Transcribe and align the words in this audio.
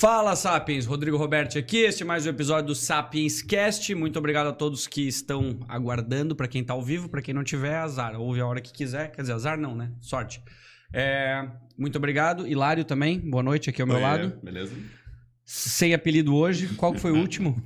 Fala, 0.00 0.34
Sapiens! 0.34 0.86
Rodrigo 0.86 1.18
Roberti 1.18 1.58
aqui. 1.58 1.76
Este 1.80 2.04
é 2.04 2.06
mais 2.06 2.24
um 2.24 2.30
episódio 2.30 2.68
do 2.68 2.74
Sapiens 2.74 3.42
Cast. 3.42 3.94
Muito 3.94 4.18
obrigado 4.18 4.46
a 4.46 4.52
todos 4.54 4.86
que 4.86 5.06
estão 5.06 5.60
aguardando. 5.68 6.34
Para 6.34 6.48
quem 6.48 6.64
tá 6.64 6.72
ao 6.72 6.82
vivo, 6.82 7.06
para 7.06 7.20
quem 7.20 7.34
não 7.34 7.44
tiver, 7.44 7.76
azar. 7.76 8.18
Ouve 8.18 8.40
a 8.40 8.46
hora 8.46 8.62
que 8.62 8.72
quiser. 8.72 9.12
Quer 9.12 9.20
dizer, 9.20 9.34
azar 9.34 9.58
não, 9.58 9.74
né? 9.74 9.92
Sorte. 10.00 10.42
É, 10.90 11.46
muito 11.76 11.98
obrigado. 11.98 12.46
Hilário 12.48 12.82
também. 12.82 13.20
Boa 13.20 13.42
noite 13.42 13.68
aqui 13.68 13.82
ao 13.82 13.86
meu 13.86 13.96
Oi, 13.96 14.02
lado. 14.02 14.40
Beleza? 14.42 14.74
Sem 15.44 15.92
apelido 15.92 16.34
hoje. 16.34 16.68
Qual 16.76 16.94
que 16.94 16.98
foi 16.98 17.12
o 17.12 17.16
último? 17.20 17.62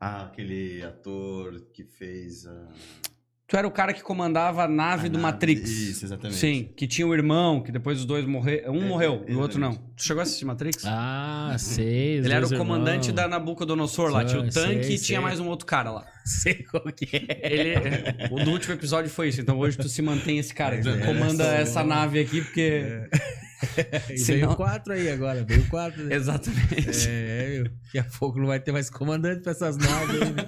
Ah, 0.00 0.24
aquele 0.24 0.82
ator 0.84 1.60
que 1.70 1.84
fez. 1.84 2.46
ah, 2.46 2.68
Tu 3.48 3.56
era 3.56 3.64
o 3.68 3.70
cara 3.70 3.92
que 3.92 4.02
comandava 4.02 4.64
a 4.64 4.68
nave 4.68 5.06
a 5.06 5.08
do 5.08 5.18
nave- 5.18 5.22
Matrix. 5.34 5.70
Isso, 5.70 6.04
exatamente. 6.04 6.36
Sim, 6.36 6.68
que 6.76 6.84
tinha 6.84 7.06
um 7.06 7.14
irmão, 7.14 7.62
que 7.62 7.70
depois 7.70 8.00
os 8.00 8.04
dois 8.04 8.24
morreram. 8.24 8.72
Um 8.74 8.82
É, 8.82 8.88
morreu 8.88 9.24
e 9.28 9.34
o 9.36 9.38
outro 9.38 9.60
não. 9.60 9.68
exatamente. 9.70 9.94
Tu 9.96 10.02
chegou 10.02 10.20
a 10.20 10.22
assistir 10.24 10.44
Matrix? 10.44 10.82
Ah, 10.84 11.54
sei. 11.56 12.16
Ele 12.18 12.32
era 12.32 12.44
o 12.44 12.56
comandante 12.56 13.12
da 13.12 13.22
irmãos. 13.22 13.38
Nabucodonosor 13.38 14.10
lá. 14.10 14.24
Tinha 14.24 14.42
o 14.42 14.50
Sei, 14.50 14.62
tanque 14.64 14.80
e 14.80 14.84
sei, 14.84 15.06
tinha 15.06 15.18
sei. 15.18 15.20
mais 15.20 15.38
um 15.38 15.46
outro 15.46 15.64
cara 15.64 15.92
lá. 15.92 16.04
Sei 16.26 16.54
qual 16.54 16.82
que 16.92 17.08
é. 17.16 17.52
Ele, 17.52 18.32
o 18.32 18.44
do 18.44 18.50
último 18.50 18.74
episódio 18.74 19.08
foi 19.08 19.28
isso. 19.28 19.40
Então 19.40 19.56
hoje 19.58 19.78
tu 19.78 19.88
se 19.88 20.02
mantém 20.02 20.38
esse 20.40 20.52
cara. 20.52 20.80
Tu 20.80 20.88
É, 20.88 21.06
comanda 21.06 21.44
sou- 21.44 21.52
essa 21.52 21.84
nave 21.84 22.18
aqui, 22.18 22.40
porque. 22.42 22.82
E 24.10 24.18
Senão- 24.18 24.48
Veio 24.48 24.56
quatro 24.56 24.92
aí 24.92 25.08
agora, 25.10 25.42
veio 25.42 25.66
quatro. 25.68 26.04
né? 26.04 26.14
Exatamente. 26.14 27.08
É, 27.08 27.48
meu, 27.54 27.64
daqui 27.84 27.98
a 27.98 28.04
pouco 28.04 28.38
não 28.38 28.46
vai 28.46 28.60
ter 28.60 28.70
mais 28.70 28.90
comandante 28.90 29.40
pra 29.40 29.52
essas 29.52 29.78
naves 29.78 30.20
aí, 30.20 30.30
né? 30.30 30.44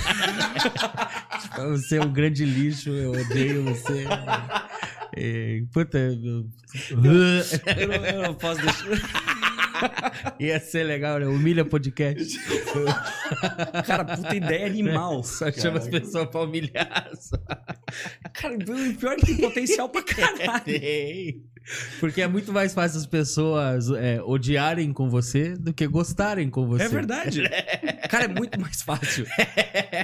Tipo, 1.42 1.70
você 1.72 1.98
é 1.98 2.02
um 2.02 2.14
grande 2.14 2.46
lixo, 2.46 2.92
eu 2.92 3.12
odeio 3.14 3.64
você. 3.64 4.06
É, 5.18 5.64
puta, 5.74 5.98
eu... 5.98 6.48
eu, 6.92 7.88
não, 7.88 8.06
eu 8.06 8.22
não 8.22 8.36
posso 8.36 8.62
deixar. 8.62 10.36
ia 10.40 10.60
ser 10.60 10.84
legal, 10.84 11.20
né? 11.20 11.26
Humilha 11.26 11.66
podcast. 11.66 12.40
Cara, 13.86 14.04
puta 14.06 14.36
ideia 14.36 14.66
animal. 14.66 15.22
Só 15.24 15.52
chama 15.52 15.78
as 15.80 15.88
pessoas 15.88 16.28
pra 16.30 16.42
humilhar. 16.42 17.10
Só. 17.20 17.38
Cara, 18.34 18.56
o 18.56 18.96
pior 18.96 19.14
é 19.14 19.16
que 19.16 19.26
tem 19.26 19.38
potencial 19.38 19.90
pra 19.90 20.04
caralho. 20.04 20.64
Tem. 20.64 21.44
Porque 22.00 22.22
é 22.22 22.28
muito 22.28 22.52
mais 22.52 22.74
fácil 22.74 23.00
as 23.00 23.06
pessoas 23.06 23.90
é, 23.92 24.22
odiarem 24.24 24.92
com 24.92 25.10
você 25.10 25.56
do 25.56 25.74
que 25.74 25.86
gostarem 25.88 26.50
com 26.50 26.66
você. 26.68 26.86
É 26.86 26.88
verdade. 26.88 27.44
Cara, 28.10 28.26
é 28.26 28.28
muito 28.28 28.60
mais 28.60 28.82
fácil. 28.82 29.26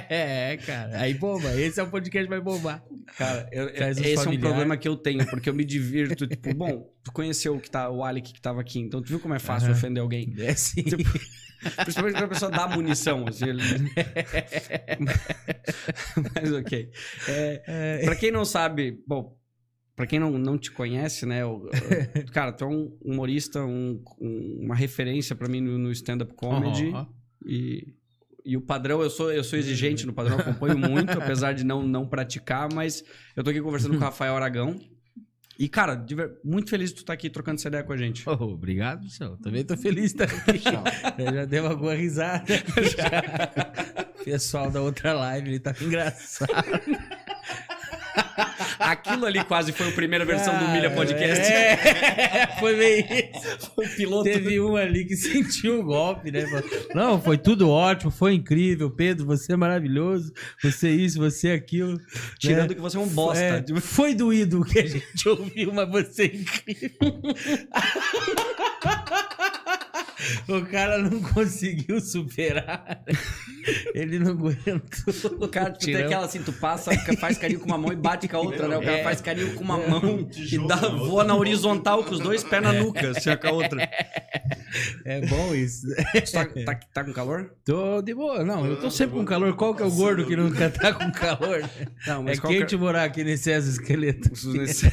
É, 0.08 0.58
cara. 0.64 1.00
Aí 1.00 1.14
bomba. 1.14 1.52
Esse 1.54 1.80
é 1.80 1.82
o 1.82 1.88
podcast 1.88 2.28
vai 2.28 2.40
bombar. 2.40 2.84
Cara, 3.18 3.48
eu- 3.50 3.68
esse 3.70 4.14
é 4.14 4.28
um 4.28 4.38
problema 4.38 4.76
que 4.76 4.86
eu 4.86 4.96
tenho, 4.96 5.26
porque 5.26 5.48
eu 5.48 5.54
me 5.54 5.64
divirto. 5.64 6.26
Tipo, 6.26 6.54
bom, 6.54 6.88
tu 7.02 7.10
conheceu 7.12 7.56
o, 7.56 7.60
que 7.60 7.70
tá, 7.70 7.90
o 7.90 8.04
Alec 8.04 8.32
que 8.32 8.40
tava 8.40 8.60
aqui, 8.60 8.78
então 8.78 9.02
tu 9.02 9.08
viu 9.08 9.18
como 9.18 9.34
é 9.34 9.38
fácil 9.38 9.68
Aham. 9.70 9.76
ofender 9.78 10.02
alguém? 10.02 10.34
É 10.38 10.54
sim. 10.54 10.84
Principalmente 11.76 12.14
quando 12.14 12.24
a 12.24 12.28
pessoa 12.28 12.50
dá 12.50 12.68
munição. 12.68 13.26
Assim, 13.26 13.48
ele... 13.48 13.62
Mas 16.34 16.52
ok. 16.52 16.90
É, 17.28 18.02
pra 18.04 18.16
quem 18.16 18.30
não 18.30 18.44
sabe, 18.44 19.02
bom, 19.06 19.36
pra 19.94 20.06
quem 20.06 20.18
não, 20.18 20.30
não 20.38 20.58
te 20.58 20.70
conhece, 20.70 21.26
né? 21.26 21.40
cara, 22.32 22.52
tu 22.52 22.64
é 22.64 22.68
um 22.68 22.96
humorista, 23.02 23.64
um- 23.64 24.02
um- 24.20 24.60
uma 24.64 24.74
referência 24.74 25.34
pra 25.34 25.48
mim 25.48 25.60
no, 25.60 25.78
no 25.78 25.90
stand-up 25.92 26.34
comedy. 26.34 26.90
Ó. 26.92 27.06
E, 27.44 27.94
e 28.44 28.56
o 28.56 28.60
padrão, 28.60 29.02
eu 29.02 29.10
sou, 29.10 29.32
eu 29.32 29.44
sou 29.44 29.58
exigente 29.58 30.06
no 30.06 30.12
padrão, 30.12 30.38
acompanho 30.38 30.78
muito, 30.78 31.10
apesar 31.12 31.52
de 31.52 31.64
não, 31.64 31.82
não 31.82 32.06
praticar, 32.06 32.68
mas 32.72 33.02
eu 33.34 33.42
tô 33.42 33.50
aqui 33.50 33.60
conversando 33.60 33.92
com 33.94 34.00
o 34.00 34.02
Rafael 34.04 34.36
Aragão. 34.36 34.78
E, 35.58 35.68
cara, 35.68 36.04
muito 36.44 36.68
feliz 36.68 36.90
de 36.90 36.96
tu 36.96 37.00
estar 37.00 37.14
aqui 37.14 37.30
trocando 37.30 37.58
essa 37.58 37.68
ideia 37.68 37.82
com 37.82 37.92
a 37.92 37.96
gente. 37.96 38.28
Oh, 38.28 38.32
obrigado, 38.44 39.08
senhor. 39.08 39.38
Também 39.38 39.64
tô 39.64 39.76
feliz 39.76 40.12
de 40.12 40.22
estar 40.22 40.50
aqui. 40.50 40.62
Eu 41.18 41.34
já 41.34 41.44
dei 41.44 41.60
uma 41.60 41.74
boa 41.74 41.94
risada. 41.94 42.44
Já. 42.46 44.06
O 44.16 44.28
pessoal 44.28 44.68
da 44.72 44.80
outra 44.80 45.12
live, 45.12 45.50
ele 45.50 45.60
tava 45.60 45.84
engraçado. 45.84 46.50
Aquilo 48.78 49.26
ali 49.26 49.42
quase 49.44 49.72
foi 49.72 49.88
a 49.88 49.92
primeira 49.92 50.24
versão 50.24 50.58
do 50.58 50.68
Milha 50.70 50.90
Podcast. 50.90 51.52
É, 51.52 52.56
foi 52.60 52.76
meio 52.76 53.00
isso. 53.00 53.70
Foi 53.74 53.86
o 53.86 53.96
piloto. 53.96 54.24
Teve 54.24 54.60
um 54.60 54.76
ali 54.76 55.04
que 55.04 55.16
sentiu 55.16 55.80
o 55.80 55.84
golpe, 55.84 56.30
né? 56.30 56.44
Não, 56.94 57.20
foi 57.20 57.38
tudo 57.38 57.70
ótimo, 57.70 58.10
foi 58.10 58.34
incrível. 58.34 58.90
Pedro, 58.90 59.26
você 59.26 59.52
é 59.52 59.56
maravilhoso. 59.56 60.32
Você 60.62 60.90
isso, 60.90 61.18
você 61.18 61.50
aquilo. 61.50 62.00
Tirando 62.38 62.70
né? 62.70 62.74
que 62.74 62.80
você 62.80 62.96
é 62.96 63.00
um 63.00 63.08
bosta. 63.08 63.42
É, 63.42 63.64
foi 63.80 64.14
doído 64.14 64.60
o 64.60 64.64
que 64.64 64.78
a 64.78 64.86
gente 64.86 65.28
ouviu, 65.28 65.72
mas 65.72 65.88
você 65.88 66.22
é 66.22 66.26
incrível. 66.26 66.98
o 70.48 70.64
cara 70.66 70.98
não 70.98 71.20
conseguiu 71.22 72.00
superar. 72.00 73.02
Ele 73.94 74.18
não 74.18 74.32
aguentou. 74.32 75.14
O 75.40 75.48
cara, 75.48 75.70
tipo, 75.72 75.84
tem 75.96 76.04
aquela 76.04 76.24
assim, 76.26 76.42
tu 76.42 76.52
passa, 76.52 76.90
faz 77.18 77.36
carinho 77.38 77.60
com 77.60 77.66
uma 77.66 77.78
mão 77.78 77.92
e 77.92 77.96
bate 77.96 78.28
com 78.28 78.36
a 78.36 78.40
outra, 78.40 78.68
né? 78.68 78.76
O 78.76 78.82
cara 78.82 78.98
É. 78.98 79.02
faz 79.02 79.20
carinho 79.20 79.54
com 79.54 79.64
uma 79.64 79.76
mão 79.78 80.28
e 80.36 80.58
dá, 80.68 80.76
voa 80.76 81.24
na 81.24 81.34
horizontal 81.34 82.04
com 82.04 82.12
os 82.12 82.20
dois 82.20 82.44
pés 82.44 82.62
na 82.62 82.72
nuca, 82.72 83.10
assim, 83.10 83.36
com 83.36 83.46
a 83.48 83.52
outra. 83.52 83.90
É 85.04 85.20
bom 85.26 85.54
isso. 85.54 85.86
Tá, 86.32 86.44
tá, 86.44 86.74
tá 86.92 87.04
com 87.04 87.12
calor? 87.12 87.50
Tô 87.64 88.02
de 88.02 88.14
boa. 88.14 88.44
Não, 88.44 88.66
eu 88.66 88.78
tô 88.78 88.90
sempre 88.90 89.16
com 89.16 89.24
calor. 89.24 89.54
Qual 89.56 89.74
que 89.74 89.82
é 89.82 89.86
o 89.86 89.90
gordo 89.90 90.26
que 90.26 90.36
nunca 90.36 90.68
tá 90.70 90.92
com 90.92 91.10
calor? 91.10 91.62
Não, 92.06 92.28
É 92.28 92.36
qual 92.36 92.52
que 92.52 92.58
quente 92.60 92.76
morar 92.76 93.04
aqui 93.04 93.24
nesse 93.24 93.50
exoesqueleto. 93.50 94.30
Nesse- 94.52 94.92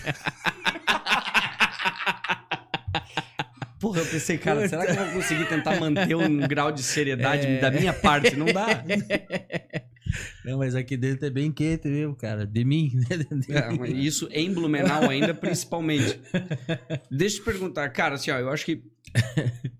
Porra, 3.83 3.99
eu 3.99 4.05
pensei, 4.05 4.38
cara, 4.38 4.65
será 4.69 4.85
que 4.85 4.91
eu 4.91 4.95
vou 4.95 5.13
conseguir 5.15 5.44
tentar 5.50 5.77
manter 5.77 6.15
um 6.15 6.38
grau 6.47 6.71
de 6.71 6.81
seriedade 6.81 7.45
É. 7.45 7.59
da 7.59 7.69
minha 7.69 7.91
parte? 7.91 8.33
Não 8.33 8.45
dá. 8.45 8.81
Não, 10.45 10.57
mas 10.57 10.74
aqui 10.74 10.95
dentro 10.95 11.25
é 11.25 11.30
bem 11.30 11.51
quente 11.51 11.89
mesmo, 11.89 12.15
cara. 12.15 12.45
De 12.45 12.63
mim, 12.63 12.91
né? 13.09 13.18
De 13.18 13.53
É, 13.53 13.69
mim. 13.71 14.00
isso 14.00 14.30
em 14.31 14.53
Blumenau 14.53 15.09
ainda, 15.09 15.33
principalmente. 15.33 16.18
Deixa 17.12 17.38
eu 17.38 17.41
te 17.41 17.45
perguntar, 17.45 17.89
cara, 17.89 18.15
assim, 18.15 18.31
ó, 18.31 18.38
eu 18.39 18.50
acho 18.50 18.63
que 18.63 18.81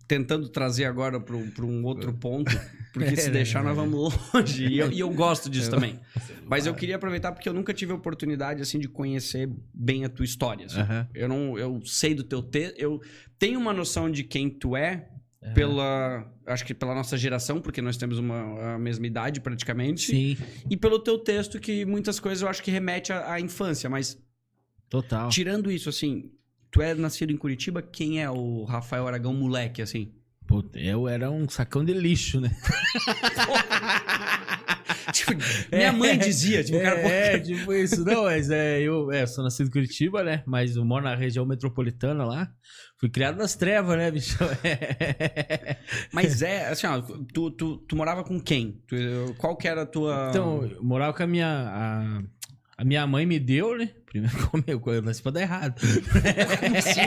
tentando 0.07 0.50
trazer 0.50 0.85
agora 0.85 1.19
para 1.19 1.35
um 1.65 1.83
outro 1.85 2.13
ponto, 2.17 2.51
porque 2.94 3.15
se 3.15 3.29
É, 3.29 3.31
deixar 3.31 3.63
nós 3.63 3.75
vamos 3.75 4.13
longe, 4.33 4.65
e 4.67 4.79
eu, 4.79 4.91
e 4.91 5.00
eu 5.00 5.09
gosto 5.09 5.50
disso 5.50 5.69
também. 5.69 6.00
Mas 6.45 6.65
eu 6.65 6.73
queria 6.73 6.97
aproveitar 6.97 7.31
porque 7.31 7.47
eu 7.47 7.53
nunca 7.53 7.73
tive 7.73 7.91
a 7.94 7.95
oportunidade, 7.95 8.61
assim, 8.61 8.77
de 8.79 8.88
conhecer 8.88 9.50
bem 9.73 10.03
a 10.05 10.09
tua 10.09 10.25
história. 10.25 10.65
assim. 10.65 10.79
Aham. 10.79 11.07
Eu 11.13 11.27
não, 11.29 11.57
eu 11.57 11.81
sei 11.85 12.13
do 12.13 12.23
teu 12.23 12.41
texto, 12.41 12.77
eu 12.77 13.01
tenho 13.39 13.59
uma 13.59 13.73
noção 13.73 14.11
de 14.11 14.23
quem 14.23 14.50
tu 14.50 14.75
é, 14.75 15.07
pela, 15.53 16.25
acho 16.45 16.65
que 16.65 16.73
pela 16.73 16.94
nossa 16.95 17.17
geração, 17.17 17.59
porque 17.59 17.81
nós 17.81 17.97
temos 17.97 18.17
uma, 18.17 18.75
a 18.75 18.79
mesma 18.79 19.06
idade 19.07 19.41
praticamente, 19.41 20.11
Sim, 20.11 20.38
e 20.69 20.77
pelo 20.77 20.99
teu 20.99 21.17
texto 21.17 21.59
que 21.59 21.83
muitas 21.85 22.19
coisas 22.19 22.41
eu 22.41 22.47
acho 22.47 22.63
que 22.63 22.71
remete 22.71 23.11
à, 23.11 23.33
à 23.33 23.39
infância, 23.41 23.89
mas 23.89 24.17
total. 24.89 25.27
tirando 25.29 25.69
isso, 25.71 25.89
assim, 25.89 26.31
tu 26.73 26.81
é 26.81 26.93
nascido 26.95 27.31
em 27.31 27.37
Curitiba, 27.37 27.83
quem 27.83 28.21
é 28.21 28.29
o 28.29 28.65
Rafael 28.65 29.07
Aragão 29.07 29.33
moleque, 29.33 29.81
assim? 29.81 30.11
Puta, 30.47 30.79
eu 30.79 31.07
era 31.07 31.31
um 31.31 31.47
sacão 31.47 31.85
de 31.85 31.93
lixo, 31.93 32.41
né? 32.41 32.51
Tipo, 35.11 35.31
minha 35.71 35.91
mãe 35.91 36.17
dizia, 36.17 36.63
tipo, 36.63 36.77
o 36.77 36.81
cara, 36.81 36.99
é, 36.99 37.35
é, 37.35 37.39
tipo 37.39 37.71
isso. 37.73 38.03
Não, 38.03 38.23
mas 38.23 38.49
é, 38.49 38.81
eu 38.81 39.11
é, 39.11 39.25
sou 39.27 39.43
nascido 39.43 39.67
em 39.67 39.71
Curitiba, 39.71 40.23
né? 40.23 40.41
Mas 40.45 40.75
eu 40.75 40.83
moro 40.83 41.03
na 41.03 41.13
região 41.13 41.45
metropolitana 41.45 42.25
lá. 42.25 42.49
Fui 42.99 43.09
criado 43.09 43.37
nas 43.37 43.53
trevas, 43.53 43.97
né, 43.97 44.09
bicho? 44.09 44.37
Mas 46.11 46.41
é, 46.41 46.69
assim, 46.69 46.87
ó, 46.87 47.01
tu, 47.33 47.51
tu, 47.51 47.77
tu 47.77 47.95
morava 47.95 48.23
com 48.23 48.39
quem? 48.39 48.81
Tu- 48.87 49.35
qual 49.37 49.57
que 49.57 49.67
era 49.67 49.83
a 49.83 49.85
tua... 49.85 50.29
Então, 50.29 50.63
eu 50.63 50.83
morava 50.83 51.13
com 51.13 51.23
a 51.23 51.27
minha. 51.27 51.47
A, 51.47 52.23
a 52.77 52.85
minha 52.85 53.05
mãe 53.05 53.25
me 53.25 53.39
deu, 53.39 53.77
né? 53.77 53.89
Primeiro 54.13 54.38
comeu, 54.48 54.80
eu 54.86 55.01
nasci 55.01 55.24
pra 55.24 55.31
dar 55.31 55.42
errado. 55.42 55.81
Assim? 56.77 57.01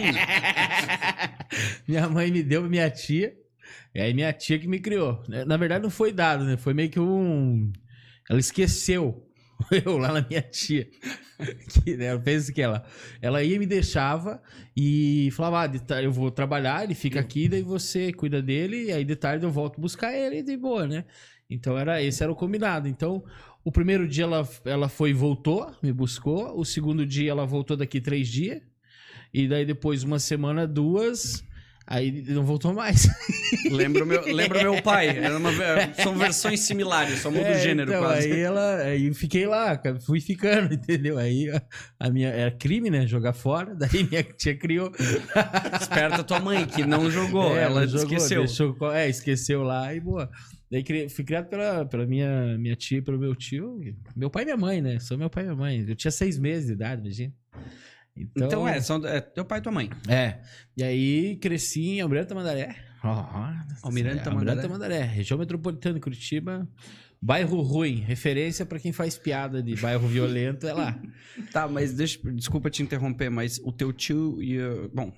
minha 1.87 2.08
mãe 2.08 2.32
me 2.32 2.43
deu 2.43 2.69
minha 2.69 2.91
tia. 2.91 3.32
E 3.94 4.00
aí 4.00 4.12
minha 4.12 4.32
tia 4.32 4.58
que 4.58 4.67
me 4.67 4.81
criou. 4.81 5.23
Na 5.47 5.56
verdade, 5.56 5.85
não 5.85 5.91
foi 5.91 6.12
dado, 6.12 6.44
né? 6.44 6.56
Foi 6.56 6.75
meio 6.75 6.91
que 6.91 6.99
um. 6.99 7.73
Ela 8.29 8.41
esqueceu. 8.41 9.25
Eu 9.85 9.97
lá 9.97 10.12
na 10.12 10.26
minha 10.29 10.43
tia. 10.43 10.88
Que, 11.85 11.97
né, 11.97 12.14
o 12.14 12.23
que 12.53 12.61
ela. 12.61 12.85
Ela 13.23 13.43
ia 13.43 13.55
e 13.55 13.59
me 13.59 13.67
deixava 13.67 14.43
e 14.76 15.31
falava: 15.32 15.70
ah, 15.88 16.02
eu 16.02 16.11
vou 16.11 16.31
trabalhar, 16.31 16.82
ele 16.82 16.94
fica 16.94 17.20
aqui, 17.20 17.49
daí 17.49 17.62
você 17.62 18.12
cuida 18.12 18.43
dele, 18.43 18.87
e 18.87 18.93
aí 18.93 19.05
de 19.05 19.14
tarde 19.14 19.44
eu 19.44 19.50
volto 19.50 19.81
buscar 19.81 20.14
ele 20.14 20.38
e 20.38 20.43
de 20.43 20.56
boa, 20.56 20.87
né? 20.87 21.05
Então 21.48 21.78
era 21.78 22.02
esse 22.02 22.22
era 22.22 22.32
o 22.32 22.37
combinado. 22.37 22.88
Então, 22.88 23.22
o 23.64 23.70
primeiro 23.72 24.06
dia 24.08 24.25
ela, 24.25 24.48
ela 24.64 24.88
foi 24.88 25.10
e 25.10 25.14
voltou, 25.14 25.70
me 25.82 25.93
buscou. 25.93 26.58
O 26.58 26.64
segundo 26.64 27.04
dia 27.06 27.31
ela 27.31 27.46
voltou 27.46 27.76
daqui 27.76 28.00
três 28.00 28.28
dias. 28.28 28.60
E 29.32 29.46
daí 29.48 29.64
depois, 29.66 30.02
uma 30.02 30.19
semana, 30.19 30.66
duas. 30.66 31.44
Aí 31.88 32.10
não 32.28 32.44
voltou 32.44 32.72
mais. 32.75 33.06
Lembra 33.70 34.04
meu, 34.04 34.20
lembra 34.34 34.60
meu 34.60 34.82
pai. 34.82 35.06
Era 35.08 35.37
uma, 35.38 35.50
são 36.02 36.16
versões 36.16 36.58
similares, 36.60 37.20
só 37.20 37.31
muda 37.31 37.44
o 37.44 37.52
É, 37.52 37.60
gênero 37.62 37.90
então, 37.92 38.02
quase. 38.02 38.32
Aí 38.32 38.40
ela, 38.40 38.76
aí 38.78 39.14
fiquei 39.14 39.46
lá, 39.46 39.81
fui 40.04 40.20
ficando, 40.20 40.75
entendeu? 40.75 41.16
Aí 41.16 41.49
a, 41.49 41.62
a 42.00 42.10
minha 42.10 42.28
era 42.31 42.50
crime, 42.50 42.90
né? 42.90 43.06
Jogar 43.06 43.34
fora. 43.34 43.72
Daí 43.78 44.02
minha 44.02 44.25
tia 44.25 44.56
criou. 44.56 44.90
Esperta 45.81 46.25
tua 46.25 46.40
mãe, 46.40 46.66
que 46.66 46.84
não 46.84 47.08
jogou, 47.08 47.56
É, 47.56 47.62
ela 47.62 47.87
jogou, 47.87 48.02
esqueceu. 48.16 48.44
deixou- 48.44 48.92
é, 48.92 49.08
esqueceu 49.08 49.62
lá 49.62 49.94
e 49.94 50.00
boa. 50.00 50.28
Daí 50.70 51.08
fui 51.08 51.24
criado 51.24 51.48
pela, 51.48 51.86
pela 51.86 52.06
minha, 52.06 52.58
minha 52.58 52.74
tia 52.74 52.98
e 52.98 53.02
pelo 53.02 53.18
meu 53.18 53.34
tio. 53.34 53.80
Meu 54.16 54.28
pai 54.28 54.42
e 54.42 54.46
minha 54.46 54.56
mãe, 54.56 54.80
né? 54.80 54.98
Sou 54.98 55.16
meu 55.16 55.30
pai 55.30 55.44
e 55.44 55.46
minha 55.46 55.56
mãe. 55.56 55.84
Eu 55.88 55.94
tinha 55.94 56.10
seis 56.10 56.38
meses 56.38 56.66
de 56.66 56.72
idade, 56.72 57.02
imagina. 57.02 57.32
Então, 58.16 58.66
é, 58.66 58.80
são, 58.80 59.04
é 59.06 59.20
teu 59.20 59.44
pai 59.44 59.58
e 59.58 59.62
tua 59.62 59.72
mãe. 59.72 59.90
É. 60.08 60.40
E 60.76 60.82
aí 60.82 61.36
cresci 61.36 61.90
em 61.90 62.00
Almirante 62.00 62.28
Tamandaré. 62.28 62.74
Almirante 63.82 64.24
Tamandaré. 64.24 64.50
Almirante 64.50 64.62
Tamandaré, 64.62 65.02
região 65.02 65.38
metropolitana 65.38 65.94
de 65.94 66.00
Curitiba. 66.00 66.68
Bairro 67.20 67.60
ruim, 67.60 68.00
referência 68.00 68.66
pra 68.66 68.78
quem 68.78 68.92
faz 68.92 69.16
piada 69.16 69.62
de 69.62 69.74
bairro 69.76 70.06
violento 70.06 70.66
é 70.66 70.72
lá. 70.72 70.98
Tá, 71.52 71.68
mas 71.68 71.92
deixa, 71.92 72.18
desculpa 72.32 72.70
te 72.70 72.82
interromper, 72.82 73.28
mas 73.28 73.58
o 73.58 73.70
teu 73.70 73.92
tio 73.92 74.42
e. 74.42 74.58
Bom, 74.88 75.12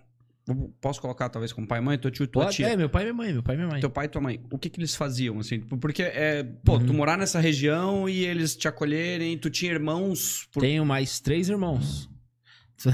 posso 0.80 1.00
colocar 1.00 1.28
talvez 1.28 1.52
como 1.52 1.66
pai 1.66 1.78
e 1.78 1.82
mãe, 1.82 1.98
teu 1.98 2.10
tio 2.10 2.26
tua 2.26 2.44
Pode- 2.44 2.56
tia. 2.56 2.68
É, 2.68 2.76
meu 2.76 2.88
pai 2.88 3.02
e 3.02 3.04
minha 3.06 3.14
mãe, 3.14 3.32
meu 3.32 3.42
pai 3.42 3.54
e 3.54 3.58
minha 3.58 3.68
mãe. 3.70 3.80
Teu 3.80 3.90
pai 3.90 4.06
e 4.06 4.08
tua 4.08 4.20
mãe, 4.20 4.40
o 4.50 4.58
que 4.58 4.68
que 4.70 4.78
eles 4.80 4.94
faziam, 4.94 5.38
assim? 5.38 5.60
Porque, 5.60 6.02
é, 6.02 6.42
pô, 6.64 6.78
tu 6.78 6.86
Uhum. 6.90 6.96
morar 6.96 7.16
nessa 7.18 7.40
região 7.40 8.08
e 8.08 8.24
eles 8.24 8.56
te 8.56 8.66
acolherem, 8.68 9.36
tu 9.38 9.50
tinha 9.50 9.72
irmãos... 9.72 10.46
Por... 10.52 10.60
Tenho 10.60 10.84
mais 10.84 11.20
três 11.20 11.48
irmãos. 11.48 12.08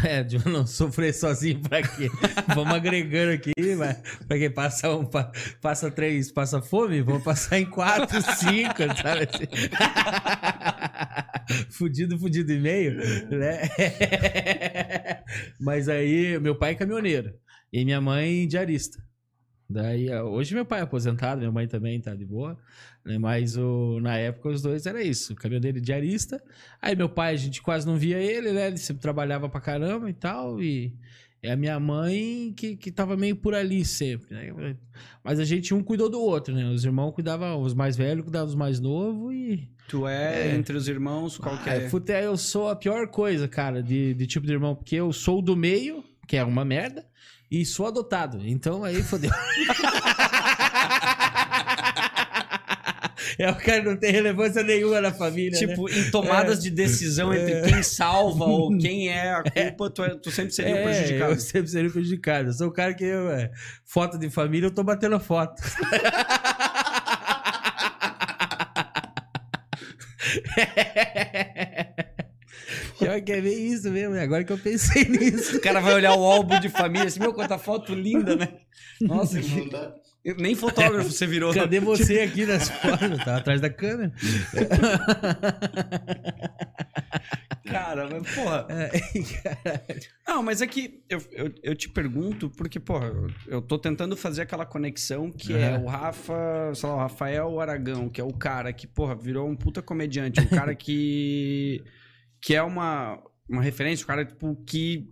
É, 0.02 0.22
de 0.24 0.38
não 0.48 0.66
sofrer 0.66 1.12
sozinho 1.12 1.60
pra 1.60 1.82
quê? 1.82 2.08
Vamos 2.54 2.72
agregando 2.74 3.32
aqui, 3.32 3.52
mas 3.76 3.98
pra 4.26 4.38
quem 4.38 4.50
passa 4.50 4.90
um, 4.96 5.04
pa- 5.04 5.30
passa 5.60 5.90
três, 5.90 6.32
passa 6.32 6.62
fome, 6.62 7.02
vamos 7.02 7.22
passar 7.22 7.58
em 7.58 7.66
quatro, 7.66 8.16
cinco, 8.36 8.78
sabe 9.02 9.28
assim? 9.28 9.44
fudido, 11.70 12.18
fudido 12.18 12.50
e 12.52 12.58
meio, 12.58 12.94
né? 12.96 13.60
Mas 15.60 15.88
aí, 15.88 16.38
meu 16.40 16.54
pai 16.56 16.72
é 16.72 16.74
caminhoneiro 16.74 17.34
e 17.74 17.84
minha 17.84 18.00
mãe 18.00 18.46
diarista. 18.46 19.02
Daí, 19.68 20.10
ó, 20.10 20.24
hoje 20.28 20.54
meu 20.54 20.64
pai 20.64 20.80
é 20.80 20.82
aposentado, 20.82 21.38
minha 21.40 21.50
mãe 21.50 21.66
também 21.66 21.98
tá 22.00 22.14
de 22.14 22.24
boa, 22.24 22.56
né? 23.04 23.18
Mas 23.18 23.56
o, 23.56 23.98
na 24.00 24.16
época 24.16 24.50
os 24.50 24.60
dois 24.62 24.84
era 24.86 25.02
isso, 25.02 25.34
caminhoneiro 25.34 25.78
e 25.78 25.80
diarista. 25.80 26.40
Aí 26.80 26.94
meu 26.94 27.08
pai, 27.08 27.32
a 27.32 27.36
gente 27.36 27.62
quase 27.62 27.86
não 27.86 27.96
via 27.96 28.18
ele, 28.18 28.52
né? 28.52 28.66
Ele 28.68 28.76
sempre 28.76 29.00
trabalhava 29.02 29.48
pra 29.48 29.60
caramba 29.60 30.08
e 30.08 30.12
tal. 30.12 30.62
E 30.62 30.94
é 31.42 31.52
a 31.52 31.56
minha 31.56 31.80
mãe 31.80 32.52
que, 32.56 32.76
que 32.76 32.92
tava 32.92 33.16
meio 33.16 33.36
por 33.36 33.54
ali 33.54 33.84
sempre, 33.86 34.34
né? 34.34 34.76
Mas 35.24 35.40
a 35.40 35.44
gente 35.44 35.72
um 35.72 35.82
cuidou 35.82 36.10
do 36.10 36.20
outro, 36.20 36.54
né? 36.54 36.66
Os 36.68 36.84
irmãos 36.84 37.12
cuidavam, 37.12 37.60
os 37.60 37.72
mais 37.74 37.96
velhos 37.96 38.22
cuidavam 38.24 38.46
dos 38.46 38.54
mais 38.54 38.78
novos 38.80 39.34
e. 39.34 39.68
Tu 39.88 40.06
é, 40.06 40.50
É. 40.50 40.54
entre 40.56 40.76
os 40.76 40.88
irmãos, 40.88 41.36
qual 41.38 41.56
que 41.62 41.70
Ah, 41.70 41.74
é? 41.76 41.88
fute- 41.88 42.12
eu 42.12 42.36
sou 42.36 42.68
a 42.68 42.76
pior 42.76 43.08
coisa, 43.08 43.48
cara, 43.48 43.82
de, 43.82 44.12
de 44.14 44.26
tipo 44.26 44.46
de 44.46 44.52
irmão, 44.52 44.74
porque 44.74 44.94
eu 44.96 45.10
sou 45.12 45.38
o 45.38 45.42
do 45.42 45.56
meio, 45.56 46.04
que 46.28 46.36
é 46.36 46.44
uma 46.44 46.64
merda, 46.64 47.04
e 47.60 47.64
sou 47.66 47.86
adotado. 47.86 48.40
Então 48.44 48.82
aí 48.84 49.02
fodeu. 49.02 49.30
é 53.38 53.50
o 53.50 53.54
cara 53.56 53.80
que 53.80 53.88
não 53.88 53.96
tem 53.96 54.12
relevância 54.12 54.62
nenhuma 54.62 55.00
na 55.00 55.12
família. 55.12 55.50
né? 55.52 55.58
Tipo, 55.66 55.88
em 55.88 56.10
tomadas 56.10 56.62
de 56.62 56.70
decisão 56.70 57.32
entre 57.34 57.62
quem 57.62 57.82
salva 57.82 58.44
ou 58.44 58.76
quem 58.78 59.08
é 59.08 59.30
a 59.32 59.42
culpa, 59.42 59.90
tu, 59.90 60.04
é- 60.04 60.14
tu 60.16 60.30
sempre 60.30 60.52
seria 60.52 60.74
o 60.74 60.78
É, 60.78 60.82
prejudicado. 60.82 61.32
Eu 61.32 61.40
sempre 61.40 61.68
seria 61.70 61.90
prejudicado. 61.90 62.48
Eu 62.48 62.52
sou 62.52 62.68
o 62.68 62.72
cara 62.72 62.94
que, 62.94 63.04
eu, 63.04 63.30
é, 63.30 63.50
foto 63.84 64.18
de 64.18 64.28
família, 64.30 64.66
eu 64.66 64.74
tô 64.74 64.82
batendo 64.82 65.16
a 65.16 65.20
foto. 65.20 65.62
Pior 73.04 73.20
que 73.20 73.32
é 73.32 73.40
bem 73.40 73.68
isso 73.68 73.90
mesmo, 73.90 74.14
né? 74.14 74.22
agora 74.22 74.44
que 74.44 74.52
eu 74.52 74.58
pensei 74.58 75.04
nisso. 75.04 75.56
O 75.56 75.60
cara 75.60 75.80
vai 75.80 75.94
olhar 75.94 76.14
o 76.14 76.24
álbum 76.24 76.58
de 76.58 76.68
família 76.68 77.06
assim, 77.06 77.20
meu, 77.20 77.32
quanta 77.32 77.58
foto 77.58 77.94
linda, 77.94 78.34
né? 78.34 78.48
Nossa, 79.00 79.40
que... 79.40 79.70
Nem 80.38 80.54
fotógrafo 80.54 81.10
você 81.10 81.26
virou. 81.26 81.52
Cadê 81.52 81.80
você 81.80 82.20
aqui 82.20 82.46
nas 82.46 82.70
fotos? 82.70 83.18
Tava 83.24 83.36
atrás 83.36 83.60
da 83.60 83.68
câmera. 83.68 84.10
Cara, 87.64 88.08
mas 88.08 88.34
porra. 88.34 88.66
É, 88.70 88.90
Não, 90.26 90.42
mas 90.42 90.62
é 90.62 90.66
que 90.66 91.02
eu, 91.08 91.22
eu, 91.32 91.52
eu 91.62 91.74
te 91.74 91.88
pergunto, 91.88 92.48
porque, 92.50 92.78
porra, 92.78 93.12
eu, 93.46 93.60
tô 93.60 93.78
tentando 93.78 94.16
fazer 94.16 94.42
aquela 94.42 94.64
conexão 94.64 95.30
que 95.30 95.52
é 95.52 95.74
Aham. 95.74 95.82
o 95.82 95.86
Rafa, 95.86 96.72
sei 96.74 96.88
lá, 96.88 96.94
o 96.94 96.98
Rafael 96.98 97.60
Aragão, 97.60 98.08
que 98.08 98.20
é 98.20 98.24
o 98.24 98.32
cara 98.32 98.72
que, 98.72 98.86
porra, 98.86 99.14
virou 99.14 99.48
um 99.48 99.56
puta 99.56 99.82
comediante, 99.82 100.40
um 100.40 100.46
cara 100.46 100.74
que. 100.74 101.82
Que 102.44 102.54
é 102.54 102.62
uma, 102.62 103.18
uma 103.48 103.62
referência, 103.62 104.04
um 104.04 104.06
cara, 104.06 104.24
tipo, 104.24 104.54
que. 104.66 105.10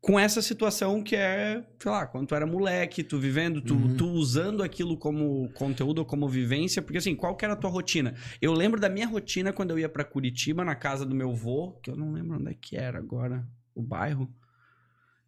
Com 0.00 0.18
essa 0.18 0.40
situação 0.40 1.02
que 1.02 1.14
é, 1.14 1.62
sei 1.78 1.90
lá, 1.90 2.06
quando 2.06 2.28
tu 2.28 2.34
era 2.34 2.46
moleque, 2.46 3.02
tu 3.02 3.18
vivendo, 3.18 3.60
tu, 3.60 3.74
Uhum. 3.74 3.96
tu 3.96 4.06
usando 4.06 4.62
aquilo 4.62 4.96
como 4.96 5.50
conteúdo 5.54 5.98
ou 5.98 6.04
como 6.06 6.26
vivência, 6.26 6.80
porque 6.80 6.96
assim, 6.98 7.14
qual 7.14 7.36
que 7.36 7.44
era 7.44 7.52
a 7.52 7.56
tua 7.56 7.68
rotina? 7.68 8.14
Eu 8.40 8.54
lembro 8.54 8.80
da 8.80 8.88
minha 8.88 9.06
rotina 9.06 9.52
quando 9.52 9.72
eu 9.72 9.78
ia 9.78 9.90
pra 9.90 10.02
Curitiba, 10.04 10.64
na 10.64 10.74
casa 10.74 11.04
do 11.04 11.14
meu 11.14 11.34
vô, 11.34 11.72
que 11.82 11.90
eu 11.90 11.96
não 11.96 12.12
lembro 12.12 12.38
onde 12.38 12.50
é 12.50 12.54
que 12.54 12.76
era 12.76 12.96
agora, 12.96 13.46
o 13.74 13.82
bairro. 13.82 14.32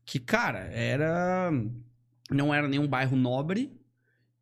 Que, 0.06 0.18
cara, 0.18 0.60
era. 0.72 1.50
Não 2.30 2.54
era 2.54 2.66
nenhum 2.66 2.86
bairro 2.86 3.16
nobre. 3.16 3.76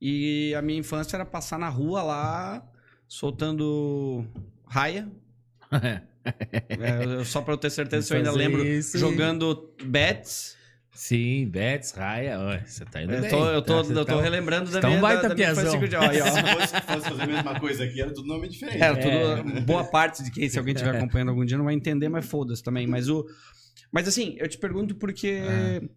E 0.01 0.55
a 0.55 0.63
minha 0.63 0.79
infância 0.79 1.17
era 1.17 1.27
passar 1.27 1.59
na 1.59 1.69
rua 1.69 2.03
lá, 2.03 2.71
soltando 3.09 4.25
raia. 4.67 5.11
É, 6.25 7.25
só 7.25 7.41
pra 7.41 7.55
eu 7.55 7.59
ter 7.59 7.71
certeza 7.71 8.07
se 8.07 8.13
eu 8.13 8.19
ainda 8.19 8.33
lembro. 8.33 8.65
isso 8.65 8.99
Jogando 8.99 9.73
bets. 9.85 10.59
Sim, 10.93 11.47
Betts, 11.49 11.93
Raia, 11.93 12.39
ó, 12.39 12.59
você 12.67 12.85
tá 12.85 13.03
indo 13.03 13.15
Eu 13.15 13.21
bem. 13.23 13.31
tô, 13.31 13.47
eu 13.49 13.63
tô, 13.63 13.83
tá? 13.83 13.89
Eu 13.91 13.95
tô 13.95 14.05
tá- 14.05 14.21
relembrando 14.21 14.71
da 14.71 14.81
tá 14.81 14.89
um 14.89 14.91
minha, 14.91 15.01
baita 15.01 15.23
da, 15.23 15.29
da 15.29 15.35
minha. 15.35 15.55
Se 15.55 15.63
fosse, 15.63 16.81
fosse 16.83 17.09
fazer 17.09 17.23
a 17.23 17.27
mesma 17.27 17.59
coisa 17.59 17.85
aqui, 17.85 18.03
era 18.03 18.13
tudo 18.13 18.29
nome 18.29 18.49
diferente. 18.49 18.83
Era 18.83 18.97
tudo. 18.99 19.63
Boa 19.63 19.85
parte 19.85 20.23
de 20.23 20.31
quem, 20.31 20.47
se 20.49 20.59
alguém 20.59 20.75
estiver 20.75 20.95
acompanhando 20.99 21.31
algum 21.31 21.43
dia, 21.45 21.57
não 21.57 21.65
vai 21.65 21.75
entender, 21.75 22.11
mas 22.11 22.27
foda-se 22.27 22.63
também. 22.63 22.87
Mas 22.87 23.09
o. 23.09 23.25
Mas 23.91 24.07
assim, 24.09 24.37
eu 24.39 24.47
te 24.47 24.59
pergunto 24.59 24.95
porque. 24.95 25.41
Ah. 25.43 25.89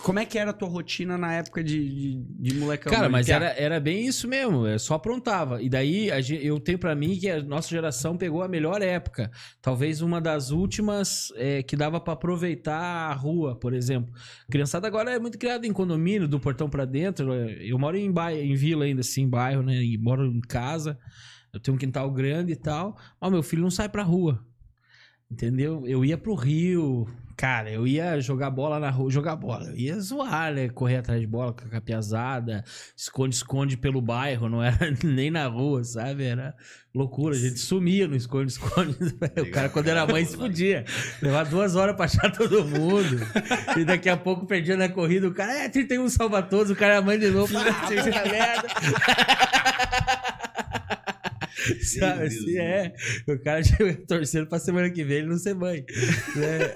Como 0.00 0.18
é 0.18 0.24
que 0.24 0.38
era 0.38 0.50
a 0.50 0.54
tua 0.54 0.68
rotina 0.68 1.18
na 1.18 1.34
época 1.34 1.62
de, 1.62 1.88
de, 1.88 2.50
de 2.50 2.54
molecão? 2.58 2.92
Cara, 2.92 3.08
mas 3.08 3.28
era, 3.28 3.50
era 3.50 3.78
bem 3.78 4.06
isso 4.06 4.26
mesmo, 4.26 4.66
é 4.66 4.78
só 4.78 4.94
aprontava. 4.94 5.62
E 5.62 5.68
daí 5.68 6.08
eu 6.40 6.58
tenho 6.58 6.78
pra 6.78 6.94
mim 6.94 7.18
que 7.18 7.28
a 7.28 7.42
nossa 7.42 7.68
geração 7.68 8.16
pegou 8.16 8.42
a 8.42 8.48
melhor 8.48 8.80
época. 8.82 9.30
Talvez 9.60 10.00
uma 10.00 10.20
das 10.20 10.50
últimas 10.50 11.32
é, 11.36 11.62
que 11.62 11.76
dava 11.76 12.00
pra 12.00 12.14
aproveitar 12.14 12.80
a 12.80 13.12
rua, 13.12 13.54
por 13.54 13.74
exemplo. 13.74 14.12
Criançada 14.50 14.86
agora 14.86 15.12
é 15.12 15.18
muito 15.18 15.38
criada 15.38 15.66
em 15.66 15.72
condomínio, 15.72 16.26
do 16.26 16.40
portão 16.40 16.68
pra 16.68 16.84
dentro. 16.84 17.32
Eu 17.34 17.78
moro 17.78 17.96
em, 17.96 18.10
bairro, 18.10 18.40
em 18.40 18.54
vila 18.54 18.84
ainda, 18.84 19.00
assim, 19.02 19.22
em 19.22 19.28
bairro, 19.28 19.62
né? 19.62 19.82
E 19.82 19.98
moro 19.98 20.26
em 20.26 20.40
casa. 20.40 20.98
Eu 21.52 21.60
tenho 21.60 21.76
um 21.76 21.78
quintal 21.78 22.10
grande 22.10 22.52
e 22.52 22.56
tal. 22.56 22.96
Mas 23.20 23.30
meu 23.30 23.42
filho 23.42 23.62
não 23.62 23.70
sai 23.70 23.88
pra 23.88 24.02
rua. 24.02 24.42
Entendeu? 25.32 25.82
Eu 25.86 26.04
ia 26.04 26.18
pro 26.18 26.34
Rio. 26.34 27.08
Cara, 27.38 27.70
eu 27.70 27.86
ia 27.86 28.20
jogar 28.20 28.50
bola 28.50 28.78
na 28.78 28.90
rua, 28.90 29.10
jogar 29.10 29.34
bola. 29.34 29.64
Eu 29.70 29.76
ia 29.76 29.98
zoar, 29.98 30.52
né? 30.52 30.68
Correr 30.68 30.98
atrás 30.98 31.18
de 31.18 31.26
bola 31.26 31.54
com 31.54 31.64
a 31.64 31.70
capiazada, 31.70 32.62
esconde-esconde 32.94 33.78
pelo 33.78 34.02
bairro, 34.02 34.50
não 34.50 34.62
era 34.62 34.76
nem 35.02 35.30
na 35.30 35.46
rua, 35.46 35.82
sabe? 35.82 36.24
Era 36.24 36.54
loucura. 36.94 37.34
A 37.34 37.38
gente 37.38 37.58
sumia 37.58 38.06
no 38.06 38.14
esconde-esconde. 38.14 38.94
O 39.40 39.50
cara, 39.50 39.70
quando 39.70 39.88
era 39.88 40.06
mãe, 40.06 40.22
se 40.26 40.36
podia. 40.36 40.84
Levava 41.22 41.48
duas 41.48 41.74
horas 41.74 41.96
pra 41.96 42.04
achar 42.04 42.30
todo 42.30 42.64
mundo. 42.66 43.20
E 43.78 43.84
daqui 43.86 44.10
a 44.10 44.16
pouco 44.16 44.46
perdia 44.46 44.76
na 44.76 44.90
corrida. 44.90 45.26
O 45.26 45.32
cara, 45.32 45.64
é, 45.64 45.68
31 45.70 46.10
salva 46.10 46.42
todos. 46.42 46.70
O 46.70 46.76
cara 46.76 46.96
é 46.96 47.00
mãe 47.00 47.18
de 47.18 47.30
novo. 47.30 47.52
Ah, 47.58 47.86
puta 47.86 48.28
merda. 48.28 49.61
Sabe, 51.82 52.28
Deus, 52.28 52.34
assim, 52.34 52.58
é. 52.58 52.92
O 53.28 53.38
cara 53.42 53.62
chega 53.64 53.94
torcendo 54.06 54.46
pra 54.46 54.58
semana 54.58 54.90
que 54.90 55.04
vem 55.04 55.18
ele 55.18 55.26
não 55.28 55.38
ser 55.38 55.54
mãe. 55.54 55.84
né? 56.36 56.72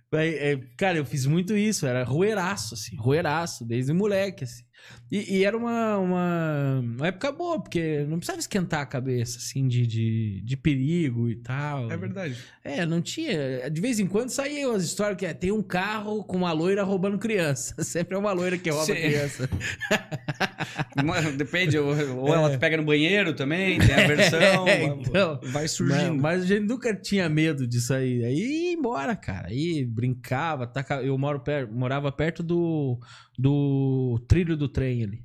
Mas, 0.12 0.34
é, 0.34 0.58
cara, 0.76 0.98
eu 0.98 1.04
fiz 1.04 1.24
muito 1.24 1.56
isso, 1.56 1.86
era 1.86 2.02
roeiraço, 2.02 2.74
assim, 2.74 2.96
roeiraço, 2.96 3.64
desde 3.64 3.92
moleque, 3.92 4.42
assim. 4.42 4.64
E, 5.10 5.38
e 5.38 5.44
era 5.44 5.56
uma, 5.56 5.98
uma, 5.98 6.80
uma 6.80 7.06
época 7.08 7.32
boa, 7.32 7.60
porque 7.60 8.04
não 8.08 8.18
precisava 8.18 8.38
esquentar 8.38 8.80
a 8.80 8.86
cabeça, 8.86 9.38
assim, 9.38 9.66
de, 9.66 9.84
de, 9.84 10.40
de 10.42 10.56
perigo 10.56 11.28
e 11.28 11.34
tal. 11.34 11.90
É 11.90 11.96
verdade. 11.96 12.36
É, 12.62 12.86
não 12.86 13.02
tinha. 13.02 13.68
De 13.68 13.80
vez 13.80 13.98
em 13.98 14.06
quando 14.06 14.30
saía 14.30 14.70
as 14.70 14.84
histórias 14.84 15.18
que 15.18 15.26
é, 15.26 15.34
tem 15.34 15.50
um 15.50 15.62
carro 15.62 16.22
com 16.22 16.36
uma 16.36 16.52
loira 16.52 16.84
roubando 16.84 17.18
criança. 17.18 17.74
Sempre 17.82 18.14
é 18.14 18.18
uma 18.18 18.32
loira 18.32 18.56
que 18.56 18.70
rouba 18.70 18.86
Sim. 18.86 18.94
criança. 18.94 19.50
Mas 21.04 21.34
Depende, 21.36 21.78
ou, 21.78 21.94
ela 22.28 22.56
pega 22.58 22.76
no 22.76 22.84
banheiro 22.84 23.34
também, 23.34 23.78
tem 23.78 23.94
a 23.94 24.06
versão. 24.06 24.40
É, 24.70 24.84
então, 24.84 25.40
vai 25.42 25.62
Mas, 25.62 25.70
surgindo. 25.72 26.20
mas 26.20 26.42
a 26.42 26.46
gente 26.46 26.66
nunca 26.66 26.94
tinha 26.94 27.28
medo 27.28 27.66
disso 27.66 27.94
aí. 27.94 28.24
Aí 28.24 28.68
ia 28.68 28.72
embora, 28.72 29.16
cara. 29.16 29.48
Aí 29.48 29.84
brincava. 29.84 30.70
Eu 31.02 31.16
moro 31.16 31.40
per... 31.40 31.70
morava 31.70 32.12
perto 32.12 32.42
do, 32.42 32.98
do 33.38 34.22
trilho 34.28 34.56
do 34.56 34.68
trem 34.70 35.04
ali. 35.04 35.22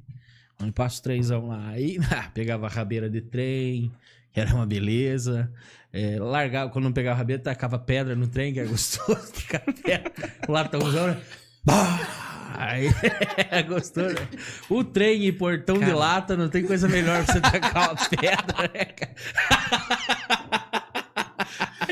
Onde 0.61 0.71
passa 0.71 0.99
o 0.99 1.03
trenzão 1.03 1.47
lá. 1.47 1.69
Aí 1.69 1.97
ah, 2.11 2.29
pegava 2.33 2.65
a 2.65 2.69
rabeira 2.69 3.09
de 3.09 3.21
trem, 3.21 3.91
que 4.31 4.39
era 4.39 4.53
uma 4.53 4.65
beleza. 4.65 5.51
É, 5.93 6.17
largava, 6.19 6.69
quando 6.71 6.85
não 6.85 6.91
pegava 6.91 7.15
a 7.15 7.17
rabeira, 7.19 7.41
tacava 7.41 7.79
pedra 7.79 8.15
no 8.15 8.27
trem, 8.27 8.53
que 8.53 8.59
era 8.59 8.67
gostoso. 8.67 9.31
Tacar 9.47 9.73
pedra, 9.73 10.11
latãozão. 10.47 11.07
né? 11.07 11.21
Aí 12.57 12.87
é 13.51 13.63
gostoso. 13.63 14.13
né? 14.15 14.27
O 14.69 14.83
trem 14.83 15.25
e 15.25 15.31
portão 15.31 15.75
de 15.75 15.85
Cara. 15.85 15.95
lata 15.95 16.37
não 16.37 16.49
tem 16.49 16.65
coisa 16.65 16.87
melhor 16.87 17.23
pra 17.25 17.33
você 17.33 17.41
tacar 17.41 17.91
uma 17.91 18.09
pedra, 18.09 18.71
né, 18.73 18.85
cara? 18.85 19.15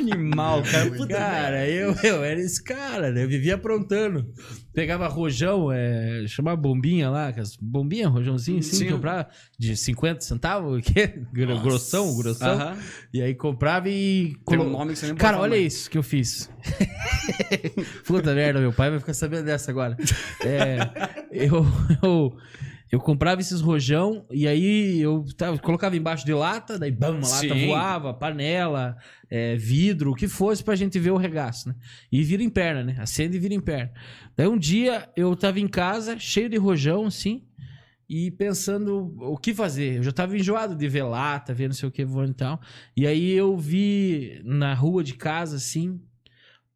Animal, 0.03 0.63
cara. 0.63 0.91
Puta 0.91 1.07
Cara, 1.15 1.67
eu, 1.69 1.95
eu 2.03 2.23
era 2.23 2.39
esse 2.39 2.61
cara, 2.63 3.11
né? 3.11 3.23
Eu 3.23 3.27
vivia 3.29 3.55
aprontando. 3.55 4.25
Pegava 4.73 5.07
rojão, 5.07 5.71
é, 5.71 6.25
chamava 6.27 6.57
bombinha 6.57 7.09
lá, 7.09 7.31
bombinha, 7.61 8.07
rojãozinho 8.07 8.59
assim, 8.59 8.77
Sim. 8.85 8.91
comprava 8.91 9.27
de 9.57 9.77
50 9.77 10.21
centavos, 10.21 10.79
o 10.79 10.81
quê? 10.81 11.21
Gro- 11.31 11.61
Grossão, 11.61 12.15
grossão. 12.15 12.53
Aham. 12.53 12.77
E 13.13 13.21
aí 13.21 13.35
comprava 13.35 13.87
e... 13.89 14.35
Colo- 14.45 14.65
um 14.65 14.69
nome 14.71 14.93
que 14.93 14.99
você 14.99 15.05
nem 15.07 15.15
Cara, 15.15 15.39
olha 15.39 15.55
isso 15.57 15.89
que 15.89 15.97
eu 15.97 16.03
fiz. 16.03 16.49
Puta 18.05 18.33
merda, 18.33 18.59
meu 18.59 18.73
pai 18.73 18.89
vai 18.89 18.99
ficar 18.99 19.13
sabendo 19.13 19.45
dessa 19.45 19.71
agora. 19.71 19.95
É, 20.43 20.77
eu, 21.31 21.65
eu, 22.03 22.37
eu 22.91 22.99
comprava 22.99 23.41
esses 23.41 23.61
rojão 23.61 24.25
e 24.31 24.47
aí 24.47 24.99
eu 25.01 25.23
tava- 25.37 25.57
colocava 25.57 25.95
embaixo 25.95 26.25
de 26.25 26.33
lata, 26.33 26.77
daí 26.77 26.91
bam, 26.91 27.17
a 27.17 27.27
lata 27.27 27.47
Sim. 27.53 27.67
voava, 27.67 28.13
panela, 28.13 28.97
é, 29.33 29.55
vidro, 29.55 30.11
o 30.11 30.15
que 30.15 30.27
fosse 30.27 30.63
pra 30.63 30.75
gente 30.75 30.99
ver 30.99 31.09
o 31.09 31.17
regaço, 31.17 31.69
né? 31.69 31.75
E 32.11 32.21
vira 32.21 32.43
em 32.43 32.49
perna, 32.51 32.83
né? 32.83 32.95
Acende 32.99 33.35
e 33.35 33.39
vira 33.39 33.55
em 33.55 33.59
perna. 33.59 33.91
Daí 34.37 34.47
um 34.47 34.59
dia 34.59 35.09
eu 35.17 35.35
tava 35.35 35.59
em 35.59 35.67
casa, 35.67 36.19
cheio 36.19 36.47
de 36.47 36.57
rojão, 36.57 37.07
assim, 37.07 37.43
e 38.07 38.29
pensando 38.29 39.11
o 39.17 39.35
que 39.35 39.51
fazer. 39.51 39.97
Eu 39.97 40.03
já 40.03 40.11
tava 40.11 40.37
enjoado 40.37 40.75
de 40.75 40.87
ver 40.87 41.01
lata, 41.01 41.51
ver 41.51 41.67
não 41.67 41.73
sei 41.73 41.89
o 41.89 41.91
que 41.91 42.05
voando 42.05 42.29
e 42.29 42.35
tal. 42.35 42.61
E 42.95 43.07
aí 43.07 43.31
eu 43.31 43.57
vi 43.57 44.39
na 44.45 44.75
rua 44.75 45.03
de 45.03 45.15
casa, 45.15 45.55
assim, 45.55 45.99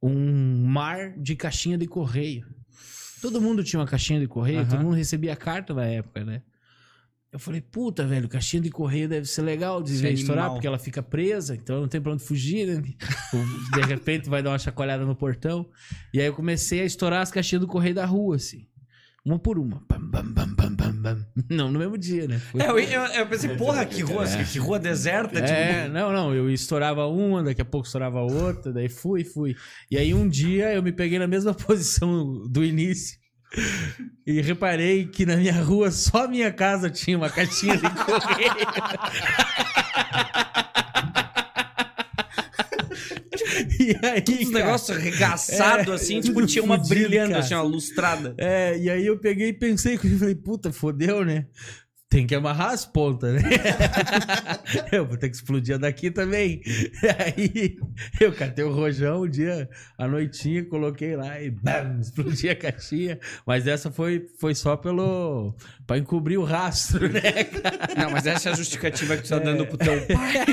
um 0.02 0.66
mar 0.66 1.16
de 1.16 1.36
caixinha 1.36 1.78
de 1.78 1.86
correio. 1.86 2.44
Todo 3.22 3.40
mundo 3.40 3.64
tinha 3.64 3.80
uma 3.80 3.86
caixinha 3.88 4.20
de 4.20 4.28
correio, 4.28 4.62
Aham. 4.62 4.70
todo 4.70 4.84
mundo 4.84 4.96
recebia 4.96 5.36
carta 5.36 5.76
na 5.76 5.86
época, 5.86 6.26
né? 6.26 6.42
Eu 7.32 7.40
falei, 7.40 7.60
puta, 7.62 8.06
velho, 8.08 8.28
caixinha 8.30 8.62
de 8.62 8.70
correio 8.72 9.10
deve 9.10 9.26
ser 9.26 9.42
legal 9.42 9.84
de 9.84 9.94
ver 9.96 10.10
é 10.10 10.12
estourar, 10.14 10.46
animal. 10.46 10.56
porque 10.56 10.68
ela 10.68 10.80
fica 10.80 11.04
presa, 11.04 11.56
então 11.56 11.82
não 11.82 11.88
tem 11.88 12.00
pra 12.02 12.14
onde 12.14 12.24
fugir, 12.24 12.66
né? 12.68 12.82
De 13.76 13.82
repente 13.86 14.30
vai 14.30 14.42
dar 14.42 14.52
uma 14.52 14.58
chacoalhada 14.60 15.06
no 15.06 15.14
portão. 15.16 15.70
E 16.14 16.22
aí 16.22 16.26
eu 16.28 16.34
comecei 16.34 16.80
a 16.82 16.86
estourar 16.86 17.22
as 17.22 17.30
caixinhas 17.30 17.60
do 17.62 17.68
correio 17.68 17.94
da 17.96 18.06
rua, 18.06 18.38
assim. 18.38 18.66
Uma 19.26 19.38
por 19.38 19.60
uma. 19.60 19.84
Bam, 19.90 20.00
bam, 20.10 20.32
bam, 20.32 20.56
bam, 20.56 20.74
bam, 20.74 21.02
bam. 21.02 21.28
Não, 21.52 21.70
no 21.70 21.78
mesmo 21.78 21.98
dia, 21.98 22.30
né? 22.30 22.40
Foi- 22.40 22.62
É, 22.62 22.70
eu, 22.70 22.80
eu, 22.80 23.02
eu 23.02 23.28
pensei, 23.28 23.58
porra, 23.58 23.86
que 23.86 24.02
rua, 24.02 24.26
que 24.26 24.58
rua 24.58 24.80
deserta. 24.80 25.40
é, 25.40 25.82
Tipo, 25.84 25.94
não, 25.94 26.14
não, 26.14 26.34
eu 26.34 26.50
estourava 26.50 27.06
uma, 27.08 27.44
daqui 27.44 27.62
a 27.62 27.66
pouco 27.66 27.86
estourava 27.86 28.22
outra, 28.22 28.72
daí 28.72 28.88
fui, 28.88 29.26
fui. 29.26 29.54
E 29.92 29.98
aí 29.98 30.14
um 30.14 30.30
dia 30.30 30.74
eu 30.74 30.82
me 30.82 30.94
peguei 30.94 31.20
na 31.20 31.28
mesma 31.28 31.52
posição 31.54 32.48
do 32.48 32.64
início. 32.64 33.20
E 34.26 34.42
reparei 34.42 35.06
que 35.08 35.26
na 35.26 35.38
minha 35.38 35.54
rua 35.62 35.90
só 35.90 36.26
a 36.26 36.28
minha 36.28 36.52
casa 36.52 36.90
tinha 36.90 37.18
uma 37.18 37.30
caixinha 37.30 37.78
de 37.78 37.90
correio. 37.90 38.52
e 43.80 43.96
aí, 44.06 44.24
Os 44.44 44.52
cara, 44.52 44.66
negócios 44.66 44.98
arregaçados, 44.98 45.88
É, 45.88 45.94
assim, 45.96 46.22
tipo, 46.22 46.46
tinha 46.46 46.64
uma 46.64 46.78
fudido, 46.78 46.96
brilhando, 46.96 47.30
cara. 47.32 47.44
assim, 47.44 47.54
uma 47.54 47.64
lustrada. 47.64 48.36
É, 48.38 48.78
e 48.78 48.90
aí 48.90 49.06
eu 49.06 49.18
peguei 49.20 49.50
e 49.50 49.54
pensei, 49.54 49.98
falei, 50.20 50.36
puta, 50.36 50.72
fodeu, 50.72 51.24
né? 51.24 51.46
Tem 52.10 52.26
que 52.26 52.34
amarrar 52.34 52.70
as 52.70 52.86
pontas, 52.86 53.34
né? 53.34 53.42
eu 54.94 55.06
vou 55.06 55.18
ter 55.18 55.30
que 55.30 55.36
explodir 55.36 55.76
a 55.76 55.78
daqui 55.78 56.10
também. 56.10 56.62
Aí 57.20 57.78
eu 58.22 58.32
catei 58.32 58.64
o 58.64 58.74
rojão 58.74 59.24
um 59.24 59.30
dia, 59.30 59.70
à 59.98 60.08
noitinha, 60.08 60.64
coloquei 60.64 61.18
lá 61.18 61.42
e 61.42 61.50
bam, 61.50 62.00
explodi 62.00 62.50
a 62.50 62.56
caixinha. 62.56 63.20
Mas 63.46 63.68
essa 63.68 63.92
foi, 63.92 64.26
foi 64.40 64.56
só 64.56 64.78
pelo. 64.78 65.54
pra 65.86 65.98
encobrir 65.98 66.38
o 66.38 66.46
rastro, 66.46 67.12
né? 67.12 67.44
cara? 67.44 67.78
Não, 67.98 68.12
mas 68.12 68.26
essa 68.26 68.50
é 68.50 68.54
a 68.54 68.56
justificativa 68.56 69.18
que 69.18 69.24
tu 69.24 69.30
tá 69.30 69.40
dando 69.40 69.66
pro 69.66 69.78
teu 69.78 70.08
pai. 70.08 70.46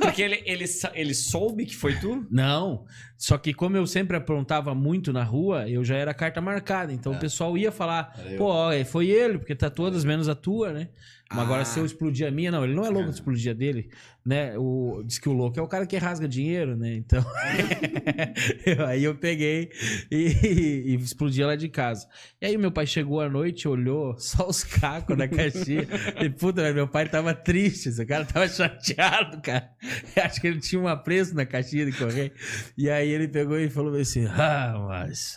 Porque 0.00 0.22
ele, 0.22 0.42
ele, 0.46 0.64
ele 0.94 1.14
soube 1.14 1.66
que 1.66 1.76
foi 1.76 1.94
tu? 1.98 2.24
Não. 2.30 2.84
Só 3.18 3.38
que 3.38 3.54
como 3.54 3.76
eu 3.76 3.86
sempre 3.86 4.16
aprontava 4.16 4.74
muito 4.74 5.12
na 5.12 5.22
rua, 5.24 5.68
eu 5.68 5.82
já 5.84 5.96
era 5.96 6.12
carta 6.12 6.40
marcada. 6.40 6.92
Então 6.92 7.12
o 7.12 7.18
pessoal 7.18 7.56
ia 7.56 7.72
falar, 7.72 8.14
pô, 8.36 8.46
ó, 8.46 8.72
é, 8.72 8.84
foi 8.84 9.08
ele, 9.08 9.38
porque 9.38 9.54
tá 9.54 9.70
todas 9.70 10.04
menos 10.04 10.28
a 10.28 10.34
tua, 10.34 10.72
né? 10.72 10.88
Mas 11.28 11.40
agora 11.40 11.62
Ah. 11.62 11.64
se 11.64 11.80
eu 11.80 11.84
explodir 11.84 12.24
a 12.26 12.30
minha, 12.30 12.52
não, 12.52 12.62
ele 12.62 12.74
não 12.74 12.84
é 12.84 12.88
louco 12.88 13.08
de 13.08 13.14
explodir 13.16 13.50
a 13.50 13.54
dele, 13.54 13.90
né? 14.24 14.56
O, 14.56 15.02
diz 15.04 15.18
que 15.18 15.28
o 15.28 15.32
louco 15.32 15.58
é 15.58 15.62
o 15.62 15.66
cara 15.66 15.84
que 15.84 15.96
rasga 15.96 16.28
dinheiro, 16.28 16.76
né? 16.76 16.94
Então, 16.94 17.24
eu- 18.64 18.86
aí 18.86 19.04
eu 19.04 19.14
peguei 19.14 19.70
e, 20.10 20.84
e 20.86 20.94
explodi 20.94 21.42
ela 21.42 21.56
de 21.56 21.68
casa. 21.68 22.06
E 22.40 22.46
aí 22.46 22.56
meu 22.56 22.70
pai 22.70 22.86
chegou 22.86 23.20
à 23.20 23.28
noite, 23.28 23.66
olhou 23.66 24.16
só 24.18 24.46
os 24.48 24.62
cacos 24.64 25.16
da 25.16 25.26
caixinha. 25.28 25.86
e 26.22 26.30
puta, 26.30 26.72
meu 26.72 26.86
pai 26.88 27.08
tava 27.08 27.34
triste, 27.34 27.88
esse 27.88 28.04
cara 28.06 28.24
tava 28.24 28.46
chateado, 28.48 29.40
cara. 29.40 29.68
Eu 30.14 30.22
acho 30.22 30.40
que 30.40 30.46
ele 30.46 30.60
tinha 30.60 30.80
um 30.80 30.88
apreço 30.88 31.34
na 31.34 31.44
caixinha 31.44 31.86
de 31.86 31.92
correio. 31.92 32.30
E 32.76 32.88
aí 32.90 33.05
ele 33.10 33.28
pegou 33.28 33.58
e 33.58 33.68
falou 33.70 33.94
assim: 33.96 34.26
Ah, 34.26 34.74
mas 34.88 35.36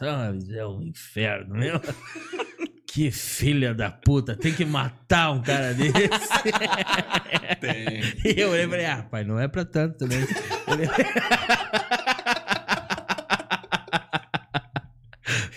é 0.51 0.65
um 0.65 0.81
inferno, 0.81 1.55
meu. 1.55 1.79
Que 2.91 3.11
filha 3.11 3.71
da 3.71 3.91
puta, 3.91 4.35
tem 4.35 4.51
que 4.51 4.65
matar 4.65 5.29
um 5.31 5.43
cara 5.43 5.75
desse. 5.75 5.93
Tem. 7.61 8.01
E 8.35 8.41
eu 8.41 8.49
falei, 8.67 8.85
ah, 8.88 9.03
pai, 9.03 9.23
não 9.23 9.39
é 9.39 9.47
pra 9.47 9.63
tanto 9.63 9.99
também. 9.99 10.17
Ele- 10.67 10.88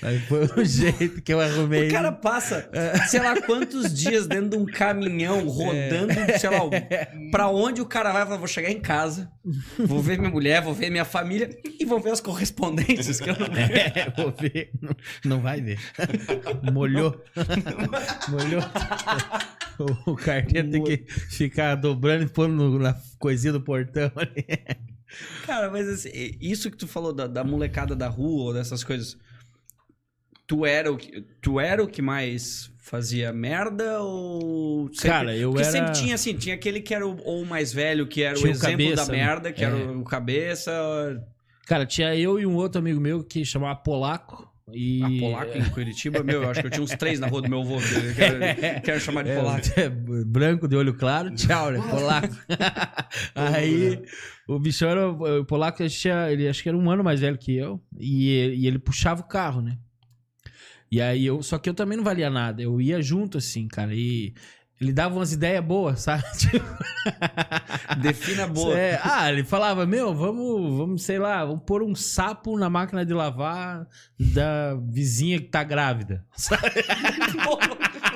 Aí 0.03 0.19
foi 0.21 0.45
o 0.57 0.65
jeito 0.65 1.23
que 1.23 1.33
eu 1.33 1.41
arrumei. 1.41 1.89
O 1.89 1.93
cara 1.93 2.11
passa, 2.11 2.69
sei 3.09 3.21
lá 3.21 3.41
quantos 3.41 3.95
dias 3.95 4.27
dentro 4.27 4.51
de 4.51 4.57
um 4.57 4.67
caminhão, 4.67 5.47
rodando, 5.49 6.13
sei 6.41 6.51
lá, 6.51 6.59
pra 7.31 7.49
onde 7.49 7.81
o 7.81 7.87
cara 7.87 8.13
vai, 8.13 8.37
vou 8.37 8.49
chegar 8.49 8.71
em 8.71 8.81
casa, 8.81 9.31
vou 9.79 10.03
ver 10.03 10.19
minha 10.19 10.31
mulher, 10.31 10.61
vou 10.61 10.75
ver 10.75 10.91
minha 10.91 11.05
família 11.05 11.51
e 11.79 11.85
vou 11.85 12.01
ver 12.01 12.11
as 12.11 12.21
correspondências 12.21 13.21
que 13.21 13.31
eu 13.31 13.37
não 13.39 13.47
É, 13.47 14.13
vou 14.17 14.33
ver. 14.33 14.73
Não, 14.81 14.97
não 15.25 15.41
vai 15.41 15.61
ver. 15.61 15.79
Molhou. 16.73 17.23
Molhou. 18.29 18.63
O, 19.79 20.13
o 20.13 20.17
carteiro 20.17 20.71
tem 20.71 20.83
que 20.83 21.05
ficar 21.31 21.77
dobrando 21.77 22.25
e 22.25 22.29
pondo 22.29 22.79
na 22.79 22.95
coisinha 23.19 23.53
do 23.53 23.61
portão 23.61 24.11
ali. 24.17 24.45
Cara, 25.47 25.71
mas 25.71 25.89
assim, 25.89 26.11
isso 26.41 26.71
que 26.71 26.77
tu 26.77 26.89
falou 26.89 27.13
da, 27.13 27.27
da 27.27 27.45
molecada 27.45 27.95
da 27.95 28.09
rua 28.09 28.45
ou 28.45 28.55
dessas 28.55 28.83
coisas, 28.83 29.17
tu 30.57 30.67
era 30.67 30.93
o 30.93 30.97
que, 30.99 31.25
tu 31.41 31.59
era 31.59 31.83
o 31.83 31.87
que 31.89 32.03
mais 32.03 32.71
fazia 32.79 33.33
merda 33.33 34.01
ou. 34.01 34.89
Sempre... 34.93 35.09
Cara, 35.09 35.37
eu 35.37 35.51
Porque 35.51 35.63
era- 35.63 35.73
sempre 35.73 35.93
tinha 35.93 36.15
assim, 36.15 36.35
tinha 36.35 36.55
aquele 36.55 36.81
que 36.81 36.95
era 36.95 37.07
o, 37.07 37.17
ou 37.25 37.43
o 37.43 37.47
mais 37.47 37.73
velho, 37.73 38.07
que 38.07 38.23
era 38.23 38.35
Tinha 38.35 38.49
o 38.49 38.53
o 38.53 38.55
exemplo 38.55 38.71
cabeça, 38.85 39.07
da 39.07 39.13
né? 39.13 39.19
merda, 39.19 39.53
que 39.53 39.65
É. 39.65 39.67
era 39.69 39.77
o 39.93 40.05
cabeça. 40.05 40.73
Cara, 41.67 41.87
tinha 41.87 42.15
eu 42.15 42.39
e 42.39 42.45
um 42.45 42.55
outro 42.55 42.81
amigo 42.81 43.01
meu 43.01 43.25
que 43.25 43.45
chamava 43.45 43.77
Polaco. 43.77 44.51
E... 44.75 45.03
A 45.03 45.09
polaco 45.21 45.59
em 45.59 45.65
Curitiba, 45.71 46.23
meu, 46.23 46.43
eu 46.45 46.51
acho 46.51 46.61
que 46.61 46.67
eu 46.67 46.71
tinha 46.71 46.83
uns 46.83 46.93
três 46.93 47.19
na 47.21 47.27
rua 47.27 47.43
do 47.43 47.49
meu 47.49 47.61
avô. 47.61 47.77
que 47.79 48.15
Quero, 48.15 48.39
quero 48.85 49.01
chamar 49.01 49.23
de 49.25 49.31
É, 49.31 49.37
polaco. 49.37 49.67
é, 49.77 49.89
branco 50.25 50.69
de 50.69 50.77
olho 50.77 50.95
claro, 50.95 51.35
tchau, 51.35 51.71
né? 51.71 51.81
Polaco. 51.91 52.35
Aí 53.35 54.03
o 54.49 54.59
bichão 54.59 54.89
era. 54.91 55.09
O 55.11 55.45
polaco, 55.45 55.83
ele, 55.83 55.91
tinha, 55.91 56.31
ele 56.31 56.49
acho 56.49 56.63
que 56.63 56.69
era 56.69 56.79
um 56.79 56.91
ano 56.91 57.03
mais 57.05 57.21
velho 57.21 57.39
que 57.39 57.57
eu. 57.57 57.81
E 57.99 58.33
e 58.57 58.67
ele 58.67 58.79
puxava 58.79 59.21
o 59.21 59.25
carro, 59.29 59.61
né? 59.63 59.77
E 60.93 61.01
aí 61.01 61.25
eu. 61.25 61.43
Só 61.43 61.57
que 61.57 61.71
eu 61.71 61.75
também 61.75 61.97
não 61.97 62.05
valia 62.05 62.29
nada. 62.29 62.61
Eu 62.61 62.79
ia 62.79 63.01
junto, 63.01 63.39
assim, 63.39 63.67
cara. 63.67 63.95
E 63.95 64.35
ele 64.79 64.93
dava 64.93 65.15
umas 65.15 65.33
ideias 65.33 65.65
boas, 65.65 66.01
sabe? 66.05 66.23
Tipo, 66.37 66.67
Defina 67.99 68.47
boa. 68.47 68.79
é, 68.79 69.01
ah, 69.03 69.33
ele 69.33 69.43
falava, 69.43 69.87
meu, 69.87 70.15
vamos, 70.15 70.77
vamos, 70.77 71.03
sei 71.03 71.19
lá, 71.19 71.47
vamos 71.47 71.63
pôr 71.65 71.83
um 71.83 71.95
sapo 71.95 72.59
na 72.59 72.69
máquina 72.69 73.07
de 73.07 73.15
lavar 73.15 73.87
da 74.21 74.75
vizinha 74.91 75.39
que 75.41 75.49
tá 75.49 75.65
grávida. 75.65 76.27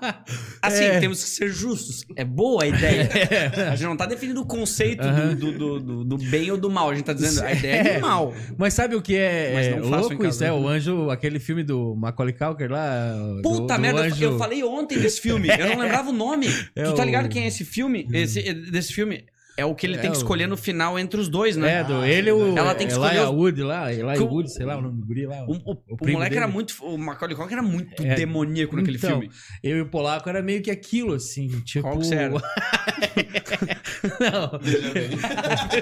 Assim, 0.62 0.84
É. 0.84 1.00
temos 1.00 1.22
que 1.22 1.30
ser 1.30 1.48
justos. 1.48 2.04
É 2.16 2.24
boa 2.24 2.64
a 2.64 2.66
ideia. 2.66 3.08
A 3.72 3.76
gente 3.76 3.86
não 3.88 3.96
tá 3.96 4.06
definindo 4.06 4.40
o 4.40 4.46
conceito 4.46 5.02
do- 5.02 5.08
Aham. 5.08 5.34
do, 5.34 5.52
do, 5.52 5.80
do, 5.80 6.04
do 6.04 6.18
bem 6.18 6.50
ou 6.50 6.56
do 6.56 6.70
mal. 6.70 6.90
A 6.90 6.94
gente 6.94 7.04
tá 7.04 7.12
dizendo 7.12 7.44
a 7.46 7.52
ideia 7.52 7.72
é 7.74 7.88
É. 7.88 7.94
do 7.96 8.00
mal. 8.00 8.34
Mas 8.56 8.74
sabe 8.74 8.94
o 8.94 9.02
que 9.02 9.16
é, 9.16 9.52
Mas 9.54 9.66
é 9.66 9.76
louco 9.80 10.26
isso? 10.26 10.44
É 10.44 10.52
o 10.52 10.66
anjo, 10.68 11.10
aquele 11.10 11.38
filme 11.38 11.62
do 11.62 11.94
Macaulay 11.94 12.34
Culkin 12.34 12.66
lá. 12.68 13.14
Puta 13.42 13.74
do 13.76 13.80
merda, 13.80 14.00
eu- 14.00 14.04
anjo... 14.12 14.24
eu 14.24 14.38
falei 14.38 14.62
ontem 14.64 14.98
desse 14.98 15.20
filme. 15.20 15.48
Eu 15.48 15.68
não 15.70 15.78
lembrava 15.82 16.10
o 16.10 16.12
nome. 16.12 16.46
É 16.74 16.82
tu 16.84 16.94
tá 16.94 17.02
o- 17.02 17.06
ligado 17.06 17.28
quem 17.28 17.44
é 17.44 17.46
esse 17.48 17.64
filme? 17.64 18.06
Esse, 18.12 18.52
desse 18.52 18.92
filme? 18.92 19.24
É 19.58 19.64
o 19.66 19.74
que 19.74 19.84
ele 19.86 19.96
É 19.96 19.98
tem 19.98 20.10
que 20.12 20.16
o- 20.16 20.20
escolher 20.20 20.46
no 20.46 20.56
final 20.56 20.96
entre 20.98 21.20
os 21.20 21.28
dois, 21.28 21.56
né? 21.56 21.80
É, 21.80 21.84
do, 21.84 22.04
ele 22.04 22.30
e 22.30 22.32
o 22.32 22.56
Ela 22.56 22.74
tem 22.76 22.86
que 22.86 22.92
escolher 22.92 23.16
Elijah 23.16 23.30
os- 23.30 23.36
Wood 23.36 23.62
lá, 23.64 23.86
Que 24.14 24.20
o- 24.22 24.26
Wood, 24.26 24.52
sei 24.52 24.64
lá 24.64 24.78
o 24.78 24.82
nome 24.82 25.00
do 25.00 25.06
guri 25.06 25.26
lá. 25.26 25.44
O, 25.48 25.52
o- 25.72 25.82
o 26.00 26.10
moleque 26.12 26.36
era 26.36 26.46
dele. 26.46 26.54
muito. 26.54 26.74
O 26.80 26.96
Macaulay 26.96 27.36
Culkin 27.36 27.52
era 27.54 27.62
muito 27.62 28.02
É. 28.04 28.14
demoníaco 28.14 28.76
naquele 28.76 28.96
Então, 28.96 29.10
filme. 29.10 29.30
Eu 29.62 29.76
e 29.78 29.80
o 29.80 29.86
Polaco 29.86 30.28
era 30.28 30.40
meio 30.40 30.62
que 30.62 30.70
aquilo, 30.70 31.14
assim, 31.14 31.48
tipo... 31.64 31.82
Qual 31.88 31.98
que 31.98 32.06
você 32.06 32.14
era? 32.14 32.34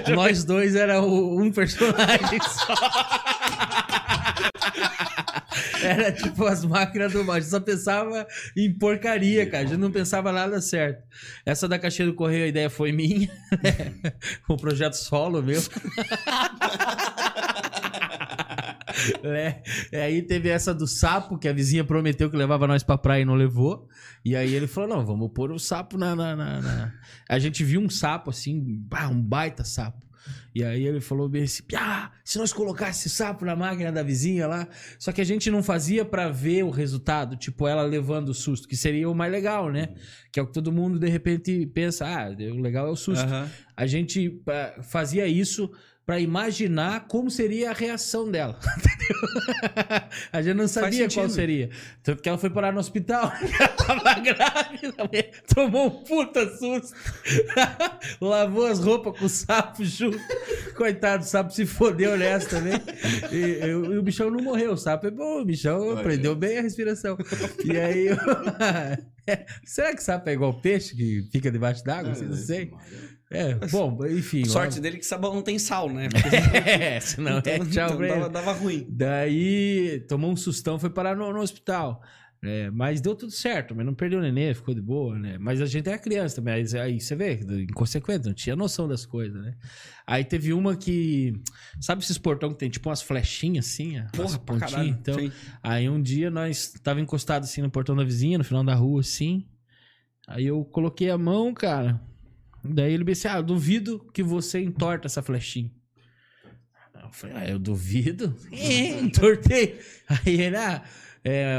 Não. 0.07 0.15
Nós 0.15 0.43
dois 0.43 0.75
era 0.75 0.99
o- 1.01 1.39
um 1.39 1.51
personagem 1.51 2.39
só. 2.49 2.73
Era 5.81 6.11
tipo 6.11 6.45
as 6.45 6.63
máquinas 6.65 7.13
do 7.13 7.23
mal. 7.23 7.35
A 7.35 7.39
gente 7.39 7.49
só 7.49 7.59
pensava 7.59 8.25
em 8.55 8.71
porcaria, 8.77 9.45
cara. 9.49 9.63
A 9.63 9.67
gente 9.67 9.79
não 9.79 9.91
pensava 9.91 10.31
nada 10.31 10.59
certo. 10.61 11.03
Essa 11.45 11.67
da 11.67 11.79
caixinha 11.79 12.07
do 12.07 12.13
correio, 12.15 12.45
a 12.45 12.47
ideia 12.47 12.69
foi 12.69 12.91
minha. 12.91 13.29
o 14.47 14.55
projeto 14.57 14.93
solo 14.95 15.41
meu. 15.41 15.61
É, 19.91 20.03
aí 20.05 20.21
teve 20.23 20.49
essa 20.49 20.73
do 20.73 20.87
sapo, 20.87 21.37
que 21.37 21.47
a 21.47 21.53
vizinha 21.53 21.83
prometeu 21.83 22.31
que 22.31 22.37
levava 22.37 22.65
nós 22.65 22.81
pra 22.81 22.97
praia 22.97 23.21
e 23.21 23.25
não 23.25 23.35
levou. 23.35 23.87
E 24.25 24.35
aí 24.35 24.53
ele 24.53 24.65
falou: 24.65 24.89
não, 24.89 25.05
vamos 25.05 25.29
pôr 25.33 25.51
o 25.51 25.59
sapo 25.59 25.97
na. 25.97 26.15
na- 26.15 26.35
na- 26.35 26.61
na- 26.61 26.93
A 27.29 27.37
gente 27.37 27.63
viu 27.63 27.79
um 27.79 27.89
sapo 27.89 28.31
assim, 28.31 28.57
um 29.11 29.21
baita 29.21 29.63
sapo. 29.63 30.03
E 30.53 30.63
aí 30.63 30.85
ele 30.85 30.99
falou 30.99 31.29
bem 31.29 31.43
assim: 31.43 31.63
ah, 31.75 32.11
se 32.23 32.37
nós 32.37 32.51
colocasse 32.53 33.09
sapo 33.09 33.45
na 33.45 33.55
máquina 33.55 33.91
da 33.91 34.03
vizinha 34.03 34.47
lá. 34.47 34.67
Só 34.97 35.11
que 35.11 35.21
a 35.21 35.23
gente 35.23 35.49
não 35.51 35.61
fazia 35.61 36.03
pra 36.03 36.29
ver 36.29 36.63
o 36.63 36.69
resultado, 36.69 37.35
tipo, 37.35 37.67
ela 37.67 37.83
levando 37.83 38.29
o 38.29 38.33
susto, 38.33 38.67
que 38.67 38.75
seria 38.75 39.09
o 39.09 39.15
mais 39.15 39.31
legal, 39.31 39.71
né? 39.71 39.89
Que 40.31 40.39
é 40.39 40.43
o 40.43 40.47
que 40.47 40.53
todo 40.53 40.71
mundo 40.71 40.99
de 40.99 41.09
repente 41.09 41.65
pensa: 41.67 42.05
ah, 42.05 42.29
o 42.29 42.61
legal 42.61 42.87
é 42.87 42.91
o 42.91 42.95
susto. 42.95 43.25
Aham. 43.25 43.49
A 43.75 43.85
gente 43.85 44.29
pá, 44.29 44.75
fazia 44.81 45.27
isso 45.27 45.71
pra 46.07 46.19
imaginar 46.21 47.05
como 47.07 47.29
seria 47.29 47.69
a 47.69 47.73
reação 47.73 48.31
dela. 48.31 48.57
Entendeu? 48.79 50.01
a 50.31 50.41
gente 50.41 50.55
não 50.55 50.67
sabia 50.67 51.09
qual 51.09 51.29
seria. 51.29 51.69
Tanto 52.01 52.21
que 52.21 52.29
ela 52.29 52.37
foi 52.37 52.49
parar 52.49 52.71
no 52.71 52.79
hospital. 52.79 53.31
ela 53.59 53.67
tava 53.69 54.13
grávida. 54.21 55.03
mulher 55.03 55.31
Tomou 55.53 55.87
um 55.87 56.03
puta 56.05 56.47
susto. 56.57 56.95
Lavou 58.21 58.65
as 58.67 58.79
roupas 58.79 59.19
com 59.19 59.25
o 59.25 59.29
sapo 59.29 59.83
junto. 59.83 60.17
Coitado, 60.75 61.23
o 61.23 61.27
sapo 61.27 61.51
se 61.53 61.65
fodeu 61.65 62.17
nessa 62.17 62.49
também. 62.49 62.73
E, 63.31 63.65
e 63.65 63.75
o- 63.75 63.93
e 63.93 63.97
o 63.97 64.01
bichão 64.03 64.31
não 64.31 64.41
morreu. 64.41 64.71
O 64.73 64.77
sapo 64.77 65.07
é 65.07 65.11
bom. 65.11 65.41
O 65.41 65.45
bichão 65.45 65.89
Olha. 65.89 65.99
aprendeu 65.99 66.35
bem 66.35 66.57
a 66.57 66.61
respiração. 66.61 67.17
E 67.65 67.77
aí... 67.77 68.07
eu- 68.07 68.17
Será 69.65 69.93
que 69.93 70.01
sapo 70.01 70.29
é 70.29 70.33
igual 70.33 70.53
peixe 70.61 70.95
que 70.95 71.27
fica 71.33 71.51
debaixo 71.51 71.83
d'água? 71.83 72.13
Não 72.13 72.33
sei. 72.33 72.71
É, 73.29 73.55
bom, 73.67 73.97
enfim. 74.05 74.45
Sorte 74.45 74.79
dele 74.79 74.97
que 74.97 75.05
sabão 75.05 75.33
não 75.35 75.41
tem 75.41 75.59
sal, 75.59 75.89
né? 75.89 76.07
É, 76.65 76.99
senão 76.99 77.37
é 77.45 77.59
tchau 77.59 77.95
então 77.95 77.99
dava, 77.99 78.29
dava 78.29 78.51
ruim. 78.53 78.85
Daí 78.89 80.05
tomou 80.07 80.31
um 80.31 80.35
sustão, 80.35 80.79
foi 80.79 80.89
parar 80.89 81.15
no, 81.15 81.31
no 81.33 81.41
hospital. 81.41 82.01
É, 82.43 82.69
mas 82.69 83.01
deu 83.01 83.15
tudo 83.15 83.31
certo, 83.31 83.75
mas 83.75 83.83
não 83.83 83.95
perdeu 83.95 84.19
o 84.19 84.21
nenê, 84.21 84.53
ficou 84.53 84.73
de 84.73 84.81
boa, 84.81 85.17
né? 85.17 85.37
Mas 85.39 85.59
a 85.59 85.65
gente 85.65 85.89
era 85.89 85.97
criança 85.97 86.35
também, 86.35 86.53
aí, 86.53 86.79
aí 86.79 86.99
você 86.99 87.15
vê, 87.15 87.39
inconsequente, 87.67 88.27
não 88.27 88.33
tinha 88.33 88.55
noção 88.55 88.87
das 88.87 89.07
coisas, 89.07 89.41
né? 89.41 89.55
Aí 90.05 90.23
teve 90.23 90.53
uma 90.53 90.75
que. 90.75 91.33
Sabe 91.81 92.03
esses 92.03 92.17
portão 92.17 92.51
que 92.51 92.59
tem 92.59 92.69
tipo 92.69 92.89
umas 92.89 93.01
flechinhas 93.01 93.65
assim? 93.65 93.95
Porra, 94.13 94.37
pra 94.37 94.57
caralho. 94.57 94.87
Então, 94.87 95.15
Sim. 95.19 95.31
Aí 95.63 95.89
um 95.89 96.01
dia 96.01 96.29
nós 96.29 96.73
tava 96.83 97.01
encostado 97.01 97.43
assim 97.43 97.61
no 97.61 97.71
portão 97.71 97.95
da 97.95 98.03
vizinha, 98.03 98.37
no 98.37 98.43
final 98.43 98.63
da 98.63 98.75
rua, 98.75 99.01
assim. 99.01 99.47
Aí 100.27 100.45
eu 100.45 100.63
coloquei 100.63 101.09
a 101.09 101.17
mão, 101.17 101.53
cara. 101.53 101.99
Daí 102.69 102.93
ele 102.93 103.03
disse: 103.03 103.27
Ah, 103.27 103.37
eu 103.37 103.43
duvido 103.43 104.05
que 104.13 104.21
você 104.23 104.59
entorta 104.61 105.07
essa 105.07 105.21
flechinha. 105.21 105.71
Eu 107.03 107.11
falei, 107.13 107.35
ah, 107.37 107.47
eu 107.49 107.59
duvido? 107.59 108.35
É, 108.51 108.99
entortei. 108.99 109.79
Aí 110.09 110.41
ele, 110.41 110.57
ah, 110.57 110.83
é, 111.23 111.57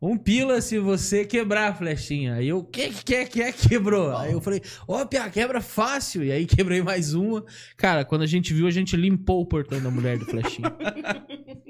um 0.00 0.16
pila 0.16 0.60
se 0.60 0.78
você 0.78 1.24
quebrar 1.24 1.70
a 1.70 1.74
flechinha. 1.74 2.34
Aí 2.34 2.48
eu, 2.48 2.64
que 2.64 2.88
que 2.90 3.14
é 3.14 3.24
que 3.26 3.42
é 3.42 3.52
quebrou? 3.52 4.16
Aí 4.16 4.32
eu 4.32 4.40
falei, 4.40 4.62
ó, 4.88 5.04
Pia, 5.04 5.28
quebra 5.28 5.60
fácil. 5.60 6.24
E 6.24 6.32
aí 6.32 6.46
quebrei 6.46 6.82
mais 6.82 7.12
uma. 7.14 7.44
Cara, 7.76 8.04
quando 8.06 8.22
a 8.22 8.26
gente 8.26 8.54
viu, 8.54 8.66
a 8.66 8.70
gente 8.70 8.96
limpou 8.96 9.42
o 9.42 9.46
portão 9.46 9.82
da 9.82 9.90
mulher 9.90 10.18
do 10.18 10.24
flechinha. 10.24 10.72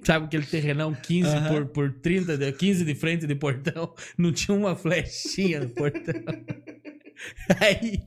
Sabe 0.05 0.27
aquele 0.27 0.46
terrenão 0.46 0.94
15 0.94 1.29
Aham. 1.29 1.49
por, 1.49 1.66
por 1.66 1.92
30, 2.01 2.37
de- 2.38 2.53
15 2.53 2.85
de 2.85 2.94
frente 2.94 3.27
de 3.27 3.35
portão? 3.35 3.92
Não 4.16 4.31
tinha 4.31 4.57
uma 4.57 4.77
flechinha 4.77 5.61
no 5.61 5.70
portão. 5.70 6.14
Aí 7.61 8.03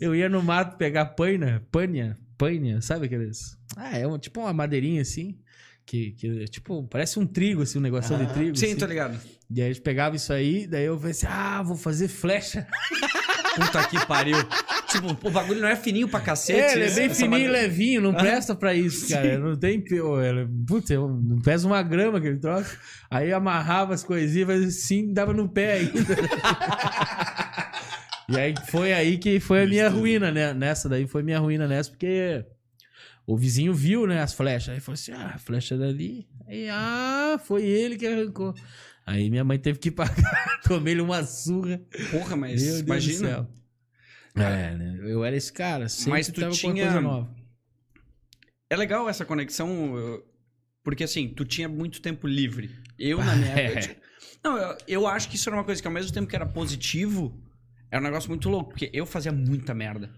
eu 0.00 0.14
ia 0.14 0.28
no 0.28 0.42
mato 0.42 0.76
pegar 0.76 1.06
panha, 1.06 1.62
panha, 1.70 2.16
panha, 2.38 2.80
sabe 2.80 3.06
aqueles? 3.06 3.56
Ah, 3.76 3.98
é 3.98 4.06
uma, 4.06 4.18
tipo 4.18 4.40
uma 4.40 4.52
madeirinha 4.52 5.02
assim, 5.02 5.38
que, 5.86 6.12
que 6.12 6.44
tipo, 6.46 6.82
parece 6.88 7.18
um 7.18 7.26
trigo, 7.26 7.62
assim, 7.62 7.78
um 7.78 7.82
negocinho 7.82 8.24
de 8.26 8.32
trigo. 8.32 8.56
Sim, 8.56 8.66
assim. 8.66 8.76
tô 8.76 8.86
ligado. 8.86 9.18
E 9.50 9.60
aí 9.60 9.70
a 9.70 9.72
gente 9.72 9.82
pegava 9.82 10.16
isso 10.16 10.32
aí, 10.32 10.66
daí 10.66 10.84
eu 10.84 10.96
falei 10.96 11.10
assim, 11.12 11.26
ah, 11.28 11.62
vou 11.62 11.76
fazer 11.76 12.08
flecha. 12.08 12.66
Puta 13.54 13.86
que 13.86 14.06
pariu. 14.06 14.38
tipo, 14.88 15.28
o 15.28 15.30
bagulho 15.30 15.60
não 15.60 15.68
é 15.68 15.76
fininho 15.76 16.08
pra 16.08 16.20
cacete. 16.20 16.58
É, 16.58 16.72
ele 16.72 16.84
é 16.84 16.86
esse- 16.86 17.00
bem 17.00 17.10
fininho 17.12 17.44
e 17.44 17.48
levinho, 17.48 18.00
não 18.00 18.14
presta 18.14 18.54
pra 18.54 18.74
isso, 18.74 19.06
cara. 19.10 19.38
Não 19.38 19.54
tem. 19.58 19.84
ela- 20.24 20.48
Putz, 20.66 20.88
não 20.88 21.38
pesa 21.44 21.66
uma 21.66 21.82
grama 21.82 22.16
aquele 22.16 22.38
troço. 22.38 22.74
Aí 23.10 23.30
amarrava 23.30 23.92
as 23.92 24.02
coisinhas, 24.02 24.48
fazia 24.48 24.66
assim, 24.68 25.12
dava 25.12 25.34
no 25.34 25.50
pé 25.50 25.74
ainda. 25.80 25.92
e 28.28 28.36
aí 28.38 28.54
foi 28.68 28.92
aí 28.92 29.18
que 29.18 29.38
foi 29.40 29.62
a 29.62 29.66
minha 29.66 29.88
ruína, 29.88 30.30
né? 30.30 30.52
Nessa 30.54 30.88
daí 30.88 31.06
foi 31.06 31.22
minha 31.22 31.38
ruína 31.38 31.66
nessa, 31.68 31.90
porque 31.90 32.44
o 33.26 33.36
vizinho 33.36 33.74
viu, 33.74 34.06
né, 34.06 34.20
as 34.20 34.32
flechas. 34.32 34.74
Aí 34.74 34.80
falou 34.80 34.94
assim: 34.94 35.12
ah, 35.12 35.32
a 35.34 35.38
flecha 35.38 35.76
dali. 35.76 36.26
Aí, 36.46 36.68
ah, 36.70 37.40
foi 37.44 37.64
ele 37.64 37.96
que 37.96 38.06
arrancou. 38.06 38.54
Aí 39.06 39.28
minha 39.30 39.42
mãe 39.44 39.58
teve 39.58 39.78
que 39.78 39.90
pagar, 39.92 40.60
tomei-lhe 40.62 41.00
uma 41.00 41.22
surra. 41.24 41.80
Porra, 42.10 42.36
mas 42.36 42.80
imagina. 42.80 43.28
céu. 43.28 43.48
É, 44.34 44.74
né? 44.76 44.98
Eu 45.02 45.24
era 45.24 45.36
esse 45.36 45.52
cara, 45.52 45.88
sempre 45.88 46.12
Mas 46.12 46.28
tu 46.28 46.40
tava 46.40 46.52
tinha- 46.52 46.84
coisa 46.84 47.00
nova. 47.00 47.30
É 48.70 48.76
legal 48.76 49.06
essa 49.08 49.24
conexão, 49.26 50.22
porque 50.82 51.04
assim, 51.04 51.28
tu 51.28 51.44
tinha 51.44 51.68
muito 51.68 52.00
tempo 52.00 52.26
livre. 52.26 52.70
Eu, 52.98 53.18
na 53.22 53.36
minha 53.36 53.50
época. 53.52 53.78
eu 53.78 53.82
tinha- 53.82 53.96
Não, 54.42 54.56
eu, 54.56 54.78
eu 54.88 55.06
acho 55.06 55.28
que 55.28 55.36
isso 55.36 55.48
era 55.50 55.56
uma 55.56 55.64
coisa 55.64 55.82
que 55.82 55.86
ao 55.86 55.92
mesmo 55.92 56.12
tempo 56.12 56.26
que 56.26 56.34
era 56.34 56.46
positivo, 56.46 57.38
era 57.92 58.00
um 58.00 58.04
negócio 58.04 58.30
muito 58.30 58.48
louco, 58.48 58.70
porque 58.70 58.90
eu 58.90 59.04
fazia 59.04 59.30
muita 59.30 59.74
merda. 59.74 60.10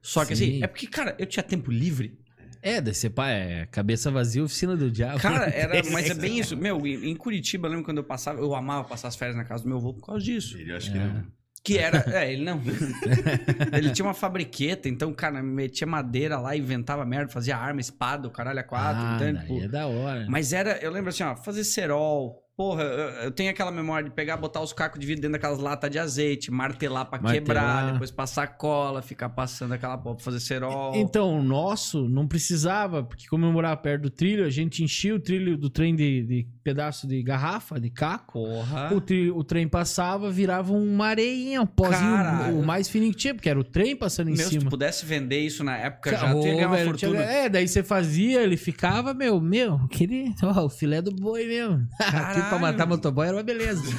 Só 0.00 0.24
que 0.24 0.34
Sim. 0.34 0.44
assim, 0.44 0.64
é 0.64 0.66
porque, 0.66 0.86
cara, 0.86 1.14
eu 1.18 1.26
tinha 1.26 1.42
tempo 1.42 1.70
livre. 1.70 2.18
É, 2.62 2.80
desse 2.80 3.10
pai, 3.10 3.32
é 3.32 3.66
cabeça 3.66 4.10
vazia, 4.10 4.42
oficina 4.42 4.74
do 4.74 4.90
diabo. 4.90 5.20
Cara, 5.20 5.44
era, 5.54 5.82
mas 5.90 6.08
é 6.08 6.14
bem 6.14 6.38
isso. 6.38 6.56
Meu, 6.56 6.86
em 6.86 7.14
Curitiba, 7.14 7.68
eu 7.68 7.72
lembro 7.72 7.84
quando 7.84 7.98
eu 7.98 8.04
passava, 8.04 8.40
eu 8.40 8.54
amava 8.54 8.88
passar 8.88 9.08
as 9.08 9.16
férias 9.16 9.36
na 9.36 9.44
casa 9.44 9.62
do 9.62 9.68
meu 9.68 9.76
avô 9.76 9.92
por 9.92 10.06
causa 10.06 10.24
disso. 10.24 10.56
Ele, 10.56 10.72
eu 10.72 10.76
acho 10.78 10.90
que 10.90 10.96
ele 10.96 11.26
Que 11.62 11.78
era. 11.78 12.04
É, 12.08 12.32
ele 12.32 12.42
não. 12.42 12.58
ele 13.76 13.90
tinha 13.90 14.06
uma 14.06 14.14
fabriqueta, 14.14 14.88
então, 14.88 15.12
cara, 15.12 15.42
metia 15.42 15.86
madeira 15.86 16.38
lá, 16.38 16.56
inventava 16.56 17.04
merda, 17.04 17.30
fazia 17.30 17.56
arma, 17.56 17.82
espada, 17.82 18.28
o 18.28 18.30
caralho 18.30 18.60
a 18.60 18.64
quatro. 18.64 19.02
ah, 19.02 19.16
então, 19.16 19.34
daí 19.34 19.42
tipo, 19.42 19.62
é 19.62 19.68
da 19.68 19.86
hora. 19.86 20.26
Mas 20.26 20.54
era, 20.54 20.78
eu 20.78 20.90
lembro 20.90 21.10
assim, 21.10 21.22
ó, 21.22 21.36
fazer 21.36 21.64
cerol, 21.64 22.42
Porra, 22.60 22.82
eu 23.24 23.30
tenho 23.30 23.48
aquela 23.48 23.70
memória 23.70 24.06
de 24.06 24.14
pegar, 24.14 24.36
botar 24.36 24.60
os 24.60 24.70
cacos 24.70 25.00
de 25.00 25.06
vidro 25.06 25.22
dentro 25.22 25.32
daquelas 25.32 25.58
latas 25.58 25.90
de 25.90 25.98
azeite, 25.98 26.50
martelar 26.50 27.06
pra 27.06 27.18
Martelar. 27.18 27.40
quebrar, 27.42 27.92
depois 27.94 28.10
passar 28.10 28.46
cola, 28.48 29.00
ficar 29.00 29.30
passando 29.30 29.72
aquela 29.72 29.96
porra 29.96 30.16
pra 30.16 30.24
fazer 30.26 30.40
cerol. 30.40 30.94
Então, 30.94 31.38
o 31.38 31.42
nosso 31.42 32.06
não 32.06 32.28
precisava, 32.28 33.02
porque 33.02 33.26
como 33.28 33.46
eu 33.46 33.52
morava 33.52 33.78
perto 33.78 34.02
do 34.02 34.10
trilho, 34.10 34.44
a 34.44 34.50
gente 34.50 34.84
enchia 34.84 35.14
o 35.14 35.18
trilho 35.18 35.56
do 35.56 35.70
trem 35.70 35.96
de, 35.96 36.22
de 36.22 36.46
pedaço 36.62 37.06
de 37.08 37.22
garrafa, 37.22 37.80
de 37.80 37.88
caco. 37.88 38.44
Porra. 38.44 38.92
O, 38.94 39.00
tri- 39.00 39.30
o 39.30 39.42
trem 39.42 39.66
passava, 39.66 40.30
virava 40.30 40.74
uma 40.74 41.06
areinha, 41.06 41.62
um 41.62 41.66
pozinho, 41.66 41.98
Caralho. 42.14 42.58
o 42.58 42.62
mais 42.66 42.90
fininho 42.90 43.12
que 43.12 43.18
tinha, 43.20 43.34
porque 43.34 43.48
era 43.48 43.58
o 43.58 43.64
trem 43.64 43.96
passando 43.96 44.28
em 44.28 44.34
Meu, 44.36 44.44
se 44.44 44.56
tu 44.56 44.58
cima. 44.58 44.70
pudesse 44.70 45.06
vender 45.06 45.40
isso 45.40 45.64
na 45.64 45.78
época, 45.78 46.10
já 46.10 46.34
Ô, 46.34 46.40
tu 46.40 46.46
ia 46.46 46.54
ganhar 46.56 46.66
uma 46.66 46.76
velho, 46.76 46.90
fortuna. 46.90 47.12
tinha- 47.22 47.24
É, 47.24 47.48
daí 47.48 47.66
você 47.66 47.82
fazia, 47.82 48.42
ele 48.42 48.58
ficava, 48.58 49.14
meu, 49.14 49.40
meu, 49.40 49.76
aquele, 49.90 50.34
ó, 50.42 50.66
o 50.66 50.68
filé 50.68 51.00
do 51.00 51.10
boi 51.10 51.46
mesmo. 51.46 51.88
Aqui 52.00 52.49
pra 52.50 52.58
matar 52.58 52.86
motoboy 52.86 53.26
era 53.26 53.36
uma 53.36 53.42
beleza. 53.42 53.82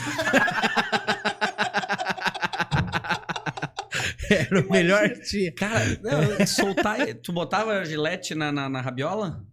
era 4.30 4.62
o 4.62 4.72
melhor 4.72 5.10
tinha. 5.10 5.52
Cara, 5.54 6.00
não, 6.04 6.46
soltar. 6.46 6.98
Tu 7.16 7.34
botava 7.34 7.84
gilete 7.86 8.36
na, 8.36 8.52
na, 8.52 8.70
na 8.70 8.82
rabiola? 8.82 9.44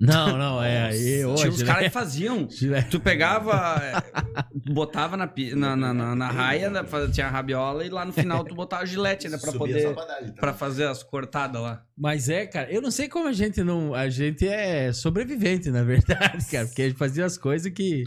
Não, 0.00 0.36
não, 0.38 0.62
é 0.62 0.84
aí 0.84 1.24
hoje. 1.24 1.42
Tinha 1.42 1.52
os 1.52 1.60
né? 1.60 1.66
caras 1.66 1.84
que 1.84 1.90
faziam. 1.90 2.48
Gilete. 2.48 2.90
Tu 2.90 3.00
pegava, 3.00 3.80
eh, 3.82 4.42
botava 4.72 5.16
na, 5.16 5.28
na, 5.56 5.76
na, 5.76 5.94
na, 5.94 6.14
na 6.14 6.28
raia, 6.30 6.70
né, 6.70 6.80
tinha 7.12 7.26
a 7.26 7.30
rabiola 7.30 7.84
e 7.84 7.88
lá 7.88 8.04
no 8.04 8.12
final 8.12 8.44
tu 8.44 8.54
botava 8.54 8.86
gilete 8.86 9.26
ainda 9.26 9.38
pra 9.38 9.52
Subia 9.52 9.58
poder. 9.58 9.90
então. 9.90 10.34
Pra 10.34 10.52
fazer 10.52 10.86
as 10.86 11.02
cortadas 11.02 11.60
lá. 11.60 11.82
Mas 11.96 12.28
é, 12.28 12.46
cara, 12.46 12.70
eu 12.70 12.80
não 12.80 12.90
sei 12.90 13.08
como 13.08 13.28
a 13.28 13.32
gente 13.32 13.62
não. 13.62 13.94
A 13.94 14.08
gente 14.08 14.46
é 14.46 14.92
sobrevivente, 14.92 15.70
na 15.70 15.82
verdade, 15.82 16.46
cara. 16.50 16.66
Porque 16.66 16.82
a 16.82 16.88
gente 16.88 16.98
fazia 16.98 17.24
as 17.24 17.36
coisas 17.36 17.72
que. 17.72 18.04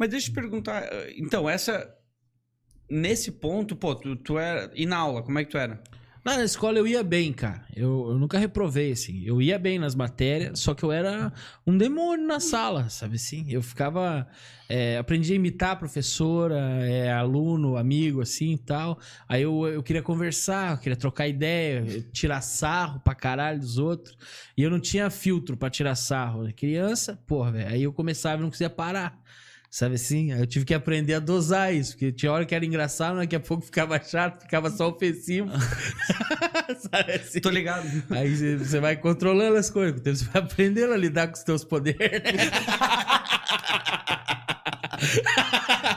Mas 0.00 0.08
deixa 0.08 0.30
eu 0.30 0.32
te 0.32 0.40
perguntar. 0.40 0.88
Então, 1.14 1.48
essa. 1.48 1.94
Nesse 2.90 3.30
ponto, 3.30 3.76
pô, 3.76 3.94
tu, 3.94 4.16
tu 4.16 4.38
era. 4.38 4.72
E 4.74 4.86
na 4.86 4.96
aula, 4.96 5.22
como 5.22 5.38
é 5.38 5.44
que 5.44 5.50
tu 5.50 5.58
era? 5.58 5.80
Na 6.24 6.42
escola 6.42 6.78
eu 6.78 6.86
ia 6.86 7.02
bem, 7.02 7.32
cara. 7.32 7.66
Eu, 7.76 8.08
eu 8.08 8.18
nunca 8.18 8.38
reprovei, 8.38 8.92
assim. 8.92 9.22
Eu 9.24 9.40
ia 9.42 9.58
bem 9.58 9.78
nas 9.78 9.94
matérias, 9.94 10.58
só 10.58 10.74
que 10.74 10.82
eu 10.82 10.90
era 10.90 11.32
um 11.66 11.76
demônio 11.76 12.26
na 12.26 12.40
sala, 12.40 12.88
sabe 12.88 13.16
assim? 13.16 13.44
Eu 13.48 13.62
ficava. 13.62 14.26
é, 14.70 14.96
aprendi 14.96 15.32
a 15.34 15.36
imitar 15.36 15.72
a 15.72 15.76
professora, 15.76 16.58
é, 16.82 17.12
aluno, 17.12 17.76
amigo, 17.76 18.22
assim 18.22 18.54
e 18.54 18.58
tal. 18.58 18.98
Aí 19.28 19.42
eu, 19.42 19.66
eu 19.66 19.82
queria 19.82 20.02
conversar, 20.02 20.72
eu 20.72 20.78
queria 20.78 20.96
trocar 20.96 21.28
ideia, 21.28 21.84
tirar 22.10 22.40
sarro 22.40 23.00
pra 23.00 23.14
caralho 23.14 23.60
dos 23.60 23.76
outros. 23.76 24.16
E 24.56 24.62
eu 24.62 24.70
não 24.70 24.80
tinha 24.80 25.10
filtro 25.10 25.58
pra 25.58 25.68
tirar 25.70 25.94
sarro. 25.94 26.50
Criança, 26.54 27.22
porra, 27.26 27.52
velho. 27.52 27.68
Aí 27.68 27.82
eu 27.82 27.92
começava 27.92 28.40
e 28.40 28.42
não 28.42 28.50
conseguia 28.50 28.70
parar. 28.70 29.20
Sabe 29.72 29.94
assim? 29.94 30.32
Eu 30.32 30.44
tive 30.48 30.64
que 30.64 30.74
aprender 30.74 31.14
a 31.14 31.20
dosar 31.20 31.72
isso, 31.72 31.92
porque 31.92 32.10
tinha 32.10 32.32
hora 32.32 32.44
que 32.44 32.52
era 32.54 32.66
engraçado, 32.66 33.18
daqui 33.18 33.36
a 33.36 33.40
pouco 33.40 33.64
ficava 33.64 34.00
chato, 34.02 34.42
ficava 34.42 34.68
só 34.68 34.88
ofensivo. 34.88 35.48
Sabe 36.90 37.12
assim? 37.12 37.40
Tô 37.40 37.50
ligado. 37.50 37.86
Aí 38.10 38.34
você- 38.56 38.80
vai 38.80 38.96
controlando 38.96 39.56
as 39.56 39.70
coisas, 39.70 40.00
você 40.02 40.24
vai 40.24 40.42
aprendendo 40.42 40.92
a 40.92 40.96
lidar 40.96 41.28
com 41.28 41.34
os 41.34 41.44
teus 41.44 41.62
poderes, 41.64 42.20
né? 42.20 42.50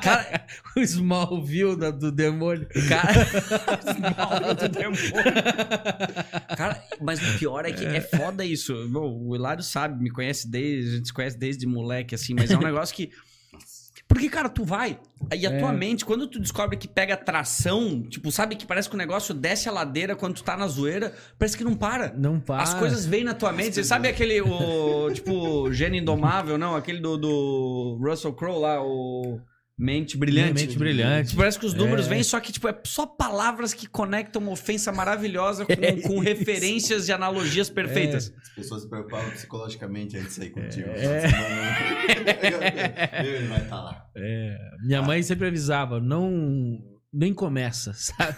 Cara, 0.01 0.45
O 0.75 0.79
Smallville 0.81 1.75
da- 1.77 1.91
do 1.91 2.11
demônio. 2.11 2.67
cara. 2.87 3.27
Mal 4.17 4.55
do 4.55 4.69
demônio. 4.69 5.13
Cara, 6.57 6.81
mas 7.01 7.19
o 7.21 7.37
pior 7.37 7.65
é 7.65 7.71
que 7.71 7.85
é 7.85 8.01
foda 8.01 8.45
isso. 8.45 8.87
Bom, 8.89 9.19
o 9.27 9.35
Hilário 9.35 9.63
sabe, 9.63 10.01
me 10.01 10.09
conhece 10.09 10.47
desde. 10.49 10.91
A 10.91 10.95
gente 10.97 11.07
se 11.07 11.13
conhece 11.13 11.37
desde 11.37 11.65
moleque, 11.65 12.15
assim, 12.15 12.33
mas 12.33 12.51
é 12.51 12.57
um 12.57 12.61
negócio 12.61 12.95
que. 12.95 13.11
Porque, 14.07 14.29
cara, 14.29 14.47
tu 14.49 14.63
vai. 14.63 14.99
E 15.33 15.47
a 15.47 15.51
É. 15.51 15.59
tua 15.59 15.71
mente, 15.71 16.05
quando 16.05 16.27
tu 16.27 16.39
descobre 16.39 16.77
que 16.77 16.87
pega 16.87 17.15
tração, 17.17 18.03
tipo, 18.03 18.31
sabe 18.31 18.55
que 18.55 18.65
parece 18.65 18.87
que 18.89 18.95
o 18.95 18.97
negócio 18.97 19.33
desce 19.33 19.67
a 19.67 19.71
ladeira 19.71 20.15
quando 20.15 20.35
tu 20.35 20.43
tá 20.43 20.55
na 20.55 20.67
zoeira, 20.67 21.13
parece 21.39 21.57
que 21.57 21.63
não 21.63 21.73
para. 21.73 22.13
Não 22.15 22.39
para. 22.39 22.61
As 22.61 22.73
coisas 22.73 23.05
vêm 23.05 23.23
na 23.23 23.33
tua 23.33 23.51
mente. 23.51 23.75
Você 23.75 23.83
sabe 23.83 24.07
aquele, 24.07 24.41
o, 24.41 25.09
tipo, 25.11 25.71
Gênio 25.71 25.99
Indomável, 26.01 26.57
não? 26.57 26.75
Aquele 26.75 26.99
do, 26.99 27.17
do 27.17 27.99
Russell 28.03 28.33
Crowe 28.33 28.59
lá, 28.61 28.83
o 28.83 29.39
Mente 29.77 30.15
Brilhante. 30.17 30.53
Mente 30.67 30.77
brilhante. 30.77 31.35
Parece 31.35 31.57
que 31.59 31.65
os 31.65 31.73
números 31.73 32.05
É. 32.05 32.09
vêm, 32.09 32.21
só 32.23 32.39
que, 32.39 32.51
tipo, 32.51 32.67
é 32.67 32.79
só 32.85 33.07
palavras 33.07 33.73
que 33.73 33.87
conectam 33.87 34.39
uma 34.41 34.51
ofensa 34.51 34.91
maravilhosa 34.91 35.65
com, 35.65 35.73
com 36.07 36.19
referências 36.19 37.07
e 37.07 37.11
analogias 37.11 37.69
perfeitas. 37.71 38.31
As 38.41 38.49
pessoas 38.49 38.83
se 38.83 38.89
preocupavam 38.89 39.31
psicologicamente 39.31 40.15
antes 40.15 40.29
de 40.29 40.33
sair 40.35 40.49
contigo. 40.51 40.89
É. 40.89 41.23
Ele 43.25 43.47
vai 43.47 43.61
estar 43.63 43.81
lá. 43.81 44.05
Minha 44.85 45.01
mãe 45.01 45.23
sempre 45.23 45.47
avisava, 45.47 45.99
não. 45.99 46.79
Nem 47.15 47.31
começa, 47.31 47.93
sabe? 47.95 48.35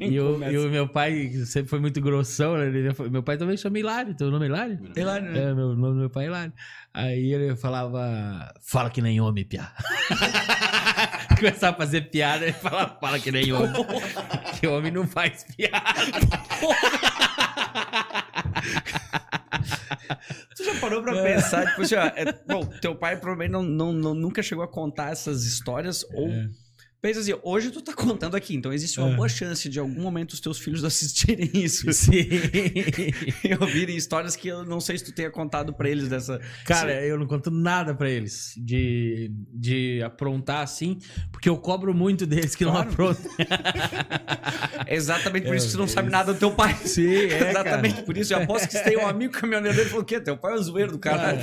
e, 0.00 0.18
o, 0.18 0.42
e 0.50 0.58
o 0.58 0.68
meu 0.68 0.88
pai 0.88 1.30
sempre 1.46 1.70
foi 1.70 1.78
muito 1.78 2.00
grossão, 2.00 2.56
né? 2.58 2.66
Ele- 2.66 2.92
meu 3.10 3.22
pai 3.22 3.36
também 3.38 3.56
chama 3.56 3.78
Hilário, 3.78 4.14
teu 4.16 4.28
nome 4.30 4.46
é 4.46 4.48
Hilário? 4.48 4.80
Hilário, 4.96 5.30
né? 5.30 5.38
É, 5.44 5.54
meu 5.54 5.68
o 5.68 5.76
nome 5.76 5.94
do 5.94 6.00
meu 6.00 6.10
pai 6.10 6.24
é 6.24 6.26
Hilário. 6.26 6.52
Aí 6.92 7.32
ele 7.32 7.54
falava, 7.54 8.52
fala 8.66 8.90
que 8.90 9.00
nem 9.00 9.20
homem, 9.20 9.44
piá. 9.44 9.72
Começava 11.38 11.76
a 11.76 11.78
fazer 11.78 12.10
piada, 12.10 12.44
ele 12.44 12.52
falava, 12.54 12.98
fala 13.00 13.20
que 13.20 13.30
nem 13.30 13.52
homem. 13.52 13.72
que 14.58 14.66
homem 14.66 14.90
não 14.90 15.06
faz 15.06 15.44
piada. 15.56 15.78
Tu 20.56 20.64
já 20.64 20.74
parou 20.80 21.02
pra 21.02 21.22
pensar, 21.22 21.66
tipo 21.68 21.82
assim, 21.82 21.94
ó, 21.94 22.00
é- 22.06 22.32
bom, 22.48 22.64
teu 22.80 22.94
pai 22.96 23.16
provavelmente 23.16 23.52
não, 23.52 23.62
não- 23.62 23.92
não- 23.92 24.14
nunca 24.14 24.42
chegou 24.42 24.64
a 24.64 24.68
contar 24.68 25.12
essas 25.12 25.44
histórias, 25.44 26.04
ou 26.12 26.28
pensa 27.00 27.20
assim, 27.20 27.34
hoje 27.42 27.70
tu 27.70 27.80
tá 27.80 27.92
contando 27.94 28.36
aqui, 28.36 28.54
então 28.54 28.72
existe 28.72 28.98
uma 29.00 29.10
É. 29.12 29.14
boa 29.14 29.28
chance 29.28 29.68
de 29.68 29.78
algum 29.78 30.02
momento 30.02 30.32
os 30.32 30.40
teus 30.40 30.58
filhos 30.58 30.82
assistirem 30.84 31.50
isso 31.54 31.90
Sim. 31.92 32.12
e 33.44 33.54
ouvirem 33.60 33.96
histórias 33.96 34.34
que 34.36 34.48
eu 34.48 34.64
não 34.64 34.80
sei 34.80 34.98
se 34.98 35.04
tu 35.04 35.12
tenha 35.12 35.30
contado 35.30 35.72
pra 35.72 35.88
eles 35.88 36.08
dessa... 36.08 36.40
Cara, 36.64 36.92
eu 37.04 37.18
não 37.18 37.26
conto 37.26 37.50
nada 37.50 37.94
pra 37.94 38.10
eles 38.10 38.52
de, 38.56 39.30
de 39.52 40.02
aprontar 40.02 40.62
assim, 40.62 40.98
porque 41.30 41.48
eu 41.48 41.56
cobro 41.58 41.94
muito 41.94 42.26
deles 42.26 42.54
que 42.54 42.64
Claro. 42.64 42.84
não 42.84 42.92
aprontam. 42.92 43.30
É 44.86 44.94
exatamente 44.96 45.46
por 45.46 45.54
isso 45.56 45.66
que 45.66 45.72
tu 45.72 45.78
não 45.78 45.88
sabe 45.88 46.10
nada 46.10 46.32
do 46.32 46.38
teu 46.38 46.50
pai. 46.50 46.74
Sim, 46.84 47.08
é, 47.14 47.50
Exatamente 47.50 48.02
por 48.02 48.16
isso. 48.16 48.32
Eu 48.32 48.42
aposto 48.42 48.66
que 48.66 48.72
você 48.72 48.82
tem 48.84 48.96
um 48.98 49.06
amigo 49.06 49.32
caminhoneiro 49.32 49.76
dele 49.76 49.86
e 49.88 49.90
falou: 49.90 50.02
o 50.02 50.06
quê? 50.06 50.20
Teu 50.20 50.36
pai 50.36 50.52
é 50.52 50.56
o 50.56 50.62
zoeiro 50.62 50.92
do 50.92 50.98
cara. 50.98 51.38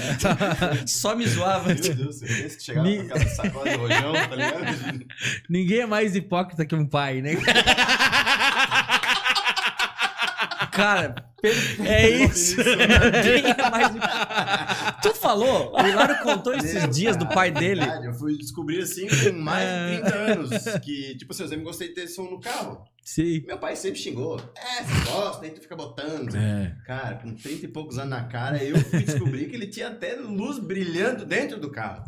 Só 0.85 1.15
me 1.15 1.25
zoava. 1.27 1.73
Meu 1.73 1.75
Deus, 1.95 2.19
você 2.19 2.59
chegava 2.59 2.87
Ni- 2.87 2.97
com 2.97 3.03
aquela 3.13 3.29
sacola 3.29 3.69
de 3.69 3.75
rojão, 3.75 4.13
tá 4.13 4.35
ligado? 4.35 5.05
Ninguém 5.49 5.81
é 5.81 5.85
mais 5.85 6.15
hipócrita 6.15 6.65
que 6.65 6.75
um 6.75 6.85
pai, 6.85 7.21
né? 7.21 7.31
Cara, 10.71 11.15
É 11.85 12.09
isso. 12.09 12.57
Ninguém 12.57 13.45
é 13.51 13.69
mais... 13.69 13.89
Tu 13.91 13.97
falou? 15.25 15.73
O 15.73 15.87
Hilário 15.87 16.19
contou 16.23 16.53
esses 16.53 16.89
dias 16.95 17.17
do 17.17 17.27
pai 17.27 17.51
dele. 17.51 17.81
Verdade, 17.81 18.07
Eu 18.07 18.13
fui 18.13 18.37
descobrir 18.37 18.81
assim 18.81 19.07
com 19.07 19.37
mais 19.39 19.67
de 19.67 20.01
30 20.01 20.15
anos 20.15 20.63
que, 20.83 21.15
tipo 21.17 21.31
assim, 21.33 21.43
eu 21.43 21.49
sempre 21.49 21.63
gostei 21.65 21.87
de 21.89 21.93
ter 21.95 22.07
som 22.07 22.23
no 22.23 22.39
carro. 22.39 22.83
Sim. 23.03 23.43
Meu 23.45 23.59
pai 23.59 23.75
sempre 23.75 23.99
xingou. 23.99 24.39
É, 24.57 24.83
você 24.83 25.11
gosta, 25.11 25.45
aí 25.45 25.51
tu 25.51 25.61
fica 25.61 25.75
botando. 25.75 26.35
É. 26.35 26.75
Cara, 26.87 27.15
com 27.17 27.35
30 27.35 27.65
e 27.65 27.67
poucos 27.67 27.99
anos 27.99 28.09
na 28.09 28.23
cara, 28.23 28.63
eu 28.63 28.75
fui 28.79 29.03
descobrir 29.03 29.45
que 29.47 29.55
ele 29.55 29.67
tinha 29.67 29.89
até 29.89 30.15
luz 30.15 30.57
brilhando 30.57 31.23
dentro 31.23 31.59
do 31.59 31.69
carro. 31.71 32.03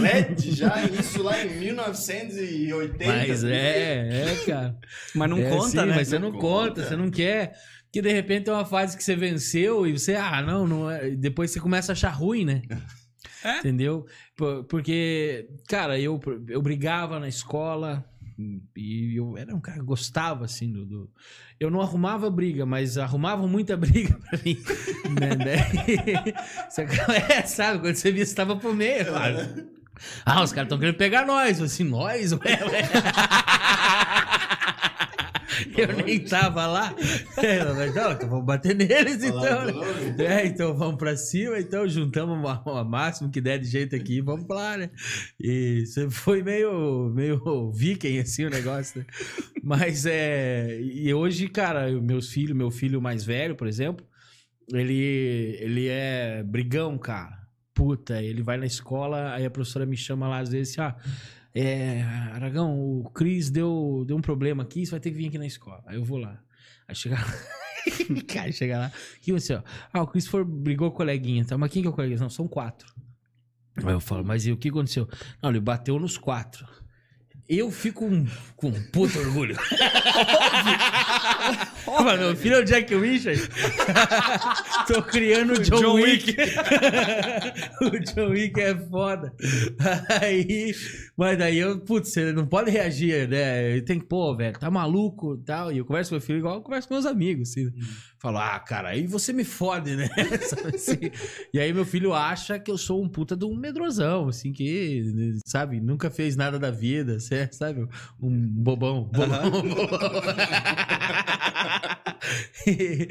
LED 0.00 0.54
já, 0.54 0.82
isso 0.84 1.22
lá 1.22 1.42
em 1.42 1.58
1980. 1.58 3.04
Mas 3.06 3.44
é, 3.44 4.32
é, 4.32 4.36
cara. 4.46 4.76
Mas 5.14 5.30
não 5.30 5.38
É, 5.38 5.48
conta, 5.50 5.68
sim, 5.68 5.76
né? 5.76 5.92
Mas 5.96 6.08
você 6.08 6.18
não 6.18 6.30
Não 6.32 6.38
conta, 6.38 6.68
conta. 6.68 6.84
você 6.88 6.96
não 6.96 7.10
quer. 7.10 7.54
Que 7.94 8.02
de 8.02 8.12
repente 8.12 8.50
é 8.50 8.52
uma 8.52 8.64
fase 8.64 8.96
que 8.96 9.04
você 9.04 9.14
venceu 9.14 9.86
e 9.86 9.92
você, 9.96 10.16
ah, 10.16 10.42
não, 10.42 10.66
não 10.66 10.90
é. 10.90 11.10
Depois 11.10 11.52
você 11.52 11.60
começa 11.60 11.92
a 11.92 11.94
achar 11.94 12.10
ruim, 12.10 12.44
né? 12.44 12.62
É? 13.44 13.58
Entendeu? 13.58 14.04
Por- 14.36 14.64
Porque, 14.64 15.48
cara, 15.68 15.96
eu, 15.96 16.20
eu 16.48 16.60
brigava 16.60 17.20
na 17.20 17.28
escola 17.28 18.04
e 18.76 19.16
eu 19.16 19.38
era 19.38 19.54
um 19.54 19.60
cara 19.60 19.78
que 19.78 19.84
gostava, 19.84 20.44
assim, 20.44 20.72
do. 20.72 20.84
do- 20.84 21.10
Eu 21.60 21.70
não 21.70 21.80
arrumava 21.80 22.28
briga, 22.28 22.66
mas 22.66 22.98
arrumavam 22.98 23.46
muita 23.46 23.76
briga 23.78 24.18
pra 24.28 24.40
mim. 24.44 24.58
né? 25.16 25.36
Daí- 25.46 26.34
é, 27.30 27.42
sabe, 27.42 27.78
quando 27.78 27.94
você 27.94 28.10
via, 28.10 28.26
você 28.26 28.34
tava 28.34 28.56
pro 28.56 28.74
meio. 28.74 29.06
claro. 29.06 29.72
Ah, 30.26 30.42
os 30.42 30.50
caras 30.52 30.66
estão 30.66 30.78
querendo 30.80 30.96
pegar 30.96 31.24
nós. 31.24 31.60
Eu 31.60 31.66
assim, 31.66 31.84
nós? 31.84 32.32
Ué, 32.32 32.40
ué. 32.42 32.82
Eu 35.76 35.92
nem 36.04 36.20
tava 36.20 36.66
lá. 36.66 36.94
É, 37.36 37.64
mas 37.64 37.94
não, 37.94 38.12
então 38.12 38.28
vamos 38.28 38.46
bater 38.46 38.74
neles 38.74 39.22
então. 39.22 39.64
Né? 39.66 39.72
É, 40.18 40.46
então 40.46 40.76
vamos 40.76 40.96
pra 40.96 41.16
cima, 41.16 41.58
então 41.58 41.86
juntamos 41.88 42.38
o 42.38 42.84
máximo 42.84 43.30
que 43.30 43.40
der 43.40 43.58
de 43.58 43.66
jeito 43.66 43.96
aqui 43.96 44.20
vamos 44.20 44.46
lá, 44.48 44.76
né? 44.76 44.90
E 45.40 45.84
você 45.86 46.08
foi 46.10 46.42
meio, 46.42 47.10
meio 47.14 47.72
viking, 47.72 48.18
assim, 48.18 48.44
o 48.44 48.50
negócio, 48.50 49.00
né? 49.00 49.06
Mas 49.62 50.06
é. 50.06 50.80
E 50.80 51.12
hoje, 51.12 51.48
cara, 51.48 51.90
meus 52.00 52.30
filhos, 52.30 52.56
meu 52.56 52.70
filho 52.70 53.00
mais 53.00 53.24
velho, 53.24 53.56
por 53.56 53.66
exemplo, 53.66 54.06
ele, 54.72 55.58
ele 55.60 55.88
é 55.88 56.42
brigão, 56.42 56.96
cara. 56.98 57.42
Puta, 57.74 58.22
ele 58.22 58.42
vai 58.42 58.56
na 58.56 58.66
escola, 58.66 59.34
aí 59.34 59.44
a 59.44 59.50
professora 59.50 59.84
me 59.84 59.96
chama 59.96 60.28
lá 60.28 60.38
às 60.38 60.50
vezes 60.50 60.78
assim, 60.78 60.80
ah, 60.80 60.96
é, 61.54 62.02
Aragão, 62.32 62.76
o 62.76 63.08
Cris 63.10 63.48
deu, 63.48 64.04
deu 64.06 64.16
um 64.16 64.20
problema 64.20 64.64
aqui, 64.64 64.84
você 64.84 64.90
vai 64.90 65.00
ter 65.00 65.10
que 65.10 65.16
vir 65.16 65.28
aqui 65.28 65.38
na 65.38 65.46
escola. 65.46 65.82
Aí 65.86 65.96
eu 65.96 66.04
vou 66.04 66.18
lá. 66.18 66.42
Aí 66.88 66.94
chega 66.94 67.14
lá. 67.14 67.24
Cara, 68.26 68.50
chega 68.50 68.78
lá. 68.78 68.92
que 69.20 69.32
você, 69.32 69.54
ó? 69.54 69.62
Ah, 69.92 70.02
o 70.02 70.06
Cris 70.06 70.28
brigou 70.46 70.90
com 70.90 70.94
o 70.94 70.98
coleguinha, 70.98 71.44
tá? 71.44 71.56
Mas 71.56 71.70
quem 71.70 71.80
que 71.80 71.86
é 71.86 71.90
o 71.90 71.94
coleguinha? 71.94 72.18
Não, 72.18 72.30
são 72.30 72.48
quatro. 72.48 72.92
Aí 73.76 73.92
eu 73.92 74.00
falo, 74.00 74.24
mas 74.24 74.46
e 74.46 74.52
o 74.52 74.56
que 74.56 74.68
aconteceu? 74.68 75.08
Não, 75.42 75.50
ele 75.50 75.60
bateu 75.60 75.98
nos 75.98 76.18
quatro. 76.18 76.66
Eu 77.48 77.70
fico 77.70 78.06
um, 78.06 78.26
com 78.56 78.68
um 78.68 78.82
puto 78.90 79.18
orgulho. 79.18 79.54
Mano, 81.86 82.18
meu 82.18 82.36
filho 82.36 82.56
é 82.56 82.60
o 82.60 82.64
Jack 82.64 82.94
Richard. 82.96 83.40
Tô 84.88 85.02
criando 85.02 85.52
o 85.52 85.58
John, 85.62 85.76
John 85.76 85.94
Wick. 85.94 86.34
o 87.82 87.90
John 88.00 88.30
Wick 88.30 88.58
é 88.58 88.74
foda. 88.74 89.32
Aí, 90.22 90.74
mas 91.16 91.36
daí 91.38 91.58
eu, 91.58 91.78
putz, 91.80 92.12
você 92.12 92.32
não 92.32 92.46
pode 92.46 92.70
reagir, 92.70 93.28
né? 93.28 93.80
Tem 93.82 94.00
que, 94.00 94.06
pô, 94.06 94.34
velho, 94.34 94.58
tá 94.58 94.70
maluco 94.70 95.34
e 95.34 95.44
tal. 95.44 95.70
E 95.70 95.78
eu 95.78 95.84
converso 95.84 96.10
com 96.10 96.14
meu 96.16 96.22
filho 96.22 96.38
igual 96.38 96.56
eu 96.56 96.62
converso 96.62 96.88
com 96.88 96.94
meus 96.94 97.06
amigos, 97.06 97.50
assim. 97.50 97.70
Falo, 98.18 98.38
ah, 98.38 98.58
cara, 98.58 98.88
aí 98.88 99.06
você 99.06 99.34
me 99.34 99.44
fode, 99.44 99.94
né? 99.96 100.08
Assim? 100.74 101.10
E 101.52 101.60
aí 101.60 101.72
meu 101.74 101.84
filho 101.84 102.14
acha 102.14 102.58
que 102.58 102.70
eu 102.70 102.78
sou 102.78 103.02
um 103.02 103.08
puta 103.08 103.36
de 103.36 103.44
um 103.44 103.54
medrosão, 103.54 104.28
assim, 104.28 104.50
que, 104.50 105.36
sabe, 105.44 105.78
nunca 105.78 106.10
fez 106.10 106.34
nada 106.34 106.58
da 106.58 106.70
vida, 106.70 107.20
sabe? 107.50 107.86
Um 108.20 108.30
bobão. 108.48 109.04
bobão, 109.04 109.50
bobão. 109.50 110.10
e, 112.66 113.08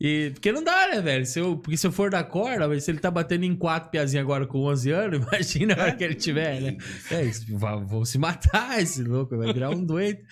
e- 0.00 0.30
porque 0.32 0.52
não 0.52 0.62
dá, 0.62 0.88
né, 0.88 1.00
velho? 1.00 1.26
Se 1.26 1.38
eu, 1.38 1.56
porque 1.56 1.76
se 1.76 1.86
eu 1.86 1.92
for 1.92 2.10
da 2.10 2.22
corda, 2.22 2.68
mas 2.68 2.84
se 2.84 2.90
ele 2.90 2.98
tá 2.98 3.10
batendo 3.10 3.44
em 3.44 3.54
quatro 3.56 3.90
piazinhos 3.90 4.24
agora 4.24 4.46
com 4.46 4.58
11 4.60 4.90
anos, 4.90 5.20
imagina 5.26 5.74
a 5.74 5.82
hora 5.82 5.92
que 5.92 6.04
ele 6.04 6.14
tiver, 6.14 6.60
né? 6.60 6.76
É, 7.10 7.22
isso, 7.24 7.44
vão 7.56 8.04
se 8.04 8.18
matar 8.18 8.80
esse 8.80 9.02
louco, 9.02 9.36
vai 9.36 9.52
virar 9.52 9.70
um 9.70 9.84
doente. 9.84 10.22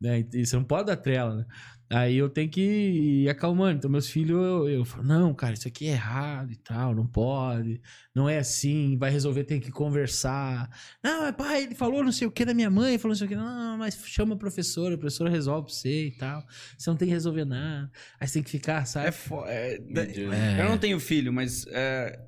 Né? 0.00 0.24
E 0.32 0.46
você 0.46 0.56
não 0.56 0.64
pode 0.64 0.86
dar 0.86 0.96
trela, 0.96 1.36
né? 1.36 1.44
Aí 1.92 2.16
eu 2.16 2.30
tenho 2.30 2.48
que 2.48 2.60
ir 2.60 3.28
acalmando. 3.28 3.78
Então, 3.78 3.90
meus 3.90 4.08
filhos, 4.08 4.30
eu, 4.40 4.68
eu 4.68 4.84
falo, 4.84 5.02
não, 5.02 5.34
cara, 5.34 5.54
isso 5.54 5.66
aqui 5.66 5.88
é 5.88 5.90
errado 5.92 6.52
e 6.52 6.56
tal, 6.56 6.94
não 6.94 7.04
pode, 7.04 7.80
não 8.14 8.28
é 8.28 8.38
assim, 8.38 8.96
vai 8.96 9.10
resolver, 9.10 9.42
tem 9.42 9.58
que 9.58 9.72
conversar. 9.72 10.70
Não, 11.02 11.22
mas 11.22 11.34
pai, 11.34 11.62
ele 11.64 11.74
falou 11.74 12.04
não 12.04 12.12
sei 12.12 12.28
o 12.28 12.30
que 12.30 12.44
da 12.44 12.54
minha 12.54 12.70
mãe, 12.70 12.96
falou 12.96 13.10
não 13.12 13.18
sei 13.18 13.26
o 13.26 13.28
que. 13.28 13.34
Não, 13.34 13.76
mas 13.76 13.96
chama 14.06 14.34
a 14.34 14.38
professora, 14.38 14.94
a 14.94 14.98
professora 14.98 15.28
resolve 15.28 15.66
pra 15.66 15.74
você 15.74 16.06
e 16.06 16.10
tal. 16.12 16.46
Você 16.78 16.88
não 16.88 16.96
tem 16.96 17.08
que 17.08 17.14
resolver 17.14 17.44
nada. 17.44 17.90
Aí 18.20 18.28
você 18.28 18.34
tem 18.34 18.42
que 18.44 18.50
ficar, 18.50 18.84
sabe? 18.86 19.08
É, 19.08 19.10
fo- 19.12 19.44
é- 19.46 19.74
É. 19.96 20.60
Eu 20.62 20.68
não 20.68 20.78
tenho 20.78 21.00
filho, 21.00 21.32
mas 21.32 21.66
é, 21.72 22.20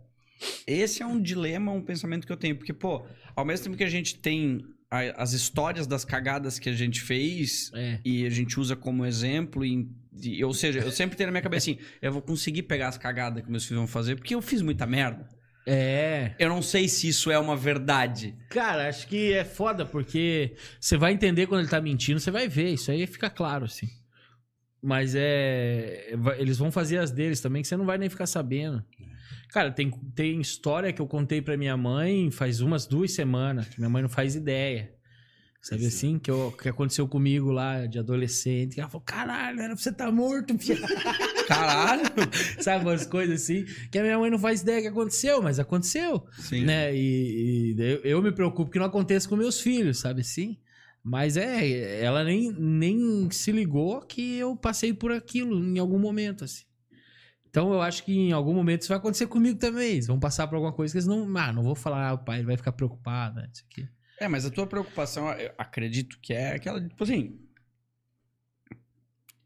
esse 0.67 1.05
é 1.05 1.07
um 1.07 1.23
dilema, 1.23 1.71
um 1.71 1.83
pensamento 1.83 2.27
que 2.27 2.33
eu 2.33 2.37
tenho. 2.37 2.57
Porque, 2.57 2.73
pô, 2.73 3.07
ao 3.37 3.45
mesmo 3.45 3.63
tempo 3.65 3.77
que 3.77 3.85
a 3.85 3.89
gente 3.89 4.19
tem 4.19 4.61
a- 4.93 5.23
as 5.23 5.33
histórias 5.33 5.87
das 5.87 6.05
cagadas 6.05 6.59
que 6.59 6.69
a 6.69 6.73
gente 6.75 7.01
fez 7.01 7.71
É. 7.75 7.99
e 8.05 8.27
a 8.27 8.31
gente 8.31 8.61
usa 8.61 8.77
como 8.77 9.07
exemplo, 9.07 9.65
e, 9.65 9.89
e- 10.23 10.45
ou 10.45 10.53
seja, 10.53 10.81
eu 10.81 10.91
sempre 10.93 11.17
tenho 11.17 11.29
na 11.29 11.33
minha 11.33 11.43
cabeça 11.43 11.71
assim: 11.71 11.79
eu 12.01 12.13
vou 12.13 12.21
conseguir 12.23 12.65
pegar 12.65 12.89
as 12.89 12.99
cagadas 12.99 13.43
que 13.43 13.51
meus 13.51 13.65
filhos 13.65 13.79
vão 13.79 13.87
fazer, 13.89 14.17
porque 14.17 14.35
eu 14.35 14.43
fiz 14.43 14.61
muita 14.63 14.87
merda. 14.87 15.27
É. 15.67 16.35
Eu 16.41 16.49
não 16.49 16.61
sei 16.61 16.89
se 16.89 17.07
isso 17.09 17.31
é 17.31 17.39
uma 17.39 17.57
verdade. 17.57 18.35
Cara, 18.51 18.89
acho 18.89 19.07
que 19.07 19.33
é 19.33 19.45
foda, 19.45 19.87
porque 19.87 20.55
você 20.81 20.97
vai 20.97 21.13
entender 21.13 21.47
quando 21.47 21.61
ele 21.61 21.71
tá 21.71 21.81
mentindo, 21.81 22.19
você 22.19 22.33
vai 22.33 22.49
ver, 22.49 22.71
isso 22.75 22.91
aí 22.91 23.07
fica 23.07 23.31
claro, 23.31 23.65
assim. 23.67 23.87
Mas 24.83 25.15
é. 25.17 26.15
vai- 26.19 26.41
Eles 26.41 26.59
vão 26.59 26.73
fazer 26.73 26.99
as 26.99 27.13
deles 27.13 27.41
também, 27.41 27.63
que 27.63 27.69
você 27.69 27.77
não 27.77 27.87
vai 27.87 27.97
nem 27.97 28.09
ficar 28.09 28.27
sabendo. 28.27 28.85
Cara, 29.53 29.71
tem, 29.71 29.91
tem 30.15 30.41
história 30.41 30.93
que 30.93 31.01
eu 31.03 31.07
contei 31.07 31.43
pra 31.43 31.57
minha 31.57 31.77
mãe 31.77 32.31
faz 32.31 32.61
umas 32.61 32.87
duas 32.87 33.13
semanas, 33.13 33.69
que 33.69 33.79
minha 33.79 33.91
mãe 33.91 34.03
não 34.03 34.09
faz 34.09 34.35
ideia. 34.35 34.95
Sabe 35.61 35.87
assim? 35.87 36.19
Que, 36.19 36.29
eu- 36.29 36.53
que 36.61 36.69
aconteceu 36.69 37.07
comigo 37.07 37.53
lá 37.53 37.87
de 37.87 37.97
adolescente. 37.97 38.81
Ela 38.81 38.89
falou: 38.89 39.05
caralho, 39.05 39.61
era 39.61 39.75
pra 39.75 39.77
você 39.77 39.91
estar 39.91 40.11
morto, 40.11 40.59
filho. 40.59 40.83
Caralho! 41.47 42.03
Sabe, 42.61 42.85
umas 42.85 43.07
coisas 43.07 43.43
assim. 43.43 43.65
Que 43.91 43.99
a 43.99 44.03
minha 44.03 44.19
mãe 44.19 44.29
não 44.31 44.39
faz 44.41 44.63
ideia 44.63 44.81
que 44.83 44.89
aconteceu, 44.89 45.41
mas 45.41 45.61
aconteceu 45.61 46.27
Sim. 46.39 46.65
né? 46.65 46.93
E, 46.97 47.75
e 47.77 47.81
eu, 47.81 48.01
eu 48.03 48.23
me 48.23 48.33
preocupo 48.33 48.71
que 48.73 48.79
não 48.79 48.87
aconteça 48.87 49.29
com 49.29 49.37
meus 49.37 49.61
filhos, 49.61 49.99
sabe 50.01 50.23
assim? 50.23 50.59
Mas 51.05 51.37
é, 51.37 52.03
ela 52.03 52.25
nem, 52.25 52.53
nem 52.53 53.31
se 53.31 53.53
ligou 53.53 54.01
que 54.01 54.37
eu 54.39 54.57
passei 54.57 54.93
por 54.93 55.13
aquilo 55.13 55.63
em 55.65 55.79
algum 55.79 55.99
momento, 55.99 56.43
assim. 56.45 56.65
Então 57.53 57.71
eu 57.71 57.83
acho 57.83 58.03
que 58.03 58.15
em 58.19 58.33
algum 58.33 58.55
momento 58.55 58.81
isso 58.81 58.89
vai 58.89 58.97
acontecer 58.97 59.27
comigo 59.27 59.59
também. 59.59 59.91
Eles 59.93 60.07
vão 60.07 60.19
passar 60.19 60.47
por 60.49 60.55
alguma 60.55 60.73
coisa 60.73 60.91
que 60.91 60.97
eles 60.97 61.07
não. 61.07 61.37
Ah, 61.37 61.53
não 61.53 61.63
vou 61.63 61.75
falar, 61.75 62.09
ah, 62.09 62.15
o 62.15 62.19
pai 62.19 62.43
vai 62.43 62.57
ficar 62.57 62.73
preocupado, 62.73 63.37
né? 63.43 63.49
Isso 63.53 63.63
aqui. 63.71 63.87
É, 64.19 64.27
mas 64.27 64.47
a 64.47 64.51
tua 64.51 64.67
preocupação, 64.67 65.31
eu 65.33 65.53
acredito 65.59 66.19
que 66.23 66.33
é 66.33 66.55
aquela, 66.55 66.81
tipo 66.81 67.05
assim. 67.05 67.39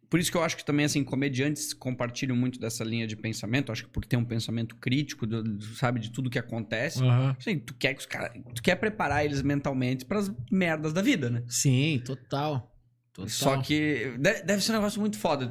Por 0.09 0.21
isso 0.21 0.31
que 0.31 0.37
eu 0.37 0.45
acho 0.45 0.57
que 0.57 0.65
também, 0.65 0.87
assim, 0.87 1.03
comediantes 1.03 1.75
compartilham 1.75 2.37
muito 2.37 2.61
dessa 2.61 2.85
linha 2.85 3.09
de 3.09 3.17
pensamento. 3.17 3.73
Acho 3.73 3.85
que 3.87 3.91
porque 3.91 4.09
tem 4.09 4.17
um 4.17 4.25
pensamento 4.25 4.77
crítico, 4.77 5.27
do- 5.27 5.61
sabe, 5.75 5.99
de 5.99 6.13
tudo 6.13 6.31
que 6.31 6.39
acontece. 6.39 7.03
Assim, 7.37 7.59
tu 7.59 7.75
quer 7.75 7.93
que 7.95 8.01
os 8.01 8.07
caras. 8.07 8.41
Tu 8.55 8.63
quer 8.63 8.77
preparar 8.77 9.25
eles 9.25 9.43
mentalmente 9.43 10.05
pras 10.05 10.31
merdas 10.49 10.93
da 10.93 11.03
vida, 11.03 11.29
né? 11.29 11.43
Sim, 11.49 12.01
total. 12.05 12.73
Total. 13.17 13.29
Só 13.29 13.57
que 13.63 14.13
de- 14.19 14.43
deve 14.43 14.63
ser 14.63 14.73
um 14.73 14.77
negócio 14.77 15.01
muito 15.01 15.19
foda. 15.19 15.51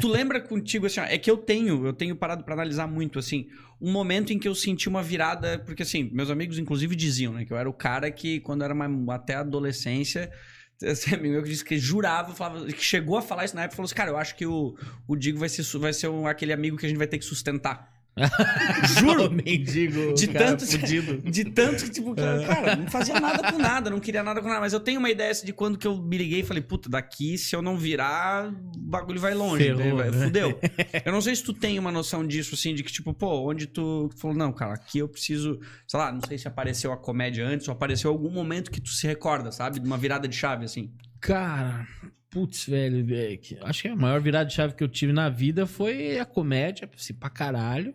Tu, 0.00 0.08
lembra 0.08 0.40
contigo 0.40 0.86
assim, 0.86 1.00
ó, 1.00 1.04
é 1.04 1.16
que 1.18 1.30
eu 1.30 1.36
tenho, 1.36 1.86
eu 1.86 1.92
tenho 1.92 2.14
parado 2.16 2.44
pra 2.44 2.54
analisar 2.54 2.86
muito 2.86 3.18
assim, 3.18 3.46
um 3.80 3.90
momento 3.92 4.32
em 4.32 4.38
que 4.38 4.46
eu 4.48 4.54
senti 4.54 4.88
uma 4.88 5.02
virada, 5.02 5.58
porque 5.60 5.82
assim, 5.82 6.10
meus 6.12 6.30
amigos 6.30 6.58
inclusive 6.58 6.94
diziam, 6.96 7.32
né, 7.32 7.44
que 7.44 7.52
eu 7.52 7.56
era 7.56 7.68
o 7.68 7.72
cara 7.72 8.10
que 8.10 8.40
quando 8.40 8.62
era 8.64 8.74
mais, 8.74 8.90
até 9.10 9.34
adolescência, 9.34 10.30
esse 10.82 11.14
amigo 11.14 11.34
meu 11.34 11.42
que 11.42 11.48
disse 11.50 11.64
que 11.64 11.78
jurava, 11.78 12.34
falava, 12.34 12.66
que 12.66 12.82
chegou 12.84 13.16
a 13.18 13.22
falar 13.22 13.44
isso 13.44 13.54
na 13.54 13.62
época, 13.62 13.76
falou 13.76 13.86
assim, 13.86 13.94
cara, 13.94 14.10
eu 14.10 14.16
acho 14.16 14.34
que 14.34 14.46
o, 14.46 14.74
o 15.06 15.14
Digo 15.16 15.38
vai 15.38 15.48
ser, 15.48 15.62
vai 15.78 15.92
ser 15.92 16.08
um- 16.08 16.26
aquele 16.26 16.52
amigo 16.52 16.76
que 16.76 16.86
a 16.86 16.88
gente 16.88 16.98
vai 16.98 17.06
ter 17.06 17.18
que 17.18 17.24
sustentar. 17.24 17.99
Juro! 18.98 19.30
mendigo. 19.30 20.14
De 20.14 20.26
tanto- 20.28 20.66
fudido. 20.66 21.18
De 21.30 21.44
tanto 21.44 21.84
que, 21.84 21.90
tipo, 21.90 22.14
cara, 22.14 22.46
cara, 22.46 22.76
não 22.76 22.86
fazia 22.88 23.18
nada 23.18 23.52
com 23.52 23.58
nada, 23.58 23.90
não 23.90 24.00
queria 24.00 24.22
nada 24.22 24.40
com 24.40 24.48
nada. 24.48 24.60
Mas 24.60 24.72
eu 24.72 24.80
tenho 24.80 24.98
uma 24.98 25.10
ideia 25.10 25.32
de 25.32 25.52
quando 25.52 25.78
que 25.78 25.86
eu 25.86 25.96
me 25.96 26.18
liguei 26.18 26.40
e 26.40 26.44
falei, 26.44 26.62
puta, 26.62 26.88
daqui, 26.88 27.38
se 27.38 27.54
eu 27.54 27.62
não 27.62 27.76
virar, 27.76 28.48
o 28.48 28.78
bagulho 28.78 29.20
vai 29.20 29.34
longe. 29.34 29.62
Ferrou, 29.64 29.78
daí 29.82 29.92
vai- 29.92 30.10
né? 30.10 30.24
Fudeu. 30.26 30.58
Eu 31.04 31.12
não 31.12 31.20
sei 31.20 31.34
se 31.34 31.42
tu 31.42 31.52
tem 31.52 31.78
uma 31.78 31.90
noção 31.92 32.26
disso, 32.26 32.54
assim, 32.54 32.74
de 32.74 32.82
que, 32.82 32.92
tipo, 32.92 33.12
pô, 33.14 33.48
onde 33.48 33.66
tu 33.66 34.10
falou, 34.16 34.36
não, 34.36 34.52
cara, 34.52 34.74
aqui 34.74 34.98
eu 34.98 35.08
preciso, 35.08 35.58
sei 35.86 35.98
lá, 35.98 36.12
não 36.12 36.20
sei 36.26 36.36
se 36.38 36.46
apareceu 36.48 36.92
a 36.92 36.96
comédia 36.96 37.46
antes 37.46 37.66
ou 37.68 37.72
apareceu 37.72 38.10
algum 38.10 38.30
momento 38.30 38.70
que 38.70 38.80
tu 38.80 38.90
se 38.90 39.06
recorda, 39.06 39.50
sabe? 39.52 39.80
De 39.80 39.86
uma 39.86 39.96
virada 39.96 40.26
de 40.28 40.36
chave, 40.36 40.64
assim. 40.64 40.90
Cara, 41.20 41.86
putz, 42.30 42.66
velho, 42.66 43.14
é 43.14 43.36
que- 43.36 43.58
acho 43.62 43.82
que 43.82 43.88
a 43.88 43.96
maior 43.96 44.20
virada 44.20 44.46
de 44.46 44.54
chave 44.54 44.74
que 44.74 44.82
eu 44.82 44.88
tive 44.88 45.12
na 45.12 45.28
vida 45.28 45.66
foi 45.66 46.18
a 46.18 46.24
comédia, 46.24 46.88
assim, 46.94 47.14
pra 47.14 47.28
caralho. 47.30 47.94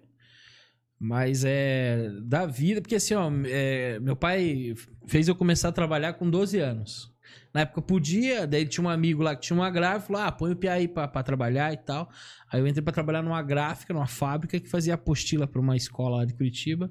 Mas 0.99 1.43
é 1.45 2.09
da 2.23 2.45
vida, 2.45 2.81
porque 2.81 2.95
assim, 2.95 3.13
ó, 3.15 3.29
é, 3.45 3.99
meu 3.99 4.15
pai 4.15 4.73
fez 5.07 5.27
eu 5.27 5.35
começar 5.35 5.69
a 5.69 5.71
trabalhar 5.71 6.13
com 6.13 6.29
12 6.29 6.57
anos. 6.59 7.13
Na 7.53 7.61
época 7.61 7.79
eu 7.79 7.83
podia, 7.83 8.47
daí 8.47 8.65
tinha 8.65 8.85
um 8.85 8.89
amigo 8.89 9.21
lá 9.21 9.35
que 9.35 9.41
tinha 9.41 9.57
uma 9.57 9.69
gráfica, 9.69 10.07
falou: 10.13 10.21
ah, 10.21 10.31
põe 10.31 10.51
o 10.51 10.55
Pia 10.55 10.73
aí 10.73 10.87
pra, 10.87 11.07
pra 11.07 11.21
trabalhar 11.23 11.73
e 11.73 11.77
tal. 11.77 12.09
Aí 12.51 12.59
eu 12.61 12.67
entrei 12.67 12.81
pra 12.83 12.93
trabalhar 12.93 13.21
numa 13.21 13.41
gráfica, 13.41 13.93
numa 13.93 14.07
fábrica 14.07 14.59
que 14.59 14.69
fazia 14.69 14.93
apostila 14.93 15.45
pra 15.47 15.59
uma 15.59 15.75
escola 15.75 16.17
lá 16.17 16.25
de 16.25 16.33
Curitiba. 16.33 16.89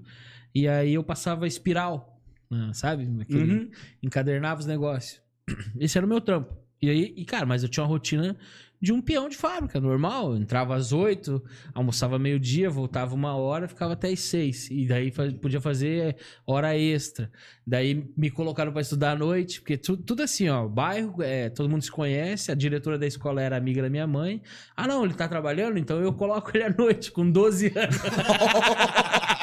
E 0.55 0.69
aí 0.69 0.95
eu 0.95 1.03
passava 1.03 1.47
espiral, 1.47 2.21
né, 2.51 2.71
sabe? 2.75 3.09
Aquele, 3.23 3.55
Uhum. 3.55 3.71
encadernava 4.03 4.61
os 4.61 4.67
negócios. 4.67 5.23
Esse 5.79 5.99
era 5.99 6.07
o 6.07 6.09
meu 6.09 6.21
trampo. 6.21 6.55
E 6.81 6.91
aí, 6.91 7.15
e 7.17 7.25
cara, 7.25 7.47
mas 7.47 7.63
eu 7.63 7.69
tinha 7.69 7.83
uma 7.83 7.89
rotina 7.89 8.37
de 8.81 8.93
um 8.93 9.01
peão 9.01 9.31
de 9.31 9.37
fábrica, 9.37 9.81
normal. 9.81 10.33
Eu 10.33 10.37
entrava 10.37 10.75
às 10.77 10.93
oito, 10.93 11.43
almoçava 11.73 12.19
meio-dia, 12.19 12.69
voltava 12.69 13.15
uma 13.15 13.35
hora, 13.35 13.67
ficava 13.67 13.95
até 13.95 14.09
às 14.11 14.21
seis. 14.21 14.69
E 14.71 14.87
daí 14.87 15.11
fa- 15.11 15.33
podia 15.41 15.59
fazer 15.63 16.17
hora 16.47 16.77
extra. 16.77 17.31
Daí 17.67 18.11
me 18.15 18.31
colocaram 18.31 18.71
pra 18.73 18.83
estudar 18.83 19.13
à 19.13 19.17
noite, 19.17 19.61
porque 19.63 19.79
tu- 19.79 19.97
tudo 19.97 20.23
assim, 20.23 20.51
ó, 20.51 20.69
bairro, 20.69 21.23
é, 21.23 21.49
todo 21.49 21.71
mundo 21.71 21.81
se 21.81 21.91
conhece, 21.91 22.53
a 22.53 22.55
diretora 22.55 22.99
da 22.99 23.07
escola 23.07 23.41
era 23.41 23.57
amiga 23.57 23.81
da 23.81 23.89
minha 23.89 24.07
mãe. 24.07 24.43
Ah, 24.77 24.87
não, 24.87 25.03
ele 25.05 25.15
tá 25.15 25.27
trabalhando, 25.27 25.79
então 25.79 25.99
eu 26.03 26.13
coloco 26.13 26.51
ele 26.55 26.65
à 26.65 26.71
noite, 26.77 27.11
com 27.11 27.31
12 27.31 27.69
anos. 27.75 27.97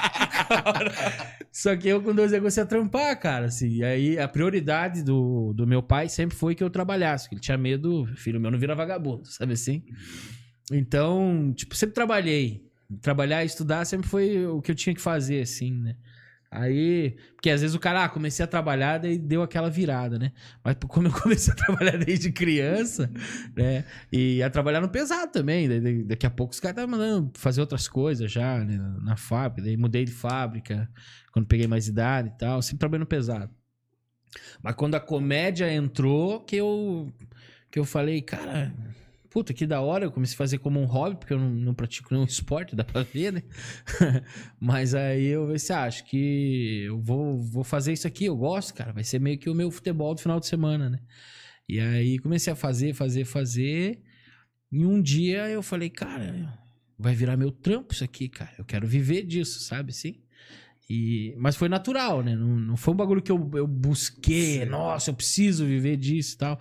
Só 1.52 1.76
que 1.76 1.88
eu 1.88 2.02
com 2.02 2.14
12 2.14 2.34
anos 2.36 2.40
comecei 2.40 2.64
a 2.64 2.66
trampar, 2.66 3.20
cara, 3.20 3.48
assim. 3.48 3.70
E 3.70 3.84
aí 3.84 4.20
a 4.20 4.28
prioridade 4.28 5.04
do, 5.04 5.54
do 5.54 5.68
meu 5.68 5.84
pai 5.84 6.08
sempre 6.10 6.36
foi 6.36 6.56
que 6.56 6.64
eu 6.64 6.70
trabalhasse, 6.70 7.28
que 7.28 7.36
ele 7.36 7.42
tinha 7.42 7.58
medo, 7.58 8.06
filho 8.16 8.40
meu 8.40 8.52
não 8.52 8.60
vira 8.60 8.76
vagabundo, 8.76 9.26
sabe 9.30 9.54
assim? 9.54 9.84
Então, 10.72 11.54
tipo, 11.56 11.76
sempre 11.76 11.96
trabalhei. 11.96 12.70
Trabalhar 13.02 13.44
e 13.44 13.46
estudar 13.46 13.86
sempre 13.86 14.08
foi 14.08 14.46
o 14.46 14.62
que 14.62 14.72
eu 14.72 14.76
tinha 14.76 14.94
que 14.94 15.02
fazer, 15.02 15.42
assim, 15.42 15.72
né? 15.72 15.96
Aí, 16.54 17.16
porque 17.34 17.50
às 17.50 17.62
vezes 17.62 17.74
o 17.74 17.80
cara, 17.80 18.04
ah, 18.04 18.10
comecei 18.10 18.44
a 18.44 18.48
trabalhar, 18.48 18.98
daí 18.98 19.18
deu 19.18 19.42
aquela 19.42 19.70
virada, 19.70 20.20
né? 20.20 20.34
Mas 20.62 20.76
como 20.90 21.08
eu 21.08 21.14
comecei 21.14 21.54
a 21.54 21.56
trabalhar 21.56 21.98
desde 21.98 22.30
criança, 22.30 23.10
né? 23.56 23.86
E 24.12 24.44
a 24.44 24.50
trabalhar 24.50 24.82
no 24.82 24.90
pesado 24.90 25.32
também. 25.32 25.70
daí- 25.70 26.04
daqui 26.04 26.26
a 26.26 26.30
pouco 26.30 26.54
os 26.54 26.60
caras 26.60 26.76
estavam 26.78 26.92
mandando 26.98 27.32
fazer 27.40 27.62
outras 27.62 27.88
coisas 27.88 28.30
já, 28.30 28.60
né? 28.66 28.78
Na 29.02 29.16
fábrica. 29.16 29.62
Daí 29.66 29.78
mudei 29.78 30.04
de 30.04 30.12
fábrica 30.12 30.90
quando 31.32 31.48
peguei 31.48 31.68
mais 31.68 31.88
idade 31.88 32.28
e 32.28 32.38
tal. 32.38 32.62
Sempre 32.62 32.80
trabalhei 32.80 33.00
no 33.00 33.06
pesado. 33.06 33.50
Mas 34.62 34.76
quando 34.76 34.96
a 34.96 35.00
comédia 35.00 35.72
entrou, 35.74 36.42
que 36.42 36.58
eu, 36.58 37.14
que 37.72 37.80
eu 37.80 37.86
falei, 37.86 38.22
cara, 38.22 38.74
puta, 39.32 39.54
que 39.54 39.65
da 39.65 39.82
hora. 39.82 40.06
Eu 40.06 40.12
comecei 40.12 40.36
a 40.36 40.38
fazer 40.38 40.58
como 40.60 40.80
um 40.80 40.86
hobby, 40.86 41.15
porque 41.15 41.34
eu 41.34 41.39
não, 41.39 41.50
não 41.50 41.74
pratico 41.74 42.13
nenhum 42.13 42.26
esporte, 42.26 42.76
dá 42.78 42.84
pra 42.84 43.02
ver, 43.02 43.32
né? 43.32 43.44
Mas 44.60 44.94
aí 44.94 45.26
eu 45.28 45.48
pensei, 45.48 45.76
ah, 45.76 45.86
acho 45.86 46.04
que 46.06 46.84
eu 46.86 47.02
vou, 47.02 47.41
vou 47.41 47.63
fazer 47.63 47.94
isso 47.94 48.06
aqui, 48.06 48.26
eu 48.26 48.36
gosto, 48.36 48.74
cara. 48.74 48.91
Vai 48.91 49.04
ser 49.04 49.20
meio 49.20 49.39
que 49.39 49.50
o 49.50 49.56
meu 49.56 49.72
futebol 49.72 50.13
do 50.13 50.22
final 50.22 50.39
de 50.39 50.46
semana, 50.46 50.89
né? 50.89 51.00
E 51.67 51.80
aí 51.80 52.20
comecei 52.20 52.52
a 52.52 52.56
fazer, 52.56 52.94
fazer, 52.94 53.26
fazer. 53.26 54.04
E 54.72 54.86
um 54.86 55.02
dia 55.02 55.50
eu 55.50 55.63
falei, 55.63 55.89
cara, 55.89 56.60
vai 57.00 57.15
virar 57.15 57.38
meu 57.38 57.52
trampo 57.52 57.94
isso 57.94 58.04
aqui, 58.04 58.28
cara. 58.28 58.52
Eu 58.58 58.65
quero 58.65 58.86
viver 58.86 59.24
disso, 59.24 59.60
sabe? 59.62 59.94
Sim. 59.94 60.22
E, 60.89 61.34
mas 61.38 61.56
foi 61.56 61.70
natural, 61.70 62.22
né? 62.22 62.36
Não, 62.36 62.60
não 62.60 62.76
foi 62.76 62.94
um 62.94 62.98
bagulho 62.98 63.22
que 63.22 63.32
eu, 63.32 63.50
eu 63.54 63.65
busquei, 63.65 64.65
nossa, 64.65 65.10
eu 65.10 65.13
preciso 65.13 65.65
viver 65.65 65.96
disso 65.96 66.36
e 66.36 66.38
tal. 66.38 66.60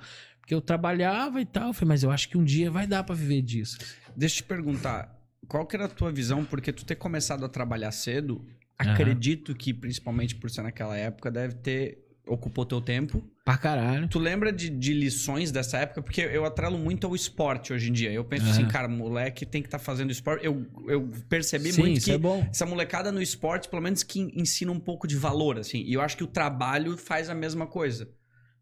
Porque 0.51 0.55
eu 0.57 0.61
trabalhava 0.61 1.41
e 1.41 1.47
tal. 1.47 1.69
Eu 1.69 1.73
falei, 1.73 1.91
mas 1.91 2.03
eu 2.03 2.11
acho 2.11 2.29
que 2.29 2.37
um 2.37 2.43
dia 2.43 2.73
vai 2.73 2.85
dar 2.85 3.05
pra 3.05 3.15
viver 3.15 3.41
disso. 3.41 3.79
Deixa 4.17 4.35
eu 4.35 4.37
te 4.39 4.43
perguntar, 4.43 5.17
qual 5.47 5.65
que 5.65 5.77
era 5.77 5.85
a 5.85 5.89
tua 5.89 6.11
visão? 6.11 6.45
Porque 6.45 6.73
tu 6.73 6.85
ter 6.85 6.97
começado 6.97 7.45
a 7.45 7.49
trabalhar 7.49 7.93
cedo, 7.93 8.45
Aham. 8.81 8.91
acredito 8.91 9.55
que, 9.55 9.73
principalmente 9.73 10.35
por 10.35 10.51
ser 10.51 10.63
naquela 10.63 10.97
época, 10.97 11.31
deve 11.31 11.55
ter... 11.55 12.05
Ocupou 12.27 12.65
teu 12.65 12.81
tempo. 12.81 13.25
Pra 13.45 13.57
caralho. 13.57 14.07
Tu 14.09 14.19
lembra 14.19 14.53
de, 14.53 14.69
de 14.71 14.93
lições 14.93 15.51
dessa 15.51 15.79
época? 15.79 16.03
Porque 16.03 16.21
eu 16.21 16.45
atrelo 16.45 16.79
muito 16.79 17.07
ao 17.07 17.15
esporte 17.15 17.73
hoje 17.73 17.89
em 17.89 17.93
dia. 17.93 18.13
Eu 18.13 18.25
penso 18.25 18.49
assim, 18.49 18.67
cara, 18.69 18.87
moleque 18.87 19.47
tem 19.47 19.63
que 19.63 19.67
estar 19.69 19.79
fazendo 19.81 20.13
esporte. 20.13 20.45
Eu, 20.45 20.65
eu 20.87 21.11
percebi 21.29 21.73
Sim, 21.73 21.81
muito 21.81 22.05
que 22.05 22.13
é 22.13 22.19
bom. 22.19 22.47
essa 22.49 22.67
molecada 22.67 23.11
no 23.11 23.21
esporte, 23.21 23.69
pelo 23.69 23.83
menos 23.83 24.03
que 24.05 24.21
ensina 24.21 24.71
um 24.71 24.79
pouco 24.79 25.09
de 25.09 25.17
valor, 25.17 25.59
assim. 25.59 25.83
E 25.83 25.93
eu 25.95 26.01
acho 26.01 26.17
que 26.17 26.23
o 26.23 26.27
trabalho 26.27 26.97
faz 26.97 27.29
a 27.29 27.35
mesma 27.35 27.67
coisa. 27.67 28.09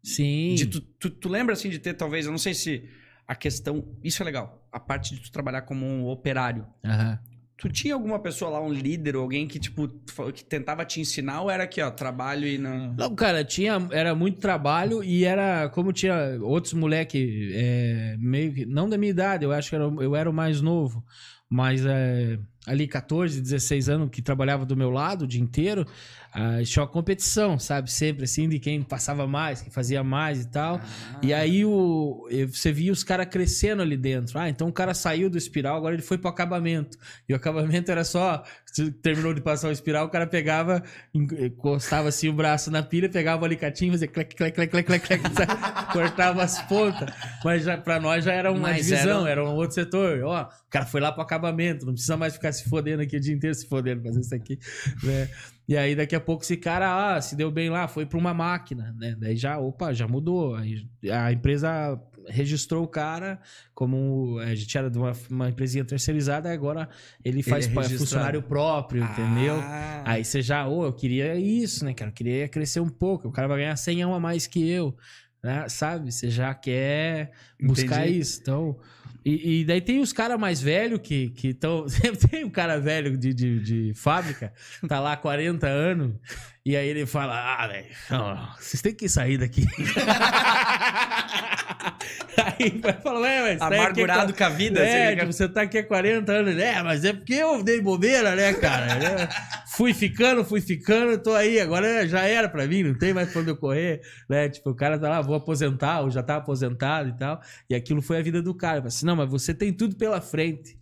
Sim. 0.03 0.55
De 0.55 0.65
tu, 0.67 0.81
tu, 0.81 1.09
tu 1.09 1.29
lembra, 1.29 1.53
assim, 1.53 1.69
de 1.69 1.79
ter 1.79 1.93
talvez, 1.93 2.25
eu 2.25 2.31
não 2.31 2.39
sei 2.39 2.53
se 2.53 2.83
a 3.27 3.35
questão... 3.35 3.85
Isso 4.03 4.21
é 4.21 4.25
legal. 4.25 4.67
A 4.71 4.79
parte 4.79 5.15
de 5.15 5.21
tu 5.21 5.31
trabalhar 5.31 5.63
como 5.63 5.85
um 5.85 6.07
operário. 6.07 6.65
Aham. 6.83 7.19
Tu 7.59 7.67
tinha 7.67 7.93
alguma 7.93 8.17
pessoa 8.19 8.51
lá, 8.51 8.61
um 8.61 8.71
líder, 8.71 9.15
alguém 9.15 9.45
que, 9.45 9.59
tipo, 9.59 9.89
que 10.33 10.45
tentava 10.45 10.85
te 10.85 11.01
ensinar 11.01 11.41
ou 11.41 11.51
era 11.51 11.65
aqui, 11.65 11.81
ó, 11.81 11.91
trabalho 11.91 12.47
e 12.47 12.57
não... 12.57 12.93
Não, 12.93 13.13
cara, 13.13 13.43
tinha, 13.43 13.85
era 13.91 14.15
muito 14.15 14.39
trabalho 14.39 15.03
e 15.03 15.25
era, 15.25 15.67
como 15.67 15.91
tinha 15.91 16.39
outros 16.41 16.71
moleque, 16.71 17.51
é, 17.53 18.15
meio 18.17 18.53
que, 18.53 18.65
não 18.65 18.87
da 18.87 18.97
minha 18.97 19.09
idade, 19.09 19.43
eu 19.43 19.51
acho 19.51 19.69
que 19.69 19.75
era, 19.75 19.83
eu 19.83 20.15
era 20.15 20.29
o 20.29 20.33
mais 20.33 20.61
novo, 20.61 21.03
mas 21.49 21.85
é, 21.85 22.39
ali 22.65 22.87
14, 22.87 23.41
16 23.41 23.89
anos 23.89 24.09
que 24.09 24.21
trabalhava 24.21 24.65
do 24.65 24.77
meu 24.77 24.89
lado 24.89 25.23
o 25.23 25.27
dia 25.27 25.41
inteiro, 25.41 25.85
ah, 26.33 26.61
tinha 26.63 26.83
uma 26.83 26.87
competição, 26.89 27.57
sabe? 27.57 27.91
Sempre 27.91 28.23
assim, 28.25 28.47
de 28.47 28.59
quem 28.59 28.81
passava 28.83 29.25
mais, 29.27 29.61
quem 29.61 29.71
fazia 29.71 30.03
mais 30.03 30.41
e 30.43 30.47
tal. 30.49 30.79
E 31.21 31.33
aí 31.33 31.65
o, 31.65 32.27
você 32.51 32.71
via 32.71 32.91
os 32.91 33.03
caras 33.03 33.25
crescendo 33.27 33.81
ali 33.81 33.97
dentro. 33.97 34.37
Ah, 34.37 34.47
então 34.49 34.67
o 34.67 34.73
cara 34.73 34.93
saiu 34.93 35.29
do 35.29 35.37
espiral, 35.37 35.75
agora 35.75 35.95
ele 35.95 36.03
foi 36.03 36.17
pro 36.17 36.29
acabamento. 36.29 36.97
E 37.27 37.33
o 37.33 37.35
acabamento 37.35 37.89
era 37.91 38.03
só. 38.03 38.43
Terminou 39.01 39.33
de 39.33 39.41
passar 39.41 39.67
o 39.69 39.71
espiral, 39.71 40.05
o 40.05 40.09
cara 40.09 40.27
pegava, 40.27 40.83
en- 41.13 41.45
encostava 41.47 42.07
assim 42.09 42.29
o 42.29 42.33
braço 42.33 42.69
na 42.69 42.83
pilha, 42.83 43.09
pegava 43.09 43.41
o 43.41 43.45
alicatinho, 43.45 43.91
fazia 43.93 44.07
clec, 44.07 44.35
clec, 44.35 44.53
clec, 44.55 44.71
clec, 44.71 44.85
clec, 44.85 45.07
clec, 45.07 45.23
cortava 45.91 46.43
as 46.43 46.61
pontas. 46.67 47.09
Mas 47.43 47.63
já, 47.63 47.77
pra 47.77 47.99
nós 47.99 48.23
já 48.23 48.31
era 48.33 48.51
uma 48.51 48.69
Mas 48.69 48.85
divisão, 48.85 49.21
era- 49.21 49.31
era 49.41 49.43
um 49.49 49.55
outro 49.55 49.73
setor. 49.73 50.21
Ó, 50.23 50.43
o 50.43 50.69
cara 50.69 50.85
foi 50.85 51.01
lá 51.01 51.11
pro 51.11 51.23
acabamento, 51.23 51.83
não 51.85 51.93
precisa 51.93 52.15
mais 52.15 52.33
ficar 52.33 52.51
se 52.51 52.69
fodendo 52.69 53.01
aqui 53.01 53.17
o 53.17 53.19
dia 53.19 53.33
inteiro, 53.33 53.55
se 53.55 53.67
fodendo, 53.67 54.03
fazer 54.03 54.19
isso 54.19 54.35
aqui, 54.35 54.59
né? 55.03 55.27
E 55.69 55.77
aí, 55.77 55.95
daqui 55.95 56.15
a 56.15 56.19
pouco, 56.19 56.41
esse 56.43 56.57
cara, 56.57 57.13
ah, 57.15 57.21
se 57.21 57.35
deu 57.35 57.51
bem 57.51 57.69
lá, 57.69 57.87
foi 57.87 58.03
pra 58.03 58.17
uma 58.17 58.33
máquina, 58.33 58.91
né? 58.97 59.15
Daí 59.19 59.35
já, 59.37 59.59
opa, 59.59 59.93
já 59.93 60.07
mudou. 60.07 60.55
Aí 60.55 60.89
a 61.11 61.31
empresa 61.31 62.01
registrou 62.27 62.83
o 62.83 62.87
cara 62.87 63.39
como. 63.75 64.39
A 64.39 64.55
gente 64.55 64.75
era 64.75 64.89
de 64.89 64.97
uma, 64.97 65.11
uma 65.29 65.47
empresinha 65.49 65.85
terceirizada, 65.85 66.51
agora 66.51 66.89
ele 67.23 67.43
faz 67.43 67.67
é 67.67 67.69
pa- 67.69 67.81
registrado. 67.81 67.99
funcionário 67.99 68.41
próprio, 68.41 69.03
entendeu? 69.03 69.59
Ah. 69.61 70.03
Aí 70.05 70.25
você 70.25 70.41
já, 70.41 70.67
ô, 70.67 70.85
eu 70.85 70.93
queria 70.93 71.35
isso, 71.35 71.85
né, 71.85 71.93
cara? 71.93 72.09
Eu 72.09 72.15
queria 72.15 72.47
crescer 72.49 72.79
um 72.79 72.89
pouco. 72.89 73.27
O 73.27 73.31
cara 73.31 73.47
vai 73.47 73.59
ganhar 73.59 73.75
100 73.75 74.01
a 74.01 74.19
mais 74.19 74.47
que 74.47 74.67
eu, 74.67 74.97
né? 75.43 75.69
Sabe? 75.69 76.11
Você 76.11 76.31
já 76.31 76.51
quer 76.51 77.31
buscar 77.61 78.07
Entendi. 78.07 78.19
isso. 78.19 78.41
Então. 78.41 78.75
E, 79.23 79.61
e 79.61 79.65
daí 79.65 79.81
tem 79.81 79.99
os 79.99 80.13
caras 80.13 80.39
mais 80.39 80.61
velhos 80.61 80.99
que 81.01 81.33
estão. 81.43 81.87
Sempre 81.89 82.27
tem 82.27 82.45
um 82.45 82.49
cara 82.49 82.79
velho 82.79 83.17
de, 83.17 83.33
de, 83.33 83.59
de 83.59 83.93
fábrica, 83.93 84.53
tá 84.87 84.99
lá 84.99 85.13
há 85.13 85.17
40 85.17 85.67
anos, 85.67 86.13
e 86.69 86.77
aí 86.77 86.87
ele 86.87 87.07
fala: 87.07 87.33
Ah, 87.33 87.65
velho, 87.65 87.87
vocês 88.59 88.79
têm 88.79 88.93
que 88.93 89.09
sair 89.09 89.39
daqui. 89.39 89.65
aí 92.37 92.69
vai 92.79 92.93
falar, 92.93 93.21
ué, 93.21 93.41
mas. 93.41 93.57
tá 93.57 93.65
Amargurado 93.65 94.35
com 94.35 94.43
a 94.43 94.49
vida. 94.49 94.79
é, 94.79 95.15
tipo, 95.15 95.33
você 95.33 95.49
tá 95.49 95.63
aqui 95.63 95.79
há 95.79 95.83
40 95.83 96.31
anos, 96.31 96.55
né? 96.55 96.79
Mas 96.83 97.03
é 97.03 97.11
porque 97.11 97.33
eu 97.33 97.63
dei 97.63 97.81
bobeira, 97.81 98.35
né, 98.35 98.53
cara? 98.53 98.85
É, 98.85 99.27
fui 99.75 99.95
ficando, 99.95 100.45
fui 100.45 100.61
ficando, 100.61 101.17
tô 101.17 101.33
aí. 101.33 101.59
Agora 101.59 102.07
já 102.07 102.21
era 102.21 102.47
pra 102.47 102.67
mim, 102.67 102.83
não 102.83 102.95
tem 102.95 103.15
mais 103.15 103.31
pra 103.31 103.41
onde 103.41 103.49
eu 103.49 103.57
correr, 103.57 104.01
né? 104.29 104.47
Tipo, 104.47 104.69
o 104.69 104.75
cara 104.75 104.99
tá 104.99 105.09
lá, 105.09 105.21
vou 105.21 105.33
aposentar, 105.33 106.01
ou 106.01 106.11
já 106.11 106.21
tá 106.21 106.35
aposentado 106.35 107.09
e 107.09 107.17
tal. 107.17 107.41
E 107.67 107.73
aquilo 107.73 107.99
foi 107.99 108.19
a 108.19 108.21
vida 108.21 108.43
do 108.43 108.53
cara. 108.53 108.77
Eu 108.77 108.81
falei 108.81 108.89
assim, 108.89 109.07
não, 109.07 109.15
mas 109.15 109.27
você 109.27 109.55
tem 109.55 109.73
tudo 109.73 109.95
pela 109.95 110.21
frente. 110.21 110.77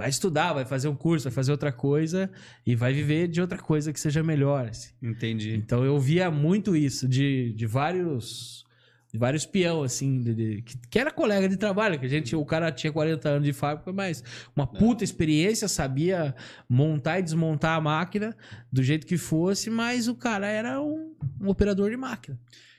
Vai 0.00 0.10
estudar, 0.10 0.52
vai 0.52 0.64
fazer 0.64 0.88
um 0.88 0.94
curso, 0.96 1.24
vai 1.24 1.32
fazer 1.32 1.52
outra 1.52 1.70
coisa 1.72 2.30
e 2.66 2.74
vai 2.74 2.92
viver 2.92 3.28
de 3.28 3.40
outra 3.40 3.58
coisa 3.58 3.92
que 3.92 4.00
seja 4.00 4.22
melhor. 4.22 4.68
assim. 4.68 4.90
Entendi. 5.02 5.54
Então 5.54 5.84
eu 5.84 5.98
via 5.98 6.30
muito 6.30 6.74
isso 6.76 7.06
de, 7.08 7.52
de 7.54 7.66
vários 7.66 8.64
de 9.12 9.18
vários 9.18 9.44
peão 9.44 9.82
assim, 9.82 10.20
de- 10.22 10.34
de- 10.34 10.62
que, 10.62 10.78
que 10.88 10.96
era 10.96 11.10
colega 11.10 11.48
de 11.48 11.56
trabalho, 11.56 11.98
que 11.98 12.06
a 12.06 12.08
gente, 12.08 12.36
o 12.36 12.44
cara 12.44 12.70
tinha 12.70 12.92
40 12.92 13.28
anos 13.28 13.44
de 13.44 13.52
fábrica, 13.52 13.92
mas 13.92 14.22
uma 14.54 14.68
puta 14.68 15.02
experiência, 15.02 15.66
sabia 15.66 16.32
montar 16.68 17.18
e 17.18 17.22
desmontar 17.22 17.76
a 17.76 17.80
máquina 17.80 18.36
do 18.72 18.82
jeito 18.84 19.04
que 19.08 19.18
fosse, 19.18 19.68
mas 19.68 20.06
o 20.06 20.14
cara 20.14 20.46
era 20.46 20.80
um, 20.80 21.12
um 21.40 21.48
operador 21.48 21.90
de 21.90 21.96
máquina, 21.96 22.38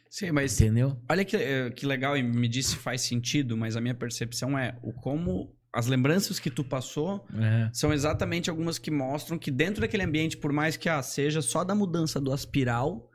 Sim, 0.09 0.31
mas 0.31 0.59
entendeu? 0.59 0.97
olha 1.09 1.25
que, 1.25 1.35
eh, 1.35 1.69
que 1.71 1.85
legal 1.85 2.15
e 2.17 2.23
me 2.23 2.47
disse 2.47 2.69
se 2.69 2.75
faz 2.77 3.01
sentido, 3.01 3.57
mas 3.57 3.75
a 3.75 3.81
minha 3.81 3.93
percepção 3.93 4.57
é 4.57 4.77
o 4.81 4.93
como 4.93 5.53
as 5.73 5.87
lembranças 5.87 6.39
que 6.39 6.49
tu 6.49 6.63
passou 6.63 7.25
É. 7.37 7.69
são 7.73 7.93
exatamente 7.93 8.49
algumas 8.49 8.77
que 8.77 8.91
mostram 8.91 9.37
que 9.37 9.49
dentro 9.49 9.81
daquele 9.81 10.03
ambiente, 10.03 10.35
por 10.37 10.51
mais 10.51 10.75
que 10.77 10.89
ah, 10.89 11.01
seja 11.01 11.41
só 11.41 11.63
da 11.63 11.73
mudança 11.73 12.19
do 12.19 12.31
aspiral 12.33 13.09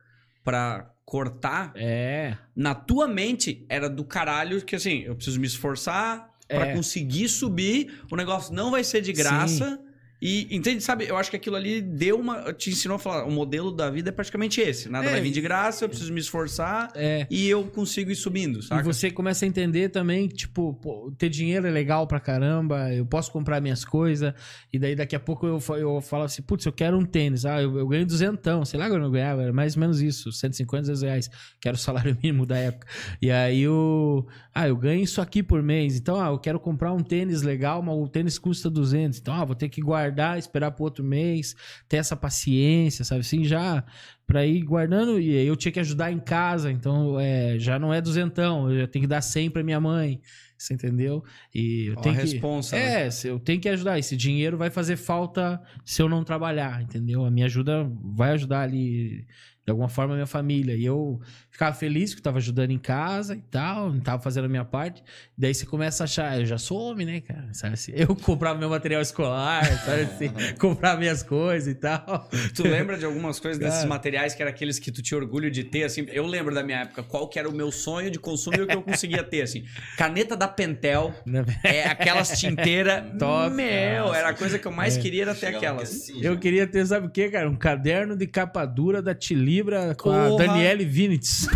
pra 0.44 0.90
cortar, 1.04 1.72
É. 1.76 2.36
na 2.54 2.74
tua 2.74 3.06
mente 3.06 3.64
era 3.68 3.88
do 3.88 4.04
caralho 4.04 4.60
que 4.64 4.74
assim, 4.76 5.02
eu 5.02 5.14
preciso 5.14 5.38
me 5.40 5.46
esforçar 5.46 6.30
pra 6.48 6.66
É. 6.68 6.74
conseguir 6.74 7.28
subir, 7.28 8.00
o 8.10 8.16
negócio 8.16 8.54
não 8.54 8.70
vai 8.70 8.82
ser 8.84 9.00
de 9.02 9.12
graça. 9.12 9.78
E 10.20 10.54
entende, 10.56 10.82
sabe? 10.82 11.04
Eu 11.06 11.16
acho 11.16 11.28
que 11.30 11.36
aquilo 11.36 11.56
ali 11.56 11.82
deu 11.82 12.18
uma. 12.18 12.52
Te 12.52 12.70
ensinou 12.70 12.96
a 12.96 12.98
falar: 12.98 13.24
o 13.24 13.30
modelo 13.30 13.70
da 13.70 13.90
vida 13.90 14.08
é 14.08 14.12
praticamente 14.12 14.60
esse. 14.60 14.88
Nada 14.88 15.06
É, 15.08 15.10
vai 15.12 15.20
vir 15.20 15.30
de 15.30 15.40
graça, 15.42 15.84
eu 15.84 15.88
preciso 15.90 16.10
me 16.12 16.20
esforçar 16.20 16.90
É. 16.94 17.26
e 17.30 17.46
eu 17.48 17.64
consigo 17.64 18.10
ir 18.10 18.16
subindo, 18.16 18.60
E 18.60 18.62
saca? 18.62 18.82
você 18.82 19.10
começa 19.10 19.44
a 19.44 19.48
entender 19.48 19.90
também, 19.90 20.26
que, 20.28 20.34
tipo, 20.34 20.72
pô, 20.74 21.12
ter 21.18 21.28
dinheiro 21.28 21.66
é 21.66 21.70
legal 21.70 22.06
pra 22.06 22.18
caramba, 22.18 22.92
eu 22.94 23.04
posso 23.04 23.30
comprar 23.30 23.60
minhas 23.60 23.84
coisas, 23.84 24.32
e 24.72 24.78
daí 24.78 24.94
daqui 24.96 25.14
a 25.14 25.20
pouco 25.20 25.46
eu, 25.46 25.60
eu 25.76 26.00
falo 26.00 26.24
assim, 26.24 26.40
putz, 26.42 26.64
eu 26.64 26.72
quero 26.72 26.96
um 26.98 27.04
tênis, 27.04 27.44
ah, 27.44 27.60
eu, 27.60 27.76
eu 27.78 27.86
ganho 27.86 28.06
duzentão, 28.06 28.64
sei 28.64 28.80
lá 28.80 28.88
quando 28.88 29.04
eu 29.04 29.10
ganhava, 29.10 29.42
era 29.42 29.52
mais 29.52 29.76
ou 29.76 29.80
menos 29.80 30.00
isso, 30.00 30.32
150, 30.32 30.82
200 30.82 31.02
reais, 31.02 31.30
que 31.60 31.68
era 31.68 31.74
o 31.74 31.78
salário 31.78 32.16
mínimo 32.22 32.46
da 32.46 32.56
época. 32.56 32.86
E 33.20 33.30
aí 33.30 33.60
eu, 33.60 34.26
ah, 34.54 34.66
eu 34.66 34.76
ganho 34.76 35.02
isso 35.02 35.20
aqui 35.20 35.42
por 35.42 35.62
mês, 35.62 35.96
então, 35.96 36.18
ah, 36.20 36.28
eu 36.28 36.38
quero 36.38 36.58
comprar 36.58 36.92
um 36.92 37.00
tênis 37.02 37.42
legal, 37.42 37.82
mas 37.82 37.94
o 37.94 38.08
tênis 38.08 38.38
custa 38.38 38.70
200, 38.70 39.18
então, 39.18 39.34
ah, 39.34 39.44
vou 39.44 39.54
ter 39.54 39.68
que 39.68 39.80
guardar, 39.82 40.05
esperar 40.38 40.70
pro 40.72 40.84
outro 40.84 41.04
mês, 41.04 41.54
ter 41.88 41.98
essa 41.98 42.16
paciência, 42.16 43.04
sabe, 43.04 43.20
assim, 43.20 43.44
já 43.44 43.84
pra 44.26 44.44
ir 44.44 44.62
guardando, 44.62 45.20
e 45.20 45.30
eu 45.46 45.54
tinha 45.56 45.70
que 45.70 45.80
ajudar 45.80 46.10
em 46.10 46.18
casa, 46.18 46.70
então 46.70 47.18
é, 47.20 47.58
já 47.58 47.78
não 47.78 47.94
é 47.94 48.00
duzentão, 48.00 48.70
eu 48.70 48.80
já 48.80 48.86
tenho 48.88 49.04
que 49.04 49.08
dar 49.08 49.20
100 49.20 49.50
pra 49.50 49.62
minha 49.62 49.80
mãe, 49.80 50.20
você 50.58 50.74
entendeu? 50.74 51.22
E 51.54 51.86
eu 51.86 51.94
Ó, 51.96 52.00
a 52.00 52.02
tenho 52.02 52.14
que... 52.16 52.22
responsa, 52.22 52.76
né? 52.76 53.06
É, 53.06 53.10
se 53.10 53.28
eu 53.28 53.38
tenho 53.38 53.60
que 53.60 53.68
ajudar, 53.68 53.98
esse 53.98 54.16
dinheiro 54.16 54.56
vai 54.56 54.70
fazer 54.70 54.96
falta 54.96 55.62
se 55.84 56.02
eu 56.02 56.08
não 56.08 56.24
trabalhar, 56.24 56.82
entendeu? 56.82 57.24
A 57.24 57.30
minha 57.30 57.46
ajuda 57.46 57.88
vai 58.16 58.32
ajudar 58.32 58.62
ali 58.62 59.26
de 59.66 59.70
alguma 59.72 59.88
forma, 59.88 60.12
a 60.14 60.16
minha 60.16 60.26
família. 60.28 60.76
E 60.76 60.84
eu 60.84 61.20
ficava 61.50 61.74
feliz 61.74 62.14
que 62.14 62.20
eu 62.20 62.22
tava 62.22 62.38
ajudando 62.38 62.70
em 62.70 62.78
casa 62.78 63.34
e 63.34 63.40
tal, 63.50 63.92
tava 64.00 64.22
fazendo 64.22 64.44
a 64.44 64.48
minha 64.48 64.64
parte. 64.64 65.02
Daí 65.36 65.52
você 65.52 65.66
começa 65.66 66.04
a 66.04 66.06
achar, 66.06 66.38
eu 66.38 66.46
já 66.46 66.56
sou 66.56 66.78
homem, 66.80 67.04
né, 67.04 67.20
cara? 67.20 67.48
Sabe 67.52 67.74
assim? 67.74 67.90
Eu 67.96 68.14
comprava 68.16 68.56
meu 68.56 68.70
material 68.70 69.02
escolar, 69.02 69.64
sabe 69.84 70.02
assim? 70.02 70.30
comprava 70.60 71.00
minhas 71.00 71.24
coisas 71.24 71.66
e 71.66 71.74
tal. 71.74 72.28
Tu 72.54 72.62
lembra 72.62 72.96
de 72.96 73.04
algumas 73.04 73.40
coisas 73.40 73.58
desses 73.58 73.78
Cara. 73.80 73.88
materiais 73.88 74.34
que 74.36 74.40
era 74.42 74.50
aqueles 74.50 74.78
que 74.78 74.92
tu 74.92 75.02
tinha 75.02 75.18
orgulho 75.18 75.50
de 75.50 75.64
ter, 75.64 75.82
assim? 75.82 76.06
Eu 76.10 76.26
lembro 76.26 76.54
da 76.54 76.62
minha 76.62 76.82
época, 76.82 77.02
qual 77.02 77.28
que 77.28 77.36
era 77.36 77.48
o 77.48 77.52
meu 77.52 77.72
sonho 77.72 78.08
de 78.08 78.20
consumo 78.20 78.58
e 78.58 78.62
o 78.62 78.66
que 78.68 78.76
eu 78.76 78.82
conseguia 78.82 79.24
ter, 79.24 79.42
assim. 79.42 79.64
Caneta 79.98 80.36
da 80.36 80.46
Pentel, 80.46 81.12
é 81.64 81.88
aquelas 81.88 82.38
tinteiras. 82.38 83.02
Top. 83.18 83.52
Meu, 83.52 84.14
era 84.14 84.28
a 84.28 84.34
coisa 84.34 84.60
que 84.60 84.66
eu 84.68 84.72
mais 84.72 84.96
queria 84.96 85.22
era 85.22 85.34
ter 85.34 85.46
Chegava 85.46 85.56
aquelas. 85.58 85.90
assim, 85.90 86.22
Eu 86.22 86.34
já. 86.34 86.38
queria 86.40 86.66
ter, 86.68 86.86
sabe 86.86 87.06
o 87.08 87.10
quê, 87.10 87.28
cara? 87.30 87.50
Um 87.50 87.56
caderno 87.56 88.16
de 88.16 88.26
capa 88.28 88.64
dura 88.64 89.02
da 89.02 89.12
Tilibra 89.56 89.94
com 89.94 90.10
a. 90.10 90.36
Daniele 90.36 90.84
Vinitz. 90.84 91.46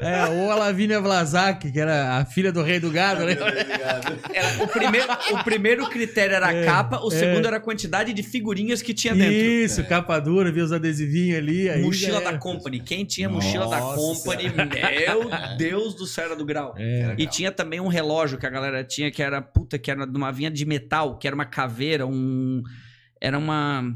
é, 0.00 0.26
ou 0.26 0.50
a 0.50 0.54
Lavínia 0.54 1.00
Vlasak, 1.00 1.70
que 1.70 1.78
era 1.78 2.16
a 2.16 2.24
filha 2.24 2.50
do 2.50 2.62
rei 2.62 2.80
do 2.80 2.90
gado, 2.90 3.24
né? 3.24 3.36
Era, 4.32 4.62
o, 4.62 4.68
primeiro, 4.68 5.06
o 5.32 5.44
primeiro 5.44 5.88
critério 5.88 6.34
era 6.36 6.48
a 6.48 6.64
capa, 6.64 7.00
o 7.00 7.10
segundo 7.10 7.46
era 7.46 7.58
a 7.58 7.60
quantidade 7.60 8.12
de 8.12 8.22
figurinhas 8.22 8.80
que 8.80 8.94
tinha 8.94 9.14
dentro. 9.14 9.34
Isso, 9.34 9.84
capa 9.84 10.18
dura, 10.18 10.50
via 10.50 10.64
os 10.64 10.72
adesivinhos 10.72 11.38
ali. 11.38 11.68
Aí 11.68 11.82
mochila 11.82 12.20
da. 12.20 12.38
Company. 12.38 12.80
Quem 12.80 13.04
tinha 13.04 13.28
mochila 13.28 13.68
da 13.68 13.80
Nossa. 13.80 13.96
Company, 13.96 14.44
meu 14.54 15.56
Deus 15.56 15.94
do 15.94 16.06
céu, 16.06 16.26
era 16.26 16.36
do 16.36 16.44
grau. 16.44 16.74
É. 16.78 17.14
E 17.18 17.26
tinha 17.26 17.50
também 17.50 17.80
um 17.80 17.88
relógio 17.88 18.38
que 18.38 18.46
a 18.46 18.50
galera 18.50 18.84
tinha 18.84 19.10
que 19.10 19.22
era, 19.22 19.42
puta, 19.42 19.78
que 19.78 19.90
era 19.90 20.06
de 20.06 20.16
uma 20.16 20.30
vinha 20.30 20.50
de 20.50 20.64
metal, 20.64 21.18
que 21.18 21.26
era 21.26 21.34
uma 21.34 21.46
caveira, 21.46 22.06
um. 22.06 22.62
Era 23.20 23.38
uma. 23.38 23.92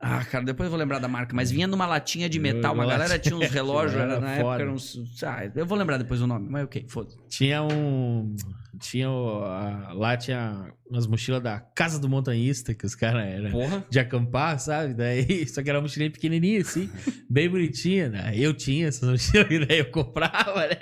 Ah, 0.00 0.24
cara, 0.24 0.44
depois 0.44 0.66
eu 0.66 0.70
vou 0.70 0.78
lembrar 0.80 0.98
da 0.98 1.06
marca, 1.06 1.34
mas 1.34 1.50
vinha 1.50 1.66
numa 1.68 1.86
latinha 1.86 2.28
de 2.28 2.40
metal. 2.40 2.74
Uma 2.74 2.84
galera 2.86 3.18
tinha 3.20 3.36
uns 3.36 3.48
relógios, 3.52 4.00
era, 4.00 4.18
na 4.18 4.30
época 4.32 4.44
foda. 4.50 4.62
era 4.62 4.72
uns. 4.72 5.22
Ah, 5.22 5.50
eu 5.54 5.64
vou 5.64 5.78
lembrar 5.78 5.96
depois 5.96 6.20
o 6.20 6.26
nome, 6.26 6.48
mas 6.50 6.64
ok, 6.64 6.84
foda 6.88 7.14
Tinha 7.28 7.62
um. 7.62 8.34
Tinha 8.80 9.08
o- 9.10 9.40
lá 9.94 10.16
tinha 10.16 10.72
umas 10.92 11.06
mochilas 11.06 11.42
da 11.42 11.58
Casa 11.58 11.98
do 11.98 12.08
Montanhista, 12.08 12.74
que 12.74 12.84
os 12.84 12.94
caras 12.94 13.26
eram 13.26 13.84
de 13.88 13.98
acampar, 13.98 14.58
sabe? 14.60 14.94
Daí, 14.94 15.46
só 15.48 15.62
que 15.62 15.70
era 15.70 15.78
uma 15.78 15.82
mochilinha 15.82 16.10
pequenininha, 16.10 16.60
assim, 16.60 16.90
bem 17.28 17.48
bonitinha, 17.48 18.08
né? 18.10 18.32
Eu 18.36 18.52
tinha 18.54 18.88
essas 18.88 19.08
mochilas, 19.08 19.48
e 19.50 19.66
daí 19.66 19.78
eu 19.78 19.90
comprava, 19.90 20.66
né? 20.66 20.76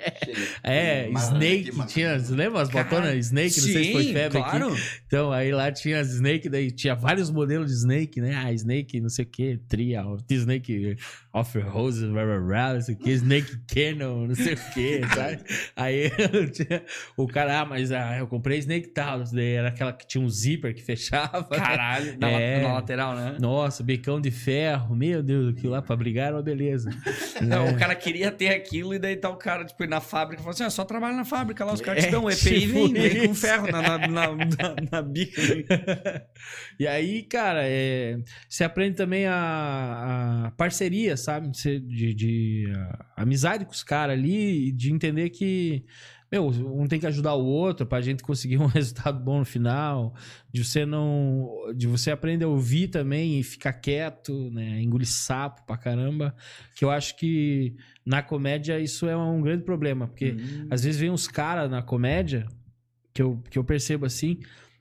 É, 0.63 1.09
Snake, 1.09 1.71
que 1.71 1.87
tinha, 1.87 2.19
você 2.19 2.33
lembra 2.33 2.61
as 2.61 2.69
botonas 2.69 3.15
Snake? 3.25 3.61
Não 3.61 3.67
sei 3.67 3.83
se 3.85 3.91
foi 3.91 4.03
sim, 4.03 4.13
febre 4.13 4.39
claro. 4.39 4.73
aqui. 4.73 4.81
Então, 5.07 5.31
aí 5.31 5.51
lá 5.51 5.71
tinha 5.71 5.99
as 5.99 6.11
Snake, 6.13 6.49
daí 6.49 6.71
tinha 6.71 6.93
vários 6.93 7.31
modelos 7.31 7.67
de 7.71 7.77
Snake, 7.77 8.19
né? 8.19 8.35
Ah, 8.35 8.51
Snake, 8.53 8.99
não 8.99 9.09
sei 9.09 9.25
o 9.25 9.27
que, 9.27 9.57
Trial, 9.67 10.17
Snake 10.29 10.97
Off-Rose, 11.33 12.05
blá, 12.07 12.25
blá, 12.25 12.39
blá, 12.39 12.73
não 12.73 12.81
sei 12.81 12.95
o 12.95 12.97
que, 12.97 13.11
Snake 13.11 13.57
Cannon, 13.67 14.27
não 14.27 14.35
sei 14.35 14.53
o 14.53 14.73
que, 14.73 15.01
sabe? 15.15 15.43
Aí 15.75 16.11
eu 16.33 16.49
tinha- 16.51 16.83
o 17.15 17.27
cara, 17.27 17.61
ah, 17.61 17.65
mas 17.65 17.91
ah, 17.91 18.17
eu 18.17 18.27
comprei 18.27 18.57
Snake 18.59 18.89
tal, 18.89 19.23
daí 19.31 19.53
era 19.53 19.69
aquela 19.69 19.93
que 20.01 20.07
tinha 20.07 20.23
um 20.23 20.29
zíper 20.29 20.73
que 20.75 20.81
fechava. 20.83 21.43
Caralho, 21.45 22.17
na, 22.19 22.29
É. 22.29 22.61
na 22.61 22.73
lateral, 22.73 23.15
né? 23.15 23.37
Nossa, 23.39 23.81
bicão 23.83 24.19
de 24.19 24.29
ferro, 24.31 24.95
meu 24.95 25.23
Deus, 25.23 25.53
aquilo 25.55 25.71
lá 25.73 25.81
pra 25.81 25.95
brigar 25.95 26.27
era 26.27 26.35
uma 26.35 26.43
beleza. 26.43 26.89
Não, 27.41 27.65
né? 27.65 27.71
o 27.71 27.77
cara 27.77 27.95
queria 27.95 28.31
ter 28.31 28.49
aquilo 28.49 28.93
e 28.93 28.99
daí 28.99 29.15
tá 29.15 29.29
o 29.29 29.35
cara, 29.37 29.65
tipo, 29.65 29.85
na 29.85 29.99
fábrica 30.01 30.41
e 30.41 30.43
falou 30.43 30.51
assim: 30.53 30.63
ah, 30.63 30.69
só 30.69 30.83
trabalha 30.85 31.15
na 31.15 31.25
fábrica 31.25 31.63
lá, 31.65 31.73
os 31.73 31.81
caras 31.81 32.03
te 32.03 32.07
É, 32.09 32.11
dão 32.11 32.25
um 32.25 32.29
EPI 32.29 32.49
e 32.55 32.59
tipo 32.61 32.73
vem, 32.73 32.93
vem 32.93 33.27
com 33.27 33.33
ferro 33.35 33.67
na, 33.71 33.81
na, 33.81 33.97
na, 34.07 34.27
na, 34.35 34.75
na 34.91 35.01
bica. 35.01 35.41
ali. 35.41 35.65
E 36.79 36.87
aí, 36.87 37.23
cara, 37.23 37.61
é, 37.63 38.17
você 38.49 38.63
aprende 38.63 38.95
também 38.95 39.25
a, 39.27 40.45
a 40.47 40.51
parceria, 40.51 41.15
sabe? 41.17 41.47
Você- 41.55 41.79
De, 41.79 42.13
de, 42.13 42.65
a- 42.75 43.23
amizade 43.23 43.65
com 43.65 43.71
os 43.71 43.83
caras 43.83 44.17
ali, 44.17 44.67
e 44.67 44.71
de 44.71 44.91
entender 44.91 45.29
que, 45.29 45.83
meu, 46.31 46.47
um 46.47 46.87
tem 46.87 46.99
que 46.99 47.05
ajudar 47.05 47.33
o 47.33 47.43
outro 47.45 47.85
pra 47.85 47.99
gente 47.99 48.23
conseguir 48.23 48.57
um 48.61 48.65
resultado 48.67 49.19
bom 49.19 49.39
no 49.39 49.45
final. 49.45 50.15
De 50.51 50.63
você 50.63 50.85
não. 50.85 51.49
De 51.75 51.87
você 51.87 52.09
aprender 52.11 52.45
a 52.45 52.47
ouvir 52.47 52.87
também 52.87 53.39
e 53.39 53.43
ficar 53.43 53.73
quieto, 53.73 54.49
né? 54.51 54.81
Engolir 54.81 55.07
sapo 55.07 55.65
pra 55.65 55.75
caramba. 55.77 56.33
Que 56.75 56.85
eu 56.85 56.89
acho 56.91 57.17
que 57.17 57.75
na 58.05 58.21
comédia 58.21 58.79
isso 58.79 59.07
é 59.07 59.17
um 59.17 59.41
grande 59.41 59.63
problema. 59.63 60.07
Porque 60.07 60.31
Hum. 60.31 60.67
às 60.69 60.83
vezes 60.83 60.99
vem 60.99 61.09
uns 61.09 61.27
caras 61.27 61.69
na 61.69 61.81
comédia 61.81 62.45
que 63.13 63.21
eu, 63.21 63.43
que 63.49 63.59
eu 63.59 63.63
percebo 63.63 64.05
assim. 64.05 64.39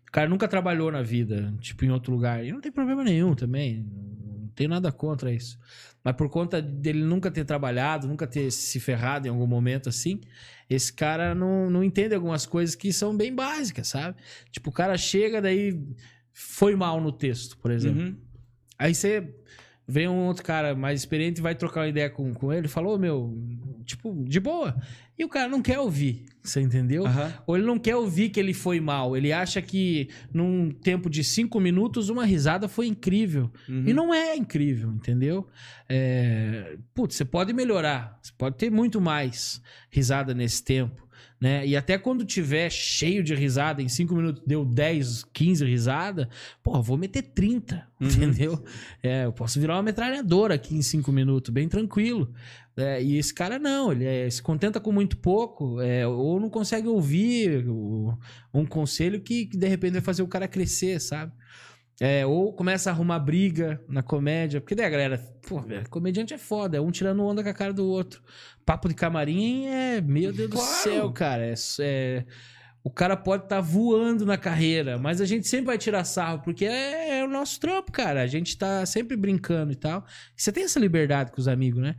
O 0.09 0.13
cara 0.13 0.29
nunca 0.29 0.47
trabalhou 0.49 0.91
na 0.91 1.03
vida, 1.03 1.55
tipo, 1.61 1.85
em 1.85 1.91
outro 1.91 2.13
lugar. 2.13 2.45
E 2.45 2.53
não 2.53 2.61
tem 2.61 2.71
problema 2.73 3.03
nenhum 3.05 3.35
também. 3.35 3.85
Não 3.85 4.49
tenho 4.55 4.71
nada 4.71 4.91
contra 4.93 5.33
isso. 5.33 5.59
Mas 6.03 6.17
por 6.17 6.29
conta 6.31 6.63
dele 6.63 7.03
nunca 7.03 7.31
ter 7.31 7.45
trabalhado, 7.45 8.09
nunca 8.09 8.27
ter 8.27 8.51
se 8.51 8.81
ferrado 8.81 9.27
em 9.27 9.31
algum 9.31 9.47
momento 9.47 9.89
assim, 9.89 10.21
esse 10.69 10.93
cara 10.93 11.35
não, 11.35 11.69
não 11.69 11.85
entende 11.85 12.15
algumas 12.15 12.47
coisas 12.47 12.75
que 12.75 12.93
são 12.93 13.17
bem 13.17 13.35
básicas, 13.35 13.89
sabe? 13.89 14.17
Tipo, 14.51 14.71
o 14.71 14.73
cara 14.73 14.97
chega, 14.97 15.43
daí 15.43 15.79
foi 16.33 16.75
mal 16.75 17.01
no 17.01 17.13
texto, 17.13 17.59
por 17.59 17.71
exemplo. 17.71 18.03
Uhum. 18.03 18.17
Aí 18.79 18.95
você 18.95 19.35
vem 19.87 20.09
um 20.09 20.27
outro 20.27 20.45
cara 20.45 20.75
mais 20.75 21.01
experiente 21.01 21.41
e 21.41 21.43
vai 21.43 21.55
trocar 21.55 21.81
uma 21.81 21.89
ideia 21.89 22.09
com, 22.09 22.33
com 22.33 22.53
ele, 22.53 22.69
falou, 22.69 22.99
meu, 22.99 23.37
tipo, 23.91 24.25
de 24.27 24.41
boa. 24.41 24.77
E 25.19 25.25
o 25.25 25.29
cara 25.29 25.49
não 25.49 25.61
quer 25.61 25.79
ouvir, 25.79 26.25
você 26.43 26.61
entendeu? 26.61 27.07
Aham. 27.07 27.33
Ou 27.47 27.57
ele 27.57 27.67
não 27.67 27.79
quer 27.79 27.95
ouvir 27.97 28.31
que 28.31 28.41
ele 28.41 28.55
foi 28.55 28.81
mal. 28.81 29.17
Ele 29.17 29.33
acha 29.33 29.61
que 29.61 30.09
num 30.33 30.71
tempo 30.71 31.11
de 31.11 31.23
cinco 31.23 31.61
minutos 31.61 32.09
uma 32.09 32.25
risada 32.25 32.69
foi 32.69 32.87
incrível. 32.87 33.51
Uhum. 33.69 33.85
E 33.87 33.93
não 33.93 34.15
é 34.15 34.35
incrível, 34.35 34.91
entendeu? 34.93 35.47
É... 35.89 36.77
Putz, 36.95 37.17
você 37.17 37.25
pode 37.25 37.53
melhorar. 37.53 38.19
Você 38.23 38.33
pode 38.37 38.57
ter 38.57 38.71
muito 38.71 39.01
mais 39.01 39.61
risada 39.91 40.33
nesse 40.35 40.65
tempo. 40.65 41.07
Né? 41.41 41.67
E 41.67 41.75
até 41.75 41.97
quando 41.97 42.23
tiver 42.25 42.71
cheio 42.71 43.25
de 43.25 43.35
risada, 43.35 43.81
em 43.83 43.89
cinco 43.89 44.15
minutos 44.15 44.43
deu 44.47 44.63
10, 44.63 45.25
15 45.33 45.65
risada, 45.65 46.29
pô, 46.63 46.83
vou 46.83 46.99
meter 46.99 47.23
30, 47.23 47.87
Uhum. 47.99 48.07
entendeu? 48.09 48.65
É, 49.03 49.25
eu 49.25 49.33
posso 49.33 49.59
virar 49.59 49.77
uma 49.77 49.83
metralhadora 49.83 50.55
aqui 50.55 50.75
em 50.75 50.83
cinco 50.83 51.11
minutos, 51.11 51.51
bem 51.53 51.67
tranquilo. 51.67 52.31
É, 52.81 53.03
e 53.03 53.17
esse 53.19 53.33
cara 53.35 53.59
não, 53.59 53.93
ele 53.93 54.05
é, 54.05 54.29
se 54.31 54.43
contenta 54.43 54.81
com 54.81 54.91
muito 54.93 55.17
pouco, 55.17 55.81
é, 55.81 56.07
ou 56.07 56.41
não 56.41 56.49
consegue 56.51 56.89
ouvir 56.89 57.67
o- 57.69 58.17
um 58.53 58.65
conselho 58.67 59.21
que, 59.21 59.47
que 59.47 59.57
de 59.57 59.67
repente 59.69 59.93
vai 59.93 60.01
fazer 60.03 60.23
o 60.23 60.29
cara 60.29 60.49
crescer, 60.49 61.01
sabe? 61.01 61.33
É, 62.03 62.25
ou 62.25 62.53
começa 62.55 62.89
a 62.89 62.93
arrumar 62.95 63.19
briga 63.19 63.79
na 63.87 64.03
comédia, 64.03 64.59
porque 64.61 64.75
daí 64.75 64.87
a 64.87 64.91
galera, 64.91 65.19
pô, 65.47 65.63
comediante 65.91 66.33
é 66.33 66.39
foda, 66.39 66.79
é 66.79 66.81
um 66.81 66.91
tirando 66.91 67.23
onda 67.23 67.43
com 67.43 67.49
a 67.51 67.55
cara 67.55 67.75
do 67.75 67.87
outro. 67.87 68.23
Papo 68.65 68.89
de 68.89 68.95
camarim 68.95 69.67
é, 69.67 70.01
meu 70.01 70.33
Deus 70.33 70.51
Claro. 70.51 70.67
do 70.67 70.73
céu, 70.83 71.13
cara, 71.13 71.45
é, 71.45 71.55
é- 71.81 72.25
o 72.83 72.89
cara 72.91 73.15
pode 73.15 73.43
estar 73.45 73.61
voando 73.61 74.25
na 74.25 74.39
carreira, 74.39 74.97
mas 74.97 75.21
a 75.21 75.27
gente 75.27 75.47
sempre 75.47 75.67
vai 75.67 75.77
tirar 75.77 76.03
sarro, 76.05 76.41
porque 76.43 76.65
é, 76.65 77.19
é 77.19 77.25
o 77.25 77.29
nosso 77.29 77.61
trampo, 77.61 77.93
cara. 77.93 78.23
A 78.23 78.27
gente 78.27 78.57
tá 78.57 78.87
sempre 78.87 79.19
brincando 79.19 79.71
e 79.71 79.77
tal. 79.77 80.03
Você 80.35 80.51
tem 80.51 80.65
essa 80.65 80.81
liberdade 80.81 81.31
com 81.31 81.39
os 81.39 81.47
amigos, 81.47 81.83
né? 81.83 81.97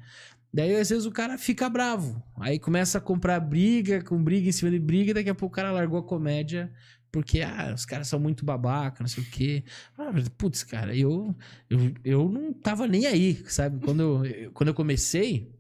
Daí, 0.54 0.76
às 0.76 0.90
vezes, 0.90 1.06
o 1.06 1.12
cara 1.12 1.38
fica 1.38 1.70
bravo. 1.70 2.22
Aí 2.40 2.60
começa 2.60 2.98
a 2.98 3.02
comprar 3.02 3.40
briga, 3.40 4.04
com 4.04 4.22
briga 4.22 4.50
em 4.50 4.52
cima 4.52 4.70
de 4.70 4.80
briga, 4.80 5.12
e 5.12 5.14
daqui 5.14 5.30
a 5.30 5.36
pouco 5.36 5.54
o 5.54 5.56
cara 5.56 5.72
largou 5.72 6.00
a 6.00 6.04
comédia 6.04 6.72
porque, 7.12 7.42
ah, 7.42 7.74
os 7.76 7.86
caras 7.86 8.08
são 8.08 8.20
muito 8.20 8.46
babaca, 8.46 9.04
não 9.04 9.08
sei 9.08 9.24
o 9.24 9.26
quê. 9.30 9.64
Ah, 9.98 10.12
Putz, 10.38 10.64
cara, 10.64 10.96
eu, 10.96 11.36
eu, 11.70 11.94
eu 12.06 12.30
não 12.30 12.54
tava 12.54 12.88
nem 12.88 13.06
aí, 13.06 13.44
sabe? 13.48 13.84
Quando 13.84 14.02
eu, 14.02 14.52
quando 14.54 14.70
eu 14.70 14.74
comecei 14.74 15.54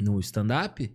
no 0.00 0.18
stand-up, 0.18 0.92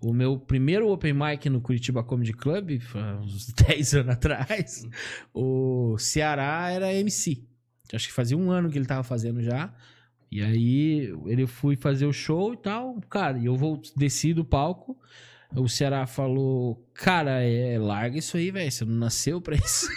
o 0.00 0.12
meu 0.12 0.38
primeiro 0.38 0.88
open 0.88 1.12
mic 1.12 1.48
no 1.48 1.60
Curitiba 1.60 2.02
Comedy 2.02 2.32
Club, 2.32 2.80
uns 3.22 3.52
10 3.54 3.94
anos 3.94 4.14
atrás, 4.14 4.88
o 5.32 5.96
Ceará 5.96 6.70
era 6.70 6.92
MC. 6.92 7.44
Acho 7.92 8.08
que 8.08 8.12
fazia 8.12 8.36
um 8.36 8.50
ano 8.50 8.68
que 8.68 8.78
ele 8.78 8.86
tava 8.86 9.04
fazendo 9.04 9.40
já. 9.42 9.72
E 10.30 10.42
aí 10.42 11.12
ele 11.26 11.46
fui 11.46 11.76
fazer 11.76 12.06
o 12.06 12.12
show 12.12 12.54
e 12.54 12.56
tal, 12.56 13.00
cara, 13.08 13.38
e 13.38 13.46
eu 13.46 13.56
vou 13.56 13.80
desci 13.96 14.32
do 14.32 14.44
palco. 14.44 14.96
O 15.54 15.68
Ceará 15.68 16.06
falou: 16.06 16.80
Cara, 16.94 17.42
é, 17.42 17.76
larga 17.78 18.18
isso 18.18 18.36
aí, 18.36 18.52
velho. 18.52 18.70
Você 18.70 18.84
não 18.84 18.94
nasceu 18.94 19.40
pra 19.40 19.56
isso. 19.56 19.88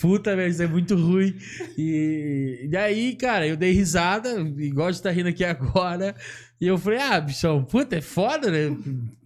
Puta, 0.00 0.36
velho, 0.36 0.50
isso 0.50 0.62
é 0.62 0.68
muito 0.68 0.94
ruim. 0.94 1.36
E, 1.76 2.60
e 2.64 2.68
daí, 2.68 3.16
cara, 3.16 3.46
eu 3.46 3.56
dei 3.56 3.72
risada, 3.72 4.40
igual 4.58 4.90
de 4.90 4.96
estar 4.96 5.10
rindo 5.10 5.28
aqui 5.28 5.44
agora. 5.44 6.14
E 6.60 6.66
eu 6.66 6.78
falei, 6.78 7.00
ah, 7.00 7.20
bichão, 7.20 7.64
puta, 7.64 7.96
é 7.96 8.00
foda, 8.00 8.50
né? 8.50 8.76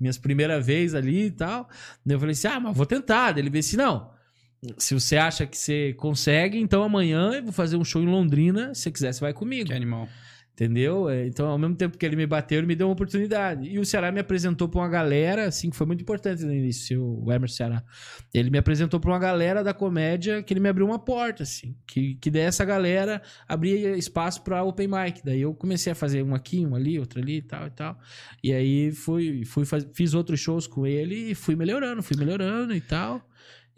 Minhas 0.00 0.18
primeiras 0.18 0.64
vezes 0.64 0.94
ali 0.94 1.26
e 1.26 1.30
tal. 1.30 1.68
Daí 2.04 2.16
eu 2.16 2.20
falei 2.20 2.32
assim, 2.32 2.48
ah, 2.48 2.60
mas 2.60 2.76
vou 2.76 2.86
tentar. 2.86 3.32
Daí 3.32 3.42
ele 3.42 3.50
veio 3.50 3.60
assim, 3.60 3.76
não. 3.76 4.10
Se 4.76 4.92
você 4.94 5.16
acha 5.16 5.46
que 5.46 5.56
você 5.56 5.94
consegue, 5.94 6.58
então 6.58 6.82
amanhã 6.82 7.32
eu 7.32 7.42
vou 7.44 7.52
fazer 7.52 7.76
um 7.76 7.84
show 7.84 8.02
em 8.02 8.06
Londrina. 8.06 8.74
Se 8.74 8.82
você 8.82 8.90
quiser, 8.90 9.12
você 9.14 9.20
vai 9.20 9.32
comigo. 9.32 9.68
Que 9.68 9.72
animal. 9.74 10.06
Entendeu? 10.52 11.08
É, 11.08 11.26
Então, 11.26 11.46
ao 11.48 11.56
mesmo 11.56 11.74
tempo 11.74 11.96
que 11.96 12.04
ele 12.04 12.16
me 12.16 12.26
bateu, 12.26 12.58
ele 12.58 12.66
me 12.66 12.76
deu 12.76 12.86
uma 12.88 12.92
oportunidade. 12.92 13.66
E 13.66 13.78
o 13.78 13.86
Ceará 13.86 14.12
me 14.12 14.20
apresentou 14.20 14.68
pra 14.68 14.80
uma 14.82 14.88
galera, 14.90 15.46
assim, 15.46 15.70
que 15.70 15.76
foi 15.76 15.86
muito 15.86 16.02
importante 16.02 16.44
no 16.44 16.52
início, 16.52 17.02
o 17.02 17.32
Emerson 17.32 17.56
Ceará. 17.56 17.82
Ele 18.34 18.50
me 18.50 18.58
apresentou 18.58 19.00
pra 19.00 19.10
uma 19.12 19.18
galera 19.18 19.64
da 19.64 19.72
comédia 19.72 20.42
que 20.42 20.52
ele 20.52 20.60
me 20.60 20.68
abriu 20.68 20.84
uma 20.84 20.98
porta, 20.98 21.44
assim. 21.44 21.74
Que, 21.86 22.16
que 22.16 22.30
daí 22.30 22.42
essa 22.42 22.62
galera 22.62 23.22
abria 23.48 23.96
espaço 23.96 24.42
pra 24.42 24.62
open 24.62 24.88
mic. 24.88 25.22
Daí 25.24 25.40
eu 25.40 25.54
comecei 25.54 25.92
a 25.92 25.94
fazer 25.94 26.22
um 26.22 26.34
aqui, 26.34 26.66
um 26.66 26.74
ali, 26.74 26.98
outro 26.98 27.18
ali 27.22 27.36
e 27.38 27.42
tal 27.42 27.66
e 27.66 27.70
tal. 27.70 27.98
E 28.44 28.52
aí 28.52 28.92
fui, 28.92 29.46
fui 29.46 29.64
faz- 29.64 29.88
fiz 29.94 30.12
outros 30.12 30.38
shows 30.40 30.66
com 30.66 30.86
ele 30.86 31.30
e 31.30 31.34
fui 31.34 31.56
melhorando, 31.56 32.02
fui 32.02 32.18
melhorando 32.18 32.74
e 32.74 32.82
tal. 32.82 33.26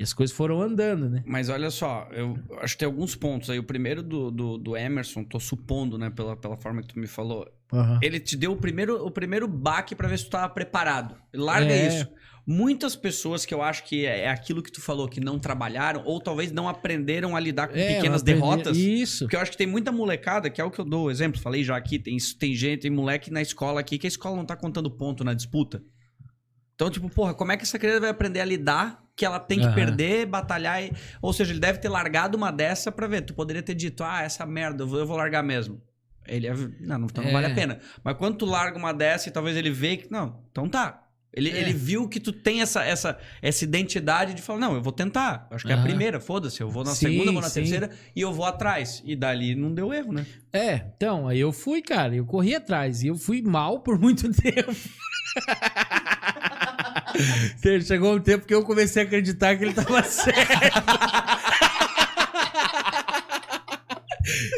E 0.03 0.05
as 0.05 0.13
coisas 0.13 0.35
foram 0.35 0.61
andando, 0.61 1.09
né? 1.09 1.23
Mas 1.25 1.49
olha 1.49 1.71
só, 1.71 2.09
eu 2.11 2.37
acho 2.61 2.75
que 2.75 2.81
tem 2.81 2.87
alguns 2.87 3.15
pontos 3.15 3.49
aí. 3.49 3.59
O 3.61 3.63
primeiro 3.63 4.03
do, 4.03 4.33
do, 4.33 4.59
do 4.59 4.77
Emerson, 4.77 5.23
tô 5.23 5.39
supondo, 5.39 5.97
né, 5.97 6.11
pela, 6.11 6.37
pela 6.37 6.57
forma 6.57 6.83
que 6.83 6.89
tu 6.89 6.99
me 6.99 7.07
falou. 7.07 7.47
Ele 8.03 8.19
te 8.19 8.37
deu 8.37 8.51
o 8.51 8.57
primeiro, 8.57 9.07
o 9.07 9.13
primeiro 9.13 9.47
baque 9.47 9.95
pra 9.95 10.09
ver 10.09 10.19
se 10.19 10.25
tu 10.25 10.31
tava 10.31 10.53
preparado. 10.53 11.15
Larga 11.33 11.73
É. 11.73 11.87
isso. 11.87 12.09
Muitas 12.45 12.97
pessoas 12.97 13.47
que 13.47 13.55
eu 13.55 13.63
acho 13.63 13.85
que 13.85 14.05
é 14.05 14.23
é 14.23 14.29
aquilo 14.29 14.61
que 14.61 14.73
tu 14.73 14.81
falou, 14.81 15.09
que 15.09 15.21
não 15.21 15.39
trabalharam, 15.39 16.03
ou 16.05 16.21
talvez 16.21 16.51
não 16.51 16.69
aprenderam 16.69 17.37
a 17.37 17.41
lidar 17.41 17.69
com 17.69 17.77
É, 17.79 17.95
pequenas 17.95 18.25
derrotas. 18.25 18.77
Isso. 18.77 19.25
Porque 19.27 19.37
eu 19.37 19.41
acho 19.41 19.53
que 19.53 19.57
tem 19.57 19.69
muita 19.69 19.93
molecada, 19.93 20.51
que 20.51 20.61
é 20.61 20.65
o 20.65 20.71
que 20.73 20.81
eu 20.81 20.85
dou 20.85 21.13
exemplo, 21.13 21.41
falei 21.41 21.63
já 21.63 21.77
aqui, 21.77 22.01
tem, 22.01 22.17
tem 22.41 22.53
gente, 22.57 22.81
tem 22.81 22.91
moleque 22.91 23.31
na 23.31 23.41
escola 23.41 23.79
aqui 23.79 23.97
que 23.99 24.07
a 24.07 24.09
escola 24.09 24.37
não 24.37 24.45
tá 24.45 24.57
contando 24.57 24.91
ponto 24.91 25.23
na 25.23 25.33
disputa. 25.33 25.81
Então, 26.75 26.91
tipo, 26.91 27.09
porra, 27.09 27.33
como 27.33 27.53
é 27.53 27.57
que 27.57 27.63
essa 27.63 27.79
criança 27.79 28.01
vai 28.01 28.11
aprender 28.11 28.41
a 28.41 28.45
lidar 28.45 29.02
que 29.17 29.25
ela 29.27 29.39
tem 29.39 29.59
que 29.59 29.67
Aham. 29.67 29.75
perder, 29.75 30.27
batalhar? 30.27 30.83
E... 30.83 30.93
Ou 31.21 31.33
seja, 31.33 31.53
ele 31.53 31.61
deve 31.61 31.79
ter 31.79 31.89
largado 31.89 32.37
uma 32.37 32.51
dessa 32.51 32.91
pra 32.91 33.07
ver. 33.07 33.23
Tu 33.23 33.35
poderia 33.35 33.63
ter 33.63 33.75
dito, 33.75 34.03
ah, 34.03 34.23
essa 34.23 34.45
merda, 34.47 34.83
eu 34.85 34.87
vou, 34.89 34.99
eu 34.99 35.07
vou 35.07 35.17
largar 35.17 35.43
mesmo. 35.43 35.81
Ele 36.27 36.47
é... 36.47 36.55
Não, 36.81 36.99
não, 37.01 37.07
então 37.07 37.23
não 37.23 37.31
É. 37.31 37.33
vale 37.33 37.47
a 37.47 37.55
pena. 37.55 37.79
Mas 38.03 38.17
quando 38.17 38.37
tu 38.39 38.47
larga 38.47 38.79
uma 38.79 38.93
dessa 38.93 39.29
e 39.29 39.33
talvez 39.33 39.57
ele 39.57 39.71
vê 39.71 39.97
que. 39.99 40.11
Não, 40.11 40.43
então 40.51 40.69
tá. 40.69 40.99
Ele, 41.35 41.51
É. 41.51 41.61
ele 41.61 41.73
viu 41.73 42.09
que 42.09 42.21
tu 42.21 42.31
tem 42.31 42.61
essa, 42.61 42.85
essa, 42.85 43.19
essa 43.41 43.65
identidade 43.65 44.35
de 44.35 44.43
falar, 44.43 44.59
não, 44.61 44.75
eu 44.75 44.83
vou 44.83 44.93
tentar. 44.93 45.49
Acho 45.51 45.67
que 45.67 45.73
é 45.73 45.75
a 45.75 45.83
primeira, 45.83 46.21
foda-se. 46.21 46.61
Eu 46.61 46.69
vou 46.71 46.85
na 46.85 46.91
Sim, 46.95 47.07
segunda, 47.07 47.33
vou 47.33 47.41
na 47.41 47.49
sim. 47.49 47.55
terceira 47.61 47.91
e 48.15 48.21
eu 48.21 48.33
vou 48.33 48.45
atrás. 48.45 49.03
E 49.05 49.17
dali 49.17 49.55
não 49.55 49.73
deu 49.75 49.93
erro, 49.95 50.13
né? 50.13 50.27
É, 50.53 50.75
então, 50.95 51.27
aí 51.27 51.41
eu 51.41 51.51
fui, 51.51 51.81
cara, 51.81 52.15
eu 52.15 52.25
corri 52.27 52.55
atrás 52.55 53.03
e 53.03 53.07
eu 53.09 53.17
fui 53.17 53.41
mal 53.43 53.81
por 53.81 53.99
muito 53.99 54.31
tempo. 54.33 54.73
Chegou 57.85 58.17
um 58.17 58.21
tempo 58.21 58.47
que 58.47 58.55
eu 58.55 58.63
comecei 58.65 59.03
a 59.03 59.07
acreditar 59.07 59.57
que 59.57 59.65
ele 59.65 59.75
tava 59.75 60.03
certo. 60.05 60.39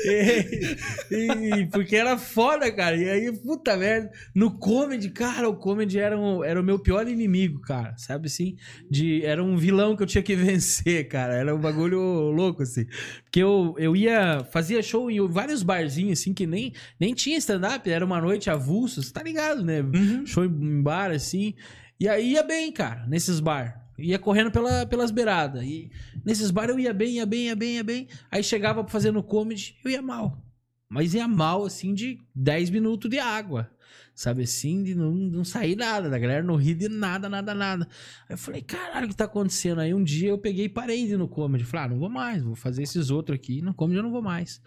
E- 0.05 0.77
e- 1.11 1.67
porque 1.73 1.97
era 1.97 2.19
foda, 2.19 2.71
cara. 2.71 2.97
E 2.97 3.09
aí, 3.09 3.33
puta 3.33 3.77
merda. 3.77 4.11
No 4.35 4.59
comedy, 4.59 5.09
cara, 5.11 5.49
o 5.49 5.57
comedy 5.57 5.99
era, 5.99 6.19
um- 6.19 6.45
era 6.45 6.61
o 6.61 6.65
meu 6.65 6.79
pior 6.79 7.09
inimigo, 7.09 7.61
cara. 7.61 7.95
Sabe 7.97 8.27
assim? 8.27 8.57
De, 8.91 9.25
era 9.25 9.43
um 9.43 9.57
vilão 9.57 9.97
que 9.97 10.03
eu 10.03 10.07
tinha 10.07 10.23
que 10.23 10.37
vencer, 10.37 11.09
cara. 11.09 11.35
Era 11.35 11.55
um 11.55 11.59
bagulho 11.59 11.99
louco, 12.31 12.63
assim. 12.63 12.85
Porque 13.25 13.41
eu, 13.43 13.75
eu 13.79 13.97
ia. 13.97 14.45
Fazia 14.53 14.83
show 14.83 15.11
em 15.11 15.27
vários 15.29 15.63
barzinhos, 15.63 16.21
assim, 16.21 16.35
que 16.35 16.47
nem, 16.47 16.73
nem 17.01 17.15
tinha 17.15 17.39
stand-up. 17.39 17.89
Era 17.91 18.05
uma 18.05 18.21
noite 18.21 18.51
avulso, 18.51 19.03
você 19.03 19.13
tá 19.13 19.23
ligado, 19.23 19.65
né? 19.65 19.83
Show 20.27 20.45
em 20.45 20.83
bar, 20.83 21.11
assim. 21.11 21.55
E 21.99 22.09
aí 22.09 22.33
ia 22.33 22.43
bem, 22.43 22.73
cara, 22.73 23.07
nesses 23.07 23.41
bar. 23.41 23.89
Ia 23.97 24.19
correndo 24.19 24.51
pela, 24.51 24.85
pelas 24.87 25.11
beiradas. 25.11 25.63
E 25.63 25.91
nesses 26.25 26.51
bar 26.51 26.69
eu 26.69 26.79
ia 26.79 26.93
bem, 26.93 27.15
ia 27.15 27.27
bem, 27.27 27.47
ia 27.47 27.57
bem, 27.57 27.77
ia 27.77 27.85
bem. 27.85 28.09
Aí 28.31 28.43
chegava 28.43 28.83
pra 28.83 28.91
fazer 28.91 29.13
no 29.13 29.23
comedy, 29.23 29.77
eu 29.85 29.91
ia 29.91 30.03
mal. 30.03 30.43
Mas 30.89 31.15
ia 31.15 31.27
mal, 31.27 31.65
assim, 31.65 31.95
de 31.95 32.19
10 32.35 32.71
minutos 32.71 33.09
de 33.11 33.19
água. 33.19 33.71
Sabe 34.15 34.45
assim, 34.45 34.83
de 34.85 34.95
não, 34.95 35.11
não 35.13 35.45
sair 35.45 35.75
nada, 35.75 36.09
da 36.09 36.19
galera 36.19 36.43
não 36.43 36.55
rir 36.55 36.75
de 36.75 36.89
nada, 36.89 37.29
nada, 37.29 37.53
nada. 37.53 37.89
Aí 38.29 38.35
eu 38.35 38.39
falei, 38.39 38.63
caralho, 38.63 39.07
o 39.07 39.09
que 39.09 39.17
tá 39.17 39.25
acontecendo? 39.25 39.81
Aí 39.81 39.93
um 39.93 40.05
dia 40.05 40.29
eu 40.29 40.39
peguei 40.39 40.67
e 40.67 40.69
parei 40.69 41.05
de 41.05 41.15
ir 41.15 41.17
no 41.17 41.27
comedy. 41.27 41.65
Falei, 41.65 41.87
ah, 41.87 41.89
não 41.89 41.99
vou 41.99 42.09
mais, 42.09 42.43
vou 42.43 42.55
fazer 42.55 42.85
esses 42.85 43.11
outros 43.11 43.35
aqui. 43.35 43.61
No 43.61 43.75
comedy 43.75 43.99
eu 43.99 44.05
não 44.05 44.13
vou 44.13 44.23
mais. 44.23 44.63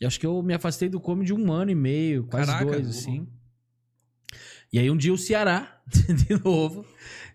E 0.00 0.06
acho 0.06 0.20
que 0.20 0.26
eu 0.26 0.40
me 0.42 0.54
afastei 0.54 0.88
do 0.88 1.00
comedy 1.00 1.32
um 1.32 1.50
ano 1.50 1.70
e 1.70 1.74
meio, 1.74 2.24
quase 2.26 2.46
Caraca. 2.46 2.64
dois, 2.64 2.88
assim. 2.88 3.26
E 4.72 4.78
aí 4.78 4.90
um 4.90 4.96
dia 4.96 5.12
o 5.12 5.18
Ceará, 5.18 5.80
de 5.86 6.42
novo, 6.42 6.86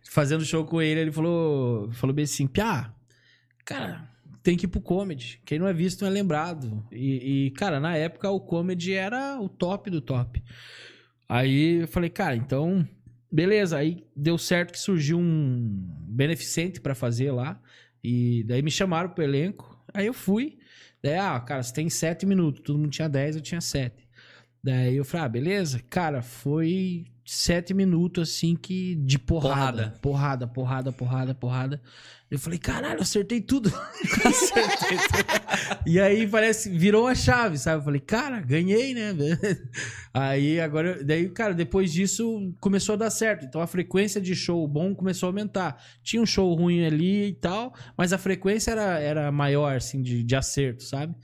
fazendo 0.10 0.44
show 0.44 0.66
com 0.66 0.82
ele, 0.82 1.02
ele 1.02 1.12
falou, 1.12 1.92
falou 1.92 2.14
bem 2.14 2.24
assim, 2.24 2.48
Piá, 2.48 2.92
cara, 3.64 4.10
tem 4.42 4.58
que 4.58 4.66
ir 4.66 4.70
pro 4.70 4.82
comedy. 4.82 5.42
Quem 5.46 5.60
não 5.60 5.68
é 5.68 5.74
visto 5.74 6.02
não 6.02 6.08
é 6.08 6.12
lembrado. 6.12 6.84
E, 6.92 7.48
e, 7.48 7.52
cara, 7.52 7.80
na 7.80 7.96
época 7.96 8.30
o 8.30 8.40
comedy 8.40 8.94
era 8.94 9.40
o 9.42 9.50
top 9.50 9.90
do 9.90 10.00
top. 10.00 10.42
Aí 11.28 11.82
eu 11.82 11.88
falei, 11.90 12.10
cara, 12.10 12.34
então, 12.34 12.88
beleza. 13.30 13.78
Aí 13.78 14.06
deu 14.16 14.38
certo 14.38 14.72
que 14.72 14.80
surgiu 14.80 15.20
um 15.20 15.86
beneficente 16.08 16.80
pra 16.80 16.96
fazer 16.96 17.32
lá. 17.32 17.62
E 18.02 18.46
daí 18.46 18.62
me 18.62 18.72
chamaram 18.72 19.10
pro 19.10 19.22
elenco. 19.22 19.78
Aí 19.94 20.06
eu 20.06 20.14
fui. 20.14 20.58
Daí, 21.04 21.18
ah, 21.18 21.38
cara, 21.42 21.62
você 21.62 21.74
tem 21.74 21.90
sete 21.90 22.26
minutos. 22.26 22.62
Todo 22.64 22.80
mundo 22.80 22.90
tinha 22.90 23.10
dez, 23.10 23.36
eu 23.36 23.42
tinha 23.42 23.60
sete. 23.60 24.07
Daí 24.64 24.98
eu 24.98 25.06
falei, 25.06 25.26
ah, 25.26 25.30
beleza. 25.30 25.82
Cara, 25.90 26.22
foi 26.22 27.06
sete 27.26 27.74
minutos 27.74 28.30
assim 28.30 28.56
que 28.56 28.96
de 28.96 29.20
porrada. 29.20 29.94
Porrada, 30.02 30.48
porrada, 30.48 30.92
porrada, 30.92 31.36
porrada. 31.36 31.82
Eu 32.30 32.38
falei, 32.38 32.60
caralho, 32.60 33.02
acertei 33.02 33.40
tudo. 33.40 33.72
acertei 34.26 34.98
tudo. 34.98 35.82
E 35.86 36.00
aí 36.00 36.28
parece, 36.28 36.70
virou 36.70 37.08
a 37.08 37.16
chave, 37.16 37.58
sabe? 37.58 37.80
Eu 37.80 37.86
falei, 37.86 38.02
cara, 38.02 38.42
ganhei, 38.42 38.94
né? 38.94 39.14
Aí 40.14 40.60
agora, 40.60 41.02
daí, 41.04 41.30
cara, 41.30 41.54
depois 41.54 41.94
disso 41.94 42.54
começou 42.60 42.94
a 42.94 42.98
dar 42.98 43.10
certo. 43.10 43.46
Então 43.46 43.62
a 43.62 43.68
frequência 43.68 44.20
de 44.20 44.36
show 44.36 44.68
bom 44.68 44.94
começou 44.94 45.28
a 45.28 45.30
aumentar. 45.30 45.82
Tinha 46.04 46.22
um 46.22 46.26
show 46.26 46.54
ruim 46.54 46.86
ali 46.86 47.28
e 47.28 47.34
tal, 47.34 47.74
mas 47.96 48.12
a 48.12 48.18
frequência 48.18 48.72
era, 48.72 49.00
era 49.00 49.32
maior, 49.32 49.78
assim, 49.78 50.02
de, 50.02 50.24
de 50.24 50.36
acerto, 50.36 50.84
sabe? 50.84 51.16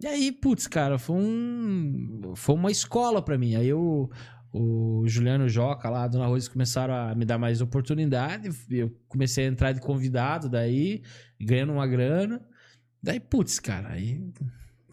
E 0.00 0.06
aí, 0.06 0.32
putz, 0.32 0.66
cara, 0.66 0.98
foi 0.98 1.16
um. 1.16 2.32
Foi 2.34 2.54
uma 2.54 2.70
escola 2.70 3.22
pra 3.22 3.36
mim. 3.36 3.54
Aí 3.54 3.68
eu. 3.68 4.10
O 4.52 5.04
Juliano 5.06 5.48
Joca 5.48 5.88
lá, 5.88 6.02
a 6.02 6.08
Dona 6.08 6.26
Rose 6.26 6.50
começaram 6.50 6.92
a 6.92 7.14
me 7.14 7.24
dar 7.24 7.38
mais 7.38 7.60
oportunidade. 7.60 8.48
Eu 8.68 8.90
comecei 9.06 9.44
a 9.44 9.48
entrar 9.48 9.70
de 9.70 9.80
convidado 9.80 10.48
daí, 10.48 11.02
ganhando 11.40 11.72
uma 11.72 11.86
grana. 11.86 12.44
Daí, 13.00 13.20
putz, 13.20 13.60
cara, 13.60 13.90
aí 13.90 14.20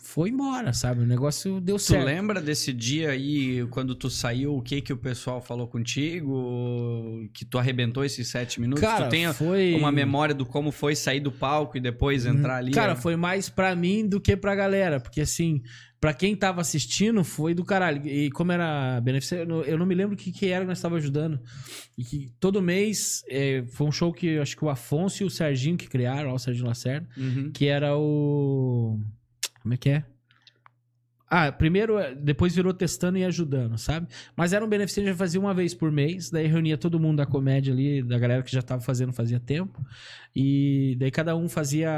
foi 0.09 0.29
embora, 0.29 0.71
sabe? 0.71 1.01
O 1.01 1.05
negócio 1.05 1.59
deu 1.59 1.75
Tu 1.75 1.81
certo. 1.81 2.05
lembra 2.05 2.41
desse 2.41 2.71
dia 2.71 3.09
aí, 3.09 3.67
quando 3.71 3.93
tu 3.93 4.09
saiu, 4.09 4.55
o 4.55 4.61
que 4.61 4.81
que 4.81 4.93
o 4.93 4.97
pessoal 4.97 5.41
falou 5.41 5.67
contigo? 5.67 7.29
Que 7.33 7.43
tu 7.43 7.57
arrebentou 7.57 8.05
esses 8.05 8.27
sete 8.29 8.61
minutos? 8.61 8.81
Cara, 8.81 9.07
tu 9.07 9.09
tem 9.11 9.31
foi 9.33 9.75
uma 9.75 9.91
memória 9.91 10.33
do 10.33 10.45
como 10.45 10.71
foi 10.71 10.95
sair 10.95 11.19
do 11.19 11.31
palco 11.31 11.77
e 11.77 11.81
depois 11.81 12.25
entrar 12.25 12.55
ali? 12.57 12.71
Cara, 12.71 12.93
ó? 12.93 12.95
foi 12.95 13.15
mais 13.17 13.49
pra 13.49 13.75
mim 13.75 14.07
do 14.07 14.19
que 14.21 14.37
pra 14.37 14.55
galera, 14.55 14.99
porque 14.99 15.19
assim, 15.21 15.61
pra 15.99 16.13
quem 16.13 16.35
tava 16.35 16.61
assistindo, 16.61 17.21
foi 17.23 17.53
do 17.53 17.65
caralho. 17.65 18.07
E 18.07 18.29
como 18.31 18.51
era 18.53 19.01
beneficente, 19.01 19.49
eu 19.67 19.77
não, 19.77 19.85
me 19.85 19.93
lembro 19.95 20.15
o 20.15 20.17
que, 20.17 20.31
que 20.31 20.47
era 20.47 20.63
que 20.63 20.69
nós 20.69 20.79
tava 20.81 20.95
ajudando. 20.95 21.37
E 21.97 22.03
que 22.03 22.31
todo 22.39 22.61
mês 22.61 23.23
é, 23.29 23.63
foi 23.73 23.85
um 23.85 23.91
show 23.91 24.13
que 24.13 24.27
eu 24.27 24.41
acho 24.41 24.55
que 24.55 24.63
o 24.63 24.69
Afonso 24.69 25.23
e 25.23 25.25
o 25.25 25.29
Serginho 25.29 25.75
que 25.77 25.87
criaram, 25.89 26.29
ó, 26.31 26.35
o 26.35 26.39
Serginho 26.39 26.67
Lacerda, 26.67 27.07
Uhum. 27.17 27.51
que 27.53 27.65
era 27.65 27.97
o. 27.97 28.99
Como 29.67 29.73
é 29.73 29.77
que 29.77 29.89
é? 29.89 30.03
Ah, 31.29 31.51
primeiro, 31.51 31.99
eh, 31.99 32.15
depois 32.15 32.55
virou 32.55 32.73
testando 32.73 33.17
e 33.17 33.25
ajudando, 33.25 33.77
sabe? 33.77 34.07
Mas 34.33 34.53
era 34.53 34.63
um 34.63 34.69
beneficente 34.69 35.11
que 35.11 35.13
fazia 35.17 35.41
uma 35.41 35.53
vez 35.53 35.73
por 35.73 35.91
mês, 35.91 36.29
daí 36.29 36.47
reunia 36.47 36.77
todo 36.77 36.97
mundo 36.97 37.17
da 37.17 37.25
comédia 37.25 37.73
ali, 37.73 38.01
da 38.01 38.17
galera 38.17 38.41
que 38.41 38.49
já 38.49 38.61
tava 38.61 38.81
fazendo 38.81 39.11
fazia 39.11 39.37
tempo, 39.37 39.85
e 40.33 40.95
daí 40.97 41.11
cada 41.11 41.35
um 41.35 41.49
fazia 41.49 41.91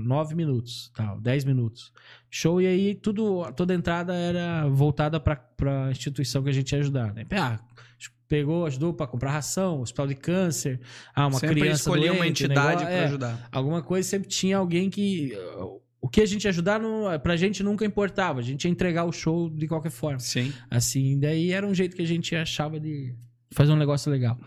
nove 0.00 0.36
minutos, 0.36 0.92
tal, 0.94 1.20
dez 1.20 1.44
minutos. 1.44 1.92
Show, 2.30 2.62
e 2.62 2.66
aí 2.68 2.94
tudo, 2.94 3.50
toda 3.56 3.74
a 3.74 3.76
entrada 3.76 4.14
era 4.14 4.68
voltada 4.68 5.18
pra, 5.18 5.34
pra 5.34 5.90
instituição 5.90 6.44
que 6.44 6.50
a 6.50 6.52
gente 6.52 6.70
ia 6.70 6.78
ajudar, 6.78 7.12
né? 7.12 7.26
Ah, 7.32 7.58
pegou, 8.28 8.66
ajudou 8.66 8.94
pra 8.94 9.08
comprar 9.08 9.32
ração, 9.32 9.80
hospital 9.80 10.06
de 10.06 10.14
câncer, 10.14 10.80
ah, 11.12 11.26
uma 11.26 11.40
Sempre 11.40 11.60
criança 11.60 11.80
escolhia 11.80 12.12
uma 12.12 12.18
doente, 12.22 12.44
entidade 12.44 12.84
negócio- 12.84 12.86
pra 12.86 12.94
é, 12.94 13.04
ajudar. 13.06 13.48
alguma 13.50 13.82
coisa 13.82 14.08
sempre 14.08 14.28
tinha 14.28 14.58
alguém 14.58 14.88
que 14.88 15.32
o 16.06 16.08
que 16.08 16.20
a 16.20 16.26
gente 16.26 16.44
ia 16.44 16.50
ajudar 16.50 16.78
não, 16.78 17.18
pra 17.18 17.36
gente 17.36 17.64
nunca 17.64 17.84
importava 17.84 18.38
a 18.38 18.42
gente 18.42 18.64
ia 18.64 18.70
entregar 18.70 19.04
o 19.04 19.12
show 19.12 19.50
de 19.50 19.66
qualquer 19.66 19.90
forma 19.90 20.20
Sim. 20.20 20.52
assim 20.70 21.18
daí 21.18 21.50
era 21.50 21.66
um 21.66 21.74
jeito 21.74 21.96
que 21.96 22.02
a 22.02 22.06
gente 22.06 22.34
achava 22.36 22.78
de 22.78 23.12
fazer 23.50 23.72
um 23.72 23.76
negócio 23.76 24.10
legal 24.10 24.38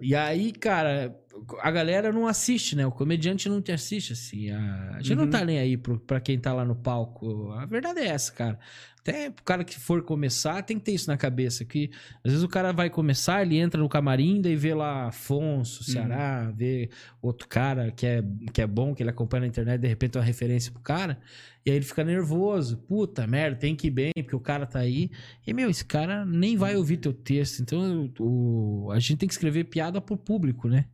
e 0.00 0.14
aí 0.14 0.52
cara 0.52 1.12
a 1.60 1.70
galera 1.70 2.12
não 2.12 2.26
assiste, 2.26 2.74
né? 2.76 2.86
O 2.86 2.92
comediante 2.92 3.48
não 3.48 3.60
te 3.62 3.72
assiste, 3.72 4.12
assim. 4.12 4.50
A, 4.50 4.96
a 4.96 5.02
gente 5.02 5.14
não 5.14 5.24
Uhum. 5.24 5.30
tá 5.30 5.44
nem 5.44 5.58
aí 5.58 5.76
pro, 5.76 5.98
pra 5.98 6.20
quem 6.20 6.38
tá 6.38 6.52
lá 6.52 6.64
no 6.64 6.74
palco. 6.76 7.50
A 7.52 7.66
verdade 7.66 8.00
é 8.00 8.06
essa, 8.06 8.32
cara. 8.32 8.58
Até 9.00 9.30
pro 9.30 9.44
cara 9.44 9.62
que 9.62 9.78
for 9.78 10.02
começar, 10.02 10.62
tem 10.62 10.78
que 10.80 10.84
ter 10.86 10.92
isso 10.92 11.08
na 11.08 11.16
cabeça. 11.16 11.64
Que 11.64 11.90
às 12.24 12.32
vezes 12.32 12.42
o 12.42 12.48
cara 12.48 12.72
vai 12.72 12.90
começar, 12.90 13.40
ele 13.42 13.56
entra 13.56 13.80
no 13.80 13.88
camarim, 13.88 14.40
daí 14.40 14.56
vê 14.56 14.74
lá 14.74 15.06
Afonso, 15.06 15.84
Ceará, 15.84 16.50
vê 16.56 16.90
outro 17.22 17.46
cara 17.46 17.92
que 17.92 18.04
é, 18.04 18.20
que 18.52 18.60
é 18.60 18.66
bom, 18.66 18.92
que 18.94 19.04
ele 19.04 19.10
acompanha 19.10 19.42
na 19.42 19.46
internet, 19.46 19.80
de 19.80 19.86
repente 19.86 20.16
é 20.16 20.20
uma 20.20 20.26
referência 20.26 20.72
pro 20.72 20.82
cara. 20.82 21.20
E 21.64 21.70
aí 21.70 21.76
ele 21.76 21.84
fica 21.84 22.02
nervoso. 22.02 22.78
Puta 22.78 23.26
merda, 23.28 23.56
tem 23.56 23.76
que 23.76 23.86
ir 23.86 23.90
bem, 23.90 24.12
porque 24.16 24.34
o 24.34 24.40
cara 24.40 24.66
tá 24.66 24.80
aí. 24.80 25.08
E, 25.46 25.52
meu, 25.52 25.70
esse 25.70 25.84
cara 25.84 26.24
nem 26.24 26.56
vai 26.56 26.74
ouvir 26.76 26.96
teu 26.96 27.12
texto. 27.12 27.60
Então, 27.60 28.12
o, 28.18 28.88
a 28.92 28.98
gente 28.98 29.16
tem 29.18 29.28
que 29.28 29.34
escrever 29.34 29.64
piada 29.64 30.00
pro 30.00 30.16
público, 30.16 30.68
né? 30.68 30.84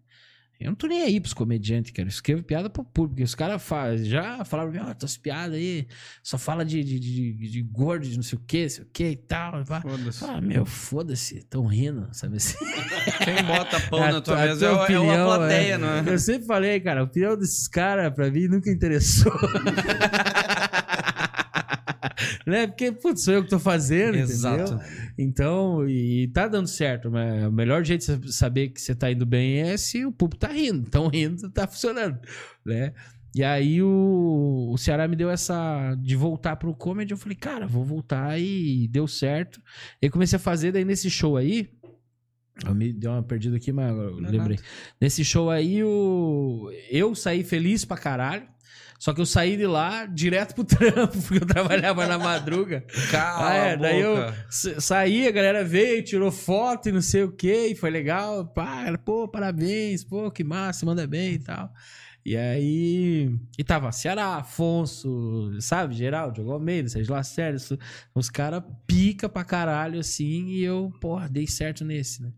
Eu 0.63 0.71
não 0.71 0.75
tô 0.77 0.87
nem 0.87 1.03
aí 1.03 1.21
pros 1.21 1.33
comediantes, 1.35 1.91
cara. 1.93 2.07
Eu 2.07 2.11
escrevo 2.11 2.43
piada 2.43 2.71
pro 2.71 2.85
público. 2.85 3.23
Os 3.23 3.35
caras 3.35 3.63
já 4.07 4.45
falaram 4.45 4.71
pra 4.73 4.83
mim, 4.83 4.89
ó, 4.91 4.95
tuas 4.95 5.17
piadas 5.17 5.57
aí, 5.57 5.87
só 6.23 6.39
fala 6.39 6.65
de, 6.65 6.83
de, 6.83 6.99
de, 6.99 7.33
de 7.51 7.63
gordo, 7.63 8.07
de 8.07 8.17
não 8.17 8.23
sei 8.23 8.39
o 8.39 8.43
que, 8.47 8.69
sei 8.69 8.85
o 8.85 8.89
que 8.93 9.09
e 9.11 9.17
tal. 9.17 9.65
Foda-se. 9.65 10.25
Ah, 10.25 10.41
meu, 10.41 10.65
foda-se, 10.65 11.43
tão 11.45 11.67
rindo, 11.67 12.09
sabe 12.13 12.37
assim? 12.37 12.57
Quem 13.25 13.43
bota 13.45 13.81
pão 13.89 14.01
na 14.01 14.21
tua 14.21 14.43
a 14.43 14.47
mesa 14.47 14.67
é, 14.67 14.69
tua 14.69 14.79
o- 14.79 14.85
é 14.93 14.99
uma 14.99 15.03
opinião, 15.05 15.27
plateia, 15.27 15.73
é. 15.75 15.79
não 15.79 15.89
é? 15.89 16.05
Eu 16.15 16.19
sempre 16.19 16.47
falei, 16.47 16.81
cara, 16.81 17.01
a 17.01 17.05
opinião 17.05 17.37
desses 17.37 17.67
caras, 17.69 18.13
pra 18.15 18.31
mim, 18.31 18.47
nunca 18.49 18.71
interessou. 18.71 19.33
né? 22.47 22.67
Porque, 22.67 22.93
putz, 22.93 23.25
sou 23.25 23.35
eu 23.35 23.45
que 23.45 23.51
tô 23.51 23.59
fazendo, 23.59 24.17
Exato. 24.17 24.75
entendeu? 24.75 24.87
Então, 25.19 25.89
e, 25.89 26.29
tá 26.29 26.49
dando 26.49 26.69
certo, 26.69 27.11
mas 27.11 27.47
o 27.47 27.53
melhor 27.53 27.85
jeito 27.85 28.17
de 28.19 28.33
saber 28.33 28.69
que 28.69 28.81
você 28.81 28.95
tá 28.95 29.11
indo 29.11 29.27
bem 29.27 29.61
é 29.61 29.77
se 29.77 30.05
o 30.05 30.13
público 30.13 30.41
tá 30.41 30.53
rindo. 30.53 30.85
Então, 30.87 31.09
rindo, 31.09 31.51
tá 31.51 31.67
funcionando, 31.67 32.19
né? 32.65 32.93
E 33.35 33.43
aí 33.43 33.83
o, 33.83 34.69
o 34.71 34.77
Ceará 34.77 35.09
me 35.09 35.17
deu 35.17 35.31
essa 35.31 35.95
de 35.95 36.15
voltar 36.15 36.57
pro 36.57 36.75
comedy, 36.75 37.13
eu 37.13 37.17
falei, 37.17 37.37
cara, 37.37 37.67
vou 37.67 37.85
voltar 37.85 38.39
e 38.39 38.87
deu 38.89 39.09
certo. 39.09 39.59
E 40.01 40.07
aí 40.07 40.11
comecei 40.11 40.37
a 40.37 40.41
fazer, 40.41 40.71
daí 40.71 40.85
nesse 40.85 41.11
show 41.11 41.39
aí, 41.39 41.71
eu 42.65 42.75
me 42.75 42.93
deu 42.93 43.11
uma 43.13 43.23
perdida 43.23 43.57
aqui, 43.57 43.73
mas 43.73 43.91
eu 43.91 44.17
lembrei. 44.17 44.59
Nesse 45.01 45.25
show 45.25 45.51
aí, 45.51 45.83
o... 45.83 46.71
eu 46.91 47.15
saí 47.15 47.43
feliz 47.43 47.85
pra 47.85 47.97
caralho. 47.97 48.47
Só 49.03 49.13
que 49.13 49.21
eu 49.21 49.27
saí 49.27 49.57
de 49.57 49.67
lá 49.67 50.07
direto 50.07 50.55
pro 50.55 50.63
trampo, 50.63 51.21
porque 51.23 51.43
eu 51.43 51.47
trabalhava 51.47 52.07
na 52.07 52.17
madruga. 52.17 52.85
Cala 53.11 53.51
Ah, 53.51 53.55
é, 53.55 53.77
daí 53.77 53.99
eu 53.99 54.33
saí, 54.49 55.27
a 55.27 55.33
galera 55.33 55.65
veio, 55.65 56.05
tirou 56.05 56.31
foto 56.31 56.89
e 56.89 56.93
não 56.93 57.03
sei 57.03 57.25
o 57.25 57.33
que, 57.33 57.67
e 57.67 57.75
foi 57.75 57.91
legal. 57.91 58.47
Pá, 58.47 58.97
pô, 59.05 59.27
parabéns, 59.27 60.05
pô, 60.05 60.31
que 60.31 60.45
massa, 60.45 60.87
manda 60.87 61.05
bem 61.05 61.33
e 61.33 61.39
tal. 61.41 61.73
E 62.25 62.37
aí. 62.37 63.37
E 63.59 63.65
tava 63.65 63.91
Ceará, 63.91 64.37
Afonso, 64.37 65.51
sabe, 65.61 65.97
Geraldo, 65.97 66.35
Diogo 66.35 66.53
Almeida, 66.53 66.89
Sérgio 66.89 67.13
Lacerda, 67.13 67.59
os 68.15 68.31
caras 68.31 68.63
pica 68.87 69.29
pra 69.29 69.43
caralho 69.43 69.99
assim, 69.99 70.47
e 70.47 70.63
eu, 70.63 70.93
porra, 71.01 71.29
dei 71.29 71.49
certo 71.49 71.85
nesse, 71.85 72.23
né? 72.23 72.31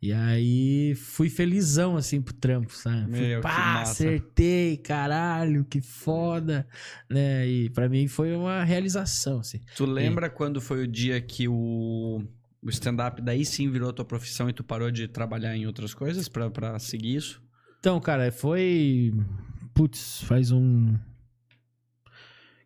E 0.00 0.12
aí 0.12 0.94
fui 0.94 1.28
felizão 1.28 1.96
assim 1.96 2.22
pro 2.22 2.32
trampo, 2.32 2.72
sabe? 2.72 3.10
Fui, 3.10 3.20
Meu, 3.20 3.40
que 3.40 3.42
pá, 3.42 3.82
acertei, 3.82 4.76
caralho, 4.76 5.64
que 5.64 5.80
foda, 5.80 6.66
né? 7.10 7.46
E 7.48 7.68
pra 7.70 7.88
mim 7.88 8.06
foi 8.06 8.32
uma 8.32 8.62
realização, 8.62 9.40
assim. 9.40 9.60
Tu 9.76 9.84
lembra 9.84 10.30
quando 10.30 10.60
foi 10.60 10.84
o 10.84 10.86
dia 10.86 11.20
que 11.20 11.48
o, 11.48 12.22
o 12.62 12.70
stand-up 12.70 13.20
daí 13.20 13.44
sim 13.44 13.68
virou 13.68 13.92
tua 13.92 14.04
profissão 14.04 14.48
e 14.48 14.52
tu 14.52 14.62
parou 14.62 14.90
de 14.90 15.08
trabalhar 15.08 15.56
em 15.56 15.66
outras 15.66 15.92
coisas 15.92 16.28
pra, 16.28 16.48
pra 16.48 16.78
seguir 16.78 17.16
isso? 17.16 17.42
Então, 17.80 18.00
cara, 18.00 18.30
foi. 18.30 19.12
Putz, 19.74 20.22
faz 20.22 20.52
um. 20.52 20.96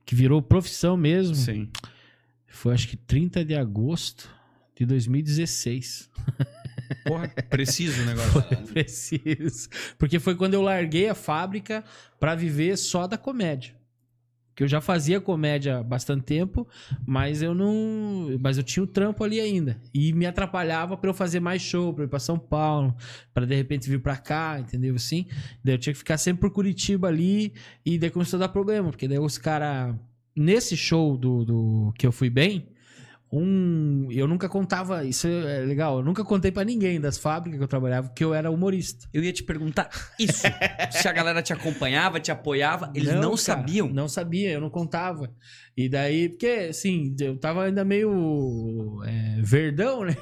Que 0.05 0.15
virou 0.15 0.43
profissão 0.43 0.99
mesmo. 0.99 1.35
Sim. 1.35 1.71
Foi 2.47 2.75
acho 2.75 2.89
que 2.89 2.97
30 2.97 3.43
de 3.43 3.55
agosto 3.55 4.29
de 4.77 4.85
2016. 4.85 6.11
Porra, 7.05 7.29
preciso 7.49 8.03
o 8.03 8.07
negócio. 8.07 8.43
Preciso. 8.73 9.69
Porque 9.99 10.19
foi 10.19 10.35
quando 10.35 10.55
eu 10.55 10.63
larguei 10.63 11.09
a 11.09 11.15
fábrica 11.15 11.85
pra 12.19 12.35
viver 12.35 12.77
só 12.77 13.07
da 13.07 13.19
comédia. 13.19 13.75
Que 14.55 14.63
eu 14.63 14.69
já 14.69 14.83
fazia 14.83 15.19
comédia 15.19 15.79
há 15.79 15.83
bastante 15.83 16.25
tempo, 16.25 16.69
mas 17.07 17.41
eu 17.41 17.55
não. 17.55 18.37
Mas 18.39 18.59
eu 18.59 18.63
tinha 18.63 18.83
o 18.83 18.87
trampo 18.87 19.25
ali 19.25 19.41
ainda. 19.41 19.81
E 19.95 20.13
me 20.13 20.27
atrapalhava 20.27 20.95
pra 20.97 21.09
eu 21.09 21.15
fazer 21.15 21.41
mais 21.41 21.63
show, 21.63 21.95
pra 21.95 22.05
ir 22.05 22.09
pra 22.09 22.19
São 22.19 22.39
Paulo, 22.39 22.95
pra 23.33 23.47
de 23.47 23.55
repente 23.55 23.89
vir 23.89 24.01
pra 24.01 24.17
cá, 24.17 24.61
entendeu? 24.61 24.95
Assim. 24.95 25.27
Daí 25.65 25.75
eu 25.75 25.79
tinha 25.79 25.93
que 25.93 25.99
ficar 25.99 26.19
sempre 26.19 26.43
por 26.43 26.51
Curitiba 26.51 27.09
ali. 27.09 27.55
E 27.85 27.99
daí 27.99 28.11
começou 28.11 28.37
a 28.37 28.41
dar 28.41 28.49
problema, 28.49 28.91
porque 28.91 29.09
daí 29.09 29.19
os 29.19 29.39
caras. 29.39 29.95
Nesse 30.35 30.79
show 30.79 31.17
do, 31.17 31.45
do 31.45 31.95
que 31.99 32.07
eu 32.07 32.13
fui 32.13 32.31
bem, 32.31 32.72
um. 33.33 34.09
Eu 34.11 34.29
nunca 34.29 34.49
contava. 34.49 35.05
Isso 35.05 35.27
é 35.27 35.61
legal. 35.61 35.99
Eu 35.99 36.05
nunca 36.05 36.23
contei 36.23 36.53
pra 36.53 36.65
ninguém 36.65 37.01
das 37.01 37.17
fábricas 37.17 37.59
que 37.59 37.65
eu 37.65 37.69
trabalhava 37.69 38.11
que 38.11 38.23
eu 38.23 38.35
era 38.35 38.51
humorista. 38.51 39.09
Eu 39.13 39.25
ia 39.25 39.33
te 39.33 39.43
perguntar 39.43 39.89
isso. 40.19 40.43
Se 40.93 41.09
a 41.09 41.13
galera 41.13 41.41
te 41.41 41.53
acompanhava, 41.53 42.21
te 42.21 42.31
apoiava, 42.31 42.93
eles 42.95 43.15
não, 43.15 43.31
cara, 43.31 43.37
sabiam. 43.39 43.89
Não 43.89 44.07
sabia, 44.07 44.51
eu 44.51 44.61
não 44.61 44.69
contava. 44.69 45.33
E 45.75 45.89
daí, 45.89 46.29
porque, 46.29 46.69
assim, 46.69 47.17
eu 47.19 47.39
tava 47.39 47.65
ainda 47.65 47.83
meio 47.83 49.03
é, 49.07 49.41
verdão, 49.41 50.05
né? 50.05 50.15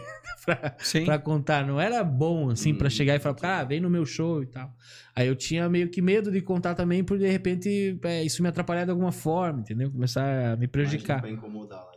pra, 1.05 1.19
contar. 1.19 1.67
Não 1.67 1.81
era 1.81 2.05
bom, 2.05 2.51
assim, 2.51 2.73
pra 2.73 2.89
chegar 2.89 3.17
e 3.17 3.19
falar, 3.19 3.35
cara, 3.35 3.65
vem 3.65 3.81
no 3.81 3.91
meu 3.91 4.07
show 4.07 4.43
e 4.43 4.47
tal. 4.47 4.73
Aí 5.15 5.27
eu 5.27 5.35
tinha 5.35 5.69
meio 5.69 5.89
que 5.89 6.01
medo 6.01 6.31
de 6.31 6.41
contar 6.41 6.75
também, 6.75 7.03
por 7.03 7.19
de 7.19 7.29
repente 7.29 7.99
é, 8.05 8.23
isso 8.23 8.43
me 8.43 8.49
atrapalhar 8.49 8.85
de 8.85 8.91
alguma 8.91 9.13
forma, 9.13 9.61
entendeu? 9.61 9.91
Começar 9.91 10.53
a 10.53 10.57
me 10.57 10.69
prejudicar. 10.69 11.21
Pra 11.21 11.31
incomodar 11.31 11.81
lá. 11.81 11.90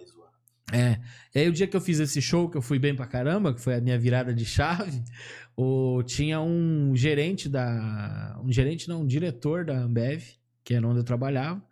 É. 0.74 1.00
E 1.36 1.40
aí 1.40 1.48
o 1.48 1.54
dia 1.54 1.68
que 1.68 1.78
eu 1.78 1.82
fiz 1.82 2.00
esse 2.00 2.20
show, 2.20 2.50
que 2.50 2.58
eu 2.58 2.62
fui 2.62 2.80
bem 2.80 2.96
pra 2.96 3.06
caramba, 3.06 3.54
que 3.54 3.62
foi 3.62 3.76
a 3.76 3.82
minha 3.82 3.98
virada 3.98 4.34
de 4.34 4.44
chave, 4.44 5.04
o, 5.56 6.02
tinha 6.04 6.42
um 6.42 6.96
gerente 6.96 7.48
da. 7.48 8.42
Um 8.44 8.52
gerente, 8.52 8.90
não, 8.90 9.04
um 9.04 9.08
diretor 9.08 9.64
da 9.64 9.78
Ambev, 9.78 10.24
que 10.64 10.74
era 10.74 10.88
onde 10.88 11.00
eu 11.00 11.04
trabalhava, 11.04 11.64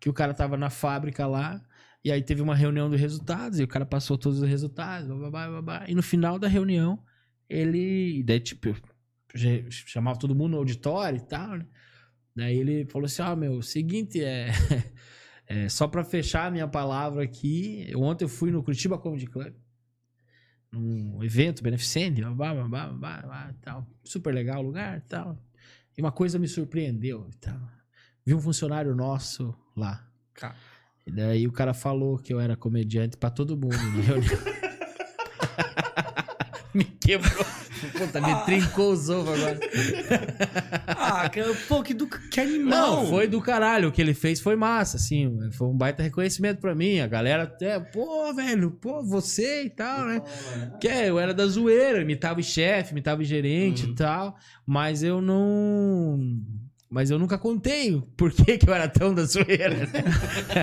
que 0.00 0.08
o 0.08 0.12
cara 0.12 0.34
tava 0.34 0.56
na 0.56 0.70
fábrica 0.70 1.24
lá, 1.24 1.62
e 2.04 2.10
aí 2.10 2.20
teve 2.20 2.42
uma 2.42 2.54
reunião 2.56 2.90
dos 2.90 3.00
resultados, 3.00 3.60
e 3.60 3.62
o 3.62 3.68
cara 3.68 3.86
passou 3.86 4.18
todos 4.18 4.40
os 4.40 4.48
resultados, 4.48 5.08
babá, 5.08 5.48
babá, 5.48 5.84
e 5.86 5.94
no 5.94 6.02
final 6.02 6.36
da 6.36 6.48
reunião, 6.48 6.98
ele. 7.48 8.24
Daí, 8.24 8.40
tipo, 8.40 8.74
chamava 9.70 10.18
todo 10.18 10.34
mundo 10.34 10.52
no 10.52 10.58
auditório 10.58 11.18
e 11.18 11.26
tal, 11.26 11.58
né? 11.58 11.66
Daí 12.34 12.56
ele 12.56 12.86
falou 12.86 13.06
assim: 13.06 13.22
ó, 13.22 13.36
meu, 13.36 13.52
o 13.54 13.62
seguinte 13.62 14.22
é. 14.22 14.48
É, 15.50 15.66
só 15.66 15.88
pra 15.88 16.04
fechar 16.04 16.46
a 16.46 16.50
minha 16.50 16.68
palavra 16.68 17.24
aqui, 17.24 17.90
ontem 17.96 18.26
eu 18.26 18.28
fui 18.28 18.50
no 18.50 18.62
Curitiba 18.62 18.98
Comedy 18.98 19.26
Club, 19.26 19.54
num 20.70 21.24
evento 21.24 21.62
beneficente, 21.62 22.20
babá, 22.20 22.54
babá, 22.54 22.88
babá, 22.88 23.22
babá, 23.22 23.54
tal. 23.62 23.86
super 24.04 24.34
legal 24.34 24.60
o 24.60 24.66
lugar 24.66 24.98
e 24.98 25.00
tal. 25.00 25.42
E 25.96 26.02
uma 26.02 26.12
coisa 26.12 26.38
me 26.38 26.46
surpreendeu 26.46 27.30
tal. 27.40 27.58
Vi 28.26 28.34
um 28.34 28.40
funcionário 28.40 28.94
nosso 28.94 29.54
lá. 29.74 30.06
Cara. 30.34 30.54
E 31.06 31.10
daí 31.10 31.46
o 31.46 31.52
cara 31.52 31.72
falou 31.72 32.18
que 32.18 32.32
eu 32.32 32.38
era 32.38 32.54
comediante 32.54 33.16
pra 33.16 33.30
todo 33.30 33.56
mundo 33.56 33.74
reunião. 34.02 34.28
me 36.78 36.84
quebrou. 36.84 37.44
Puta, 37.96 38.20
me 38.20 38.44
trincou 38.44 38.92
os 38.92 39.08
ovos 39.08 39.34
agora. 39.34 39.58
Ah, 40.86 41.28
cara, 41.28 41.54
pô, 41.68 41.82
que, 41.82 41.92
do, 41.92 42.06
que 42.06 42.40
animal. 42.40 43.02
Não, 43.02 43.06
foi 43.08 43.26
do 43.26 43.40
caralho. 43.40 43.88
O 43.88 43.92
que 43.92 44.00
ele 44.00 44.14
fez 44.14 44.40
foi 44.40 44.54
massa, 44.56 44.96
assim. 44.96 45.50
Foi 45.52 45.66
um 45.68 45.76
baita 45.76 46.02
reconhecimento 46.02 46.60
pra 46.60 46.74
mim. 46.74 47.00
A 47.00 47.06
galera 47.06 47.44
até, 47.44 47.78
pô, 47.80 48.32
velho, 48.32 48.70
pô, 48.70 49.02
você 49.02 49.64
e 49.64 49.70
tal, 49.70 50.06
né? 50.06 50.22
Que 50.80 50.88
é, 50.88 51.10
eu 51.10 51.18
era 51.18 51.34
da 51.34 51.46
zoeira, 51.46 52.00
imitava 52.00 52.40
o 52.40 52.42
chefe, 52.42 52.92
imitava 52.92 53.20
o 53.20 53.24
gerente 53.24 53.86
e 53.86 53.94
tal. 53.94 54.36
Mas 54.66 55.02
eu 55.02 55.20
não. 55.20 56.18
Mas 56.90 57.10
eu 57.10 57.18
nunca 57.18 57.36
contei 57.36 58.00
por 58.16 58.32
que, 58.32 58.56
que 58.56 58.68
eu 58.68 58.72
era 58.72 58.88
tão 58.88 59.12
da 59.12 59.24
zoeira. 59.24 59.74
né? 59.74 59.86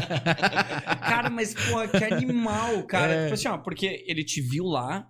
Cara, 1.08 1.30
mas, 1.30 1.54
pô, 1.54 1.88
que 1.88 2.04
animal, 2.04 2.82
cara. 2.84 3.14
É. 3.14 3.24
Tipo 3.26 3.34
assim, 3.36 3.48
ó, 3.48 3.58
porque 3.60 4.04
ele 4.08 4.24
te 4.24 4.42
viu 4.42 4.66
lá, 4.66 5.08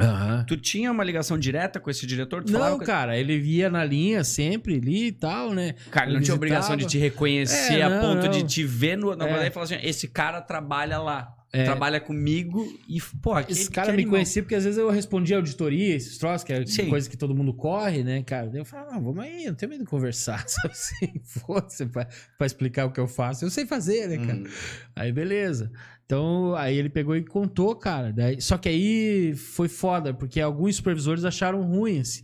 Aham. 0.00 0.44
tu 0.46 0.56
tinha 0.56 0.90
uma 0.92 1.02
ligação 1.04 1.38
direta 1.38 1.78
com 1.80 1.90
esse 1.90 2.06
diretor? 2.06 2.44
Tu 2.44 2.52
Não, 2.52 2.78
cara, 2.78 3.16
ele 3.18 3.38
via 3.38 3.68
na 3.70 3.84
linha 3.84 4.22
sempre 4.24 4.76
ali 4.76 5.06
e 5.08 5.12
tal, 5.12 5.52
né? 5.54 5.74
Cara, 5.90 6.06
ele 6.06 6.16
não 6.16 6.22
tinha 6.22 6.34
obrigação 6.34 6.76
de 6.76 6.86
te 6.86 6.98
reconhecer 6.98 7.78
É, 7.78 7.82
a 7.82 7.88
não, 7.90 8.00
ponto 8.00 8.24
não. 8.26 8.30
de 8.30 8.42
te 8.44 8.64
ver 8.64 8.96
no, 8.96 9.14
na 9.16 9.26
É. 9.28 9.46
e 9.46 9.50
falar 9.50 9.64
assim: 9.64 9.78
esse 9.82 10.08
cara 10.08 10.40
trabalha 10.40 10.98
lá, 10.98 11.34
É. 11.52 11.64
trabalha 11.64 11.98
comigo 12.00 12.64
e, 12.88 13.00
pô, 13.22 13.34
que, 13.42 13.52
Esse 13.52 13.70
cara 13.70 13.88
me 13.88 13.94
animal. 13.94 14.12
conhecia 14.12 14.42
porque 14.42 14.54
às 14.54 14.64
vezes 14.64 14.78
eu 14.78 14.90
respondia 14.90 15.36
auditoria, 15.36 15.94
esses 15.96 16.18
troços, 16.18 16.44
que 16.44 16.52
é 16.52 16.64
Sim. 16.66 16.88
coisa 16.90 17.08
que 17.08 17.16
todo 17.16 17.34
mundo 17.34 17.52
corre, 17.54 18.02
né, 18.04 18.22
cara? 18.22 18.48
Daí 18.48 18.60
eu 18.60 18.64
falava, 18.64 18.92
não, 18.92 19.02
vamos 19.02 19.24
aí, 19.24 19.44
eu 19.44 19.50
não 19.50 19.54
tenho 19.56 19.70
medo 19.70 19.84
de 19.84 19.90
conversar, 19.90 20.44
sabe 20.48 20.72
assim? 20.74 21.20
Foda-se 21.24 21.86
pra, 21.86 22.06
pra 22.36 22.46
explicar 22.46 22.84
o 22.86 22.92
que 22.92 23.00
eu 23.00 23.08
faço. 23.08 23.44
Eu 23.44 23.50
sei 23.50 23.64
fazer, 23.66 24.08
né, 24.08 24.18
cara? 24.18 24.38
Hum. 24.38 24.44
Aí 24.94 25.10
beleza. 25.12 25.72
Então, 26.08 26.54
aí 26.56 26.74
ele 26.78 26.88
pegou 26.88 27.14
e 27.14 27.22
contou, 27.22 27.76
cara. 27.76 28.10
Daí, 28.10 28.40
só 28.40 28.56
que 28.56 28.66
aí 28.66 29.34
foi 29.34 29.68
foda, 29.68 30.14
porque 30.14 30.40
alguns 30.40 30.76
supervisores 30.76 31.22
acharam 31.22 31.60
ruim, 31.60 32.00
assim. 32.00 32.22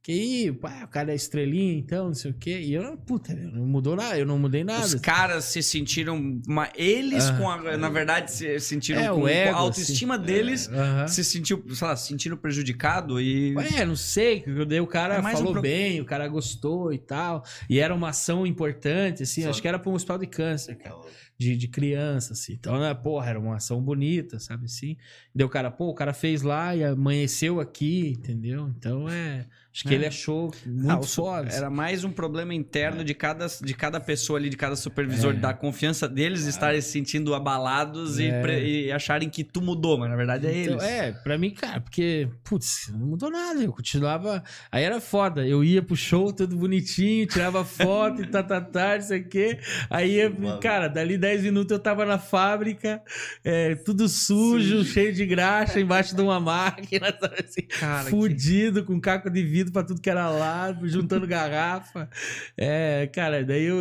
Que 0.00 0.12
aí, 0.12 0.52
pá, 0.52 0.84
o 0.84 0.88
cara 0.88 1.10
é 1.10 1.16
estrelinha, 1.16 1.74
então, 1.76 2.06
não 2.06 2.14
sei 2.14 2.30
o 2.30 2.34
quê. 2.34 2.60
E 2.60 2.72
eu, 2.74 2.96
puta, 2.98 3.34
não 3.34 3.66
mudou 3.66 3.96
nada, 3.96 4.16
eu 4.16 4.24
não 4.24 4.38
mudei 4.38 4.62
nada. 4.62 4.86
Os 4.86 4.94
caras 4.94 5.46
se 5.46 5.60
sentiram. 5.64 6.40
uma- 6.46 6.70
eles, 6.76 7.28
Ah. 7.28 7.36
com 7.36 7.50
a- 7.50 7.76
na 7.76 7.88
verdade, 7.90 8.30
se 8.30 8.60
sentiram 8.60 9.02
É, 9.02 9.08
com, 9.08 9.22
o 9.22 9.28
ego, 9.28 9.50
com 9.50 9.56
a 9.56 9.60
autoestima 9.62 10.14
assim. 10.14 10.24
deles. 10.24 10.68
Aham. 10.68 11.08
Se 11.08 11.24
sentiu, 11.24 11.62
sei 11.74 11.86
lá, 11.88 11.96
se 11.96 12.06
sentiram 12.06 12.36
prejudicado 12.36 13.20
e. 13.20 13.52
Ué, 13.56 13.84
não 13.84 13.96
sei, 13.96 14.44
daí 14.68 14.80
o 14.80 14.86
cara 14.86 15.16
É 15.16 15.18
um 15.18 15.22
falou 15.24 15.52
pro- 15.54 15.60
bem, 15.62 16.00
o 16.00 16.04
cara 16.04 16.28
gostou 16.28 16.92
e 16.92 16.98
tal. 16.98 17.42
E 17.68 17.80
era 17.80 17.92
uma 17.92 18.10
ação 18.10 18.46
importante, 18.46 19.24
assim, 19.24 19.42
Só- 19.42 19.50
acho 19.50 19.60
que 19.60 19.66
era 19.66 19.78
para 19.80 19.90
um 19.90 19.94
hospital 19.94 20.18
de 20.18 20.26
câncer, 20.28 20.76
cara, 20.78 20.94
de, 21.38 21.56
de 21.56 21.68
criança, 21.68 22.32
assim. 22.32 22.54
Então, 22.54 22.78
né, 22.80 22.92
porra, 22.94 23.30
era 23.30 23.38
uma 23.38 23.56
ação 23.56 23.80
bonita, 23.80 24.38
sabe 24.40 24.64
assim? 24.64 24.96
Daí 25.34 25.46
o 25.46 25.48
cara, 25.48 25.70
pô, 25.70 25.88
o 25.88 25.94
cara 25.94 26.12
fez 26.12 26.42
lá 26.42 26.74
e 26.74 26.82
amanheceu 26.82 27.60
aqui, 27.60 28.10
entendeu? 28.18 28.68
Então 28.76 29.08
é. 29.08 29.46
Acho 29.72 29.84
que 29.86 29.90
É. 29.94 29.96
ele 29.96 30.06
achou 30.06 30.50
muito 30.66 30.90
Ah, 30.90 31.00
foda. 31.02 31.50
Era 31.50 31.70
mais 31.70 32.02
um 32.02 32.10
problema 32.10 32.52
interno 32.52 33.04
de, 33.04 33.14
cada, 33.14 33.46
de 33.46 33.74
cada 33.74 34.00
pessoa 34.00 34.36
ali, 34.36 34.48
de 34.50 34.56
cada 34.56 34.74
supervisor, 34.74 35.34
da 35.34 35.54
confiança 35.54 36.08
deles 36.08 36.46
estarem 36.46 36.80
se 36.80 36.90
sentindo 36.90 37.32
abalados 37.32 38.18
e 38.18 38.24
É. 38.26 38.64
e, 38.64 38.90
acharem 38.90 39.30
que 39.30 39.44
tu 39.44 39.62
mudou, 39.62 39.96
mas 39.96 40.10
na 40.10 40.16
verdade 40.16 40.48
é 40.48 40.62
Então, 40.62 40.72
eles. 40.74 40.82
é, 40.84 41.12
pra 41.12 41.38
mim, 41.38 41.50
cara, 41.52 41.80
porque, 41.80 42.28
putz, 42.42 42.90
não 42.92 43.06
mudou 43.06 43.30
nada. 43.30 43.62
Eu 43.62 43.72
continuava. 43.72 44.42
Aí 44.72 44.82
era 44.82 45.00
foda. 45.00 45.46
Eu 45.46 45.62
ia 45.62 45.80
pro 45.82 45.94
show 45.94 46.32
todo 46.32 46.56
bonitinho, 46.56 47.26
tirava 47.26 47.64
foto 47.64 48.22
e 48.22 48.26
tá, 48.26 48.42
tá, 48.42 48.60
tá, 48.60 48.96
não 48.96 49.02
sei 49.02 49.20
o 49.20 49.28
quê. 49.28 49.60
Aí, 49.88 50.28
Mano. 50.28 50.58
cara, 50.58 50.88
dali 50.88 51.16
10 51.16 51.27
minutos 51.36 51.70
eu 51.70 51.78
tava 51.78 52.04
na 52.06 52.18
fábrica, 52.18 53.02
é, 53.44 53.74
tudo 53.74 54.08
sujo, 54.08 54.84
cheio 54.84 55.12
de 55.12 55.26
graxa, 55.26 55.78
embaixo 55.80 56.14
de 56.16 56.22
uma 56.22 56.40
máquina, 56.40 57.06
sabe 57.20 57.44
assim, 57.46 57.62
Cara, 57.62 58.04
que- 58.04 58.10
fudido, 58.10 58.84
com 58.84 59.00
caco 59.00 59.28
de 59.30 59.42
vidro 59.42 59.72
pra 59.72 59.82
tudo 59.82 60.00
que 60.00 60.08
era 60.10 60.28
lado, 60.30 60.88
juntando 60.88 61.26
garrafa. 61.28 62.08
É, 62.56 63.08
cara, 63.12 63.44
daí 63.44 63.64
eu. 63.64 63.78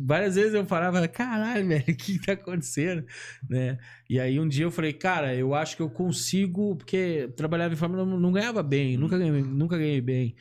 Várias 0.00 0.34
vezes 0.34 0.54
eu 0.54 0.64
parava, 0.64 1.06
caralho, 1.08 1.66
velho, 1.66 1.84
o 1.88 1.96
que 1.96 2.18
tá 2.18 2.32
acontecendo? 2.32 3.04
Né? 3.48 3.78
E 4.10 4.18
aí 4.18 4.40
um 4.40 4.48
dia 4.48 4.64
eu 4.64 4.70
falei, 4.70 4.92
cara, 4.92 5.34
eu 5.34 5.54
acho 5.54 5.76
que 5.76 5.82
eu 5.82 5.90
consigo, 5.90 6.76
porque 6.76 7.30
trabalhava 7.36 7.74
em 7.74 7.76
fábrica 7.76 8.04
não, 8.04 8.18
não 8.18 8.32
ganhava 8.32 8.62
bem, 8.62 8.96
nunca 8.96 9.16
ganhei, 9.18 9.42
nunca 9.42 9.76
ganhei 9.78 10.00
bem. 10.00 10.34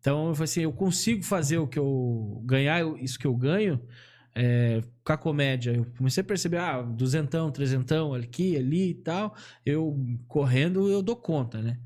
Então 0.00 0.28
eu 0.28 0.34
falei 0.34 0.44
assim, 0.44 0.62
eu 0.62 0.72
consigo 0.72 1.22
fazer 1.24 1.56
o 1.58 1.66
que 1.66 1.78
eu 1.78 2.42
ganhar 2.44 2.82
isso 3.00 3.18
que 3.18 3.26
eu 3.26 3.34
ganho 3.34 3.80
é, 4.34 4.82
com 5.04 5.12
a 5.12 5.16
comédia. 5.16 5.72
Eu 5.72 5.86
comecei 5.96 6.22
a 6.22 6.24
perceber, 6.24 6.58
ah, 6.58 6.82
duzentão, 6.82 7.50
trezentão, 7.50 8.14
aqui, 8.14 8.56
ali 8.56 8.90
e 8.90 8.94
tal. 8.94 9.34
Eu 9.64 9.96
correndo, 10.26 10.88
eu 10.88 11.02
dou 11.02 11.16
conta, 11.16 11.62
né? 11.62 11.78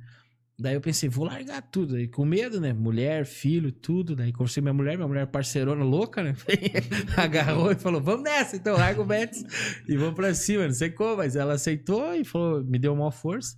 Daí 0.61 0.75
eu 0.75 0.81
pensei, 0.81 1.09
vou 1.09 1.25
largar 1.25 1.63
tudo. 1.63 1.95
Aí 1.95 2.09
com 2.09 2.25
medo, 2.25 2.61
né? 2.61 2.73
Mulher, 2.73 3.25
filho, 3.25 3.71
tudo. 3.71 4.17
Daí 4.17 4.33
conversei 4.33 4.61
com 4.61 4.65
minha 4.65 4.75
mulher, 4.75 4.97
minha 4.97 5.07
mulher 5.07 5.27
parceirona 5.29 5.85
louca, 5.85 6.23
né? 6.23 6.35
Agarrou 7.17 7.71
e 7.71 7.77
falou, 7.77 8.01
vamos 8.01 8.25
nessa, 8.25 8.57
então 8.57 8.77
larga 8.77 9.01
o 9.01 9.05
Betis 9.05 9.45
e 9.89 9.97
vamos 9.97 10.15
pra 10.15 10.35
cima. 10.35 10.65
Não 10.65 10.75
sei 10.75 10.91
como, 10.91 11.19
mas 11.19 11.37
ela 11.37 11.55
aceitou 11.55 12.13
e 12.13 12.25
falou, 12.25 12.65
me 12.65 12.79
deu 12.79 12.93
uma 12.93 13.13
força. 13.13 13.57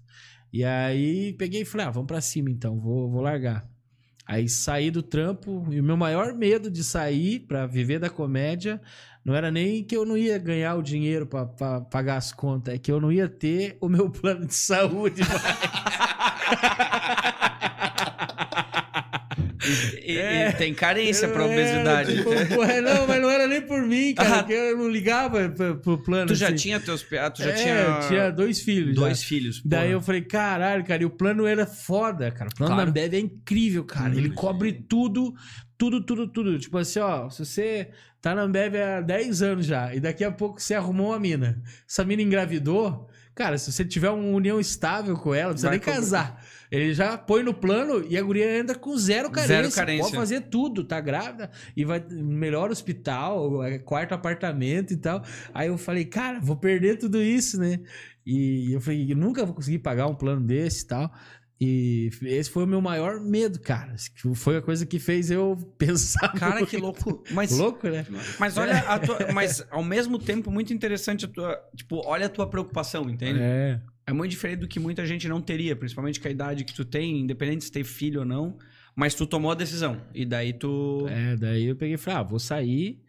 E 0.52 0.62
aí 0.62 1.32
peguei 1.34 1.62
e 1.62 1.64
falei, 1.64 1.86
ah, 1.86 1.90
vamos 1.90 2.08
pra 2.08 2.20
cima 2.20 2.50
então, 2.50 2.78
vou, 2.78 3.10
vou 3.10 3.22
largar. 3.22 3.66
Aí 4.30 4.48
saí 4.48 4.92
do 4.92 5.02
trampo 5.02 5.66
e 5.72 5.80
o 5.80 5.82
meu 5.82 5.96
maior 5.96 6.32
medo 6.32 6.70
de 6.70 6.84
sair 6.84 7.40
pra 7.40 7.66
viver 7.66 7.98
da 7.98 8.08
comédia 8.08 8.80
não 9.24 9.34
era 9.34 9.50
nem 9.50 9.82
que 9.82 9.96
eu 9.96 10.06
não 10.06 10.16
ia 10.16 10.38
ganhar 10.38 10.76
o 10.76 10.82
dinheiro 10.82 11.26
pra 11.26 11.46
pagar 11.90 12.16
as 12.16 12.32
contas, 12.32 12.74
é 12.74 12.78
que 12.78 12.92
eu 12.92 13.00
não 13.00 13.10
ia 13.10 13.28
ter 13.28 13.76
o 13.80 13.88
meu 13.88 14.08
plano 14.22 14.46
de 14.46 14.54
saúde. 14.54 15.22
E, 20.14 20.18
É. 20.18 20.48
e 20.48 20.52
tem 20.52 20.72
carência 20.74 21.28
pra 21.28 21.44
obesidade. 21.44 22.12
É, 22.12 22.16
tipo, 22.16 22.54
porra, 22.54 22.80
não, 22.80 23.06
mas 23.06 23.20
não 23.22 23.30
era 23.30 23.46
nem 23.46 23.60
por 23.62 23.82
mim, 23.86 24.14
cara, 24.14 24.46
Ah. 24.48 24.52
eu 24.52 24.76
não 24.78 24.88
ligava 24.88 25.48
pro, 25.48 25.76
pro 25.78 25.98
plano. 26.02 26.26
tu 26.26 26.34
já 26.34 26.48
assim. 26.48 26.56
tinha 26.56 26.80
teus 26.80 27.06
ah, 27.20 27.30
tu 27.30 27.42
já 27.42 27.50
É, 27.50 27.54
tinha, 27.54 27.74
eu 27.74 28.08
tinha 28.08 28.30
dois 28.32 28.60
filhos. 28.60 28.94
já. 28.94 29.00
dois 29.00 29.22
filhos. 29.22 29.62
Daí 29.64 29.80
porra. 29.82 29.92
eu 29.92 30.00
falei, 30.02 30.20
caralho, 30.22 30.84
cara, 30.84 31.02
e 31.02 31.06
o 31.06 31.10
plano 31.10 31.46
era 31.46 31.66
foda, 31.66 32.30
cara. 32.30 32.50
O 32.52 32.56
plano 32.56 32.74
Claro. 32.74 32.90
da 32.92 33.00
Ambev 33.00 33.14
é 33.14 33.20
incrível, 33.20 33.84
cara. 33.84 34.14
Ele 34.14 34.28
Hum, 34.30 34.34
cobre 34.34 34.72
tudo, 34.72 35.34
tudo, 35.78 36.00
tudo, 36.04 36.26
tudo. 36.28 36.58
Tipo 36.58 36.78
assim, 36.78 36.98
ó, 37.00 37.28
se 37.30 37.44
você 37.44 37.88
tá 38.20 38.34
na 38.34 38.42
Ambev 38.42 38.74
há 38.76 39.00
10 39.00 39.42
anos 39.42 39.66
já 39.66 39.94
e 39.94 40.00
daqui 40.00 40.22
a 40.24 40.30
pouco 40.30 40.60
você 40.60 40.74
arrumou 40.74 41.08
uma 41.08 41.18
mina, 41.18 41.62
essa 41.88 42.04
mina 42.04 42.20
engravidou, 42.22 43.08
cara, 43.34 43.56
se 43.56 43.72
você 43.72 43.84
tiver 43.84 44.10
uma 44.10 44.36
união 44.36 44.60
estável 44.60 45.16
com 45.16 45.34
ela, 45.34 45.48
não 45.48 45.52
precisa 45.54 45.68
Vai 45.68 45.78
nem 45.78 45.84
casar. 45.86 46.44
Ele 46.70 46.94
já 46.94 47.18
põe 47.18 47.42
no 47.42 47.52
plano 47.52 48.04
e 48.08 48.16
a 48.16 48.22
guria 48.22 48.58
entra 48.58 48.78
com 48.78 48.96
zero 48.96 49.30
carência. 49.30 49.62
Zero 49.62 49.72
carência. 49.72 50.04
Pode 50.04 50.16
fazer 50.16 50.42
tudo, 50.42 50.84
tá 50.84 51.00
grávida 51.00 51.50
e 51.76 51.84
vai 51.84 52.00
melhor 52.08 52.70
hospital, 52.70 53.64
é, 53.64 53.78
quarto 53.78 54.12
apartamento 54.12 54.92
e 54.92 54.96
tal. 54.96 55.22
Aí 55.52 55.68
eu 55.68 55.76
falei, 55.76 56.04
cara, 56.04 56.38
vou 56.40 56.56
perder 56.56 56.98
tudo 56.98 57.20
isso, 57.20 57.58
né? 57.58 57.80
E 58.24 58.72
eu 58.72 58.80
falei, 58.80 59.10
eu 59.10 59.16
nunca 59.16 59.44
vou 59.44 59.54
conseguir 59.54 59.80
pagar 59.80 60.06
um 60.06 60.14
plano 60.14 60.46
desse 60.46 60.84
e 60.84 60.86
tal. 60.86 61.12
E 61.62 62.10
esse 62.22 62.48
foi 62.48 62.64
o 62.64 62.66
meu 62.66 62.80
maior 62.80 63.20
medo, 63.20 63.60
cara. 63.60 63.94
Foi 64.34 64.56
a 64.56 64.62
coisa 64.62 64.86
que 64.86 64.98
fez 64.98 65.30
eu 65.30 65.56
pensar. 65.76 66.32
Cara, 66.32 66.54
muito. 66.54 66.70
que 66.70 66.78
louco. 66.78 67.22
Mas, 67.32 67.50
Louco, 67.50 67.86
né? 67.86 68.06
mas 68.38 68.56
olha 68.56 68.78
a 68.78 68.98
tua. 68.98 69.30
Mas 69.34 69.62
ao 69.70 69.84
mesmo 69.84 70.18
tempo, 70.18 70.50
muito 70.50 70.72
interessante 70.72 71.26
a 71.26 71.28
tua. 71.28 71.60
Tipo, 71.76 72.00
olha 72.06 72.26
a 72.26 72.28
tua 72.30 72.48
preocupação, 72.48 73.10
entende? 73.10 73.40
É. 73.42 73.78
É 74.10 74.12
muito 74.12 74.32
diferente 74.32 74.58
do 74.58 74.66
que 74.66 74.80
muita 74.80 75.06
gente 75.06 75.28
não 75.28 75.40
teria, 75.40 75.76
principalmente 75.76 76.18
com 76.18 76.26
a 76.26 76.30
idade 76.32 76.64
que 76.64 76.74
tu 76.74 76.84
tem, 76.84 77.20
independente 77.20 77.64
se 77.64 77.70
tem 77.70 77.84
filho 77.84 78.20
ou 78.20 78.26
não. 78.26 78.58
Mas 78.94 79.14
tu 79.14 79.24
tomou 79.24 79.52
a 79.52 79.54
decisão. 79.54 80.02
E 80.12 80.26
daí 80.26 80.52
tu. 80.52 81.06
É, 81.08 81.36
daí 81.36 81.66
eu 81.66 81.76
peguei 81.76 81.94
e 81.94 81.96
falei, 81.96 82.18
ah, 82.18 82.22
vou 82.24 82.40
sair. 82.40 83.00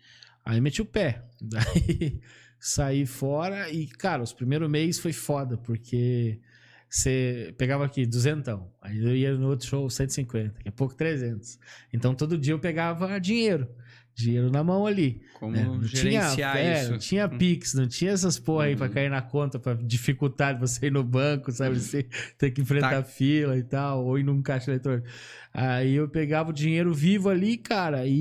Aí 0.45 0.62
meti 0.62 0.80
o 0.80 0.86
pé. 0.86 1.24
Daí 1.41 2.22
saí 2.60 3.08
fora 3.08 3.72
e, 3.72 3.88
cara, 3.88 4.22
os 4.22 4.32
primeiros 4.32 4.70
meses 4.70 4.99
foi 5.02 5.12
foda, 5.12 5.58
porque 5.58 6.39
você 6.88 7.56
pegava 7.58 7.86
aqui 7.86 8.06
duzentão, 8.06 8.70
aí 8.82 9.04
eu 9.04 9.16
ia 9.16 9.34
no 9.36 9.49
outro 9.49 9.66
show 9.66 9.89
150, 9.89 10.56
daqui 10.56 10.70
a 10.70 10.72
pouco 10.72 10.93
300. 10.93 11.58
Então 11.91 12.14
todo 12.14 12.38
dia 12.38 12.54
eu 12.54 12.60
pegava 12.60 13.20
dinheiro, 13.20 13.68
dinheiro 14.16 14.51
na 14.51 14.64
mão 14.64 14.86
ali. 14.86 15.22
Como 15.39 15.53
né? 15.55 15.64
Não 15.64 15.82
gerenciar 15.84 16.36
tinha, 16.36 16.57
é, 16.57 16.82
isso. 16.82 16.91
não 16.91 16.97
tinha 16.99 17.28
Pix, 17.30 17.74
não 17.74 17.88
tinha 17.88 18.12
essas 18.12 18.38
porra 18.38 18.66
aí 18.66 18.76
pra 18.76 18.88
Uhum. 18.88 18.93
cair 18.93 19.09
na 19.09 19.22
conta, 19.22 19.57
pra 19.57 19.74
dificultar 19.74 20.57
você 20.59 20.88
ir 20.88 20.91
no 20.91 21.03
banco, 21.03 21.51
sabe? 21.51 21.80
Você 21.80 22.05
ter 22.38 22.51
que 22.51 22.62
enfrentar 22.62 22.89
Tá. 22.91 23.03
fila 23.03 23.57
e 23.57 23.64
tal, 23.64 24.05
ou 24.05 24.20
ir 24.20 24.24
num 24.24 24.41
caixa 24.41 24.70
eletrônico. 24.72 25.07
Aí 25.53 25.93
eu 25.95 26.07
pegava 26.07 26.51
o 26.51 26.53
dinheiro 26.53 26.93
vivo 26.93 27.30
ali, 27.30 27.57
cara, 27.57 28.05
e. 28.05 28.14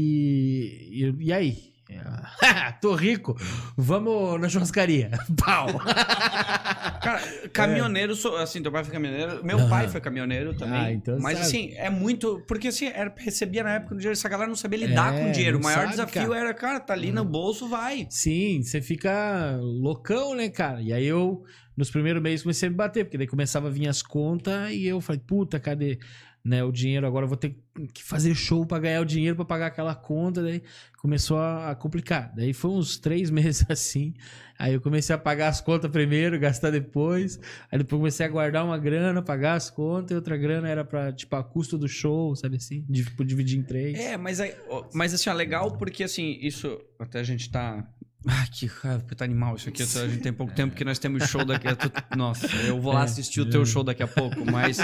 E, 0.90 1.14
e 1.26 1.32
aí? 1.32 1.70
Tô 2.80 2.94
rico, 2.94 3.36
vamos 3.76 4.40
na 4.40 4.48
churrascaria. 4.48 5.10
Pau! 5.36 5.66
Cara, 7.00 7.20
caminhoneiro, 7.52 8.14
sou- 8.14 8.36
assim, 8.36 8.62
teu 8.62 8.70
pai 8.70 8.84
foi 8.84 8.92
caminhoneiro. 8.92 9.44
Meu 9.44 9.68
pai 9.68 9.88
foi 9.88 10.00
caminhoneiro 10.00 10.54
também. 10.54 10.80
Ah, 10.80 10.92
então 10.92 11.18
mas 11.20 11.38
sabe. 11.38 11.46
assim, 11.48 11.74
é 11.76 11.88
muito. 11.90 12.44
Porque 12.46 12.68
assim, 12.68 12.86
era, 12.86 13.12
recebia 13.16 13.62
na 13.64 13.74
época 13.74 13.94
do 13.94 13.98
dinheiro, 13.98 14.12
essa 14.12 14.28
galera 14.28 14.48
não 14.48 14.56
sabia 14.56 14.78
lidar 14.86 15.14
É, 15.14 15.18
com 15.20 15.28
o 15.28 15.32
dinheiro. 15.32 15.58
O 15.58 15.62
maior 15.62 15.80
sabe, 15.80 15.90
desafio 15.90 16.28
cara. 16.28 16.40
era, 16.40 16.54
cara, 16.54 16.80
tá 16.80 16.92
ali 16.92 17.10
no 17.12 17.24
bolso, 17.24 17.68
vai. 17.68 18.06
Sim, 18.10 18.62
você 18.62 18.80
fica 18.82 19.58
loucão, 19.60 20.34
né, 20.34 20.48
cara? 20.48 20.80
E 20.82 20.92
aí 20.92 21.06
eu, 21.06 21.42
nos 21.76 21.90
primeiros 21.90 22.22
meses, 22.22 22.42
comecei 22.42 22.68
a 22.68 22.70
me 22.70 22.76
bater, 22.76 23.04
porque 23.04 23.18
daí 23.18 23.26
começava 23.26 23.68
a 23.68 23.70
vir 23.70 23.88
as 23.88 24.02
contas 24.02 24.70
e 24.72 24.86
eu 24.86 25.00
falei, 25.00 25.20
puta, 25.26 25.58
cadê 25.58 25.98
né, 26.44 26.64
o 26.64 26.72
dinheiro? 26.72 27.06
Agora 27.06 27.24
eu 27.24 27.28
vou 27.28 27.36
ter 27.36 27.56
que 27.92 28.02
fazer 28.02 28.34
show 28.34 28.64
pra 28.66 28.78
ganhar 28.78 29.00
o 29.00 29.04
dinheiro 29.04 29.36
pra 29.36 29.44
pagar 29.44 29.66
aquela 29.66 29.94
conta. 29.94 30.42
Daí 30.42 30.62
começou 30.98 31.38
a, 31.38 31.74
complicar. 31.74 32.32
Daí 32.34 32.52
foi 32.52 32.70
uns 32.70 32.98
três 32.98 33.30
meses 33.30 33.64
assim. 33.68 34.14
Aí 34.58 34.74
eu 34.74 34.80
comecei 34.80 35.14
a 35.14 35.18
pagar 35.18 35.48
as 35.48 35.60
contas 35.60 35.90
primeiro, 35.90 36.38
gastar 36.38 36.70
depois. 36.70 37.40
Aí 37.70 37.78
depois 37.78 37.98
comecei 37.98 38.26
a 38.26 38.28
guardar 38.28 38.64
uma 38.64 38.76
grana, 38.76 39.22
pagar 39.22 39.54
as 39.54 39.70
contas, 39.70 40.10
e 40.10 40.14
outra 40.14 40.36
grana 40.36 40.68
era 40.68 40.84
pra, 40.84 41.12
tipo, 41.12 41.34
a 41.34 41.42
custo 41.42 41.78
do 41.78 41.88
show, 41.88 42.36
sabe 42.36 42.56
assim? 42.56 42.82
Tipo, 42.92 43.24
dividir 43.24 43.58
em 43.58 43.62
três. 43.62 43.98
É, 43.98 44.18
mas, 44.18 44.38
aí, 44.38 44.54
mas 44.92 45.14
assim, 45.14 45.30
ó, 45.30 45.32
legal 45.32 45.72
porque 45.78 46.04
assim, 46.04 46.38
isso. 46.42 46.78
Até 46.98 47.20
a 47.20 47.22
gente 47.22 47.50
tá. 47.50 47.88
Ah, 48.26 48.46
que 48.52 48.66
raiva, 48.66 49.02
puta 49.04 49.24
animal 49.24 49.56
isso 49.56 49.68
aqui. 49.68 49.82
A 49.82 49.86
gente 49.86 50.22
tem 50.22 50.32
pouco 50.32 50.54
tempo 50.54 50.74
que 50.74 50.84
nós 50.84 50.98
temos 50.98 51.24
show 51.28 51.44
daqui 51.44 51.66
a. 51.68 51.76
Nossa, 52.16 52.46
eu 52.66 52.80
vou 52.80 52.92
lá 52.92 53.02
assistir 53.02 53.40
o 53.40 53.48
teu 53.48 53.64
show 53.64 53.82
daqui 53.82 54.02
a 54.02 54.08
pouco, 54.08 54.44
mas. 54.44 54.78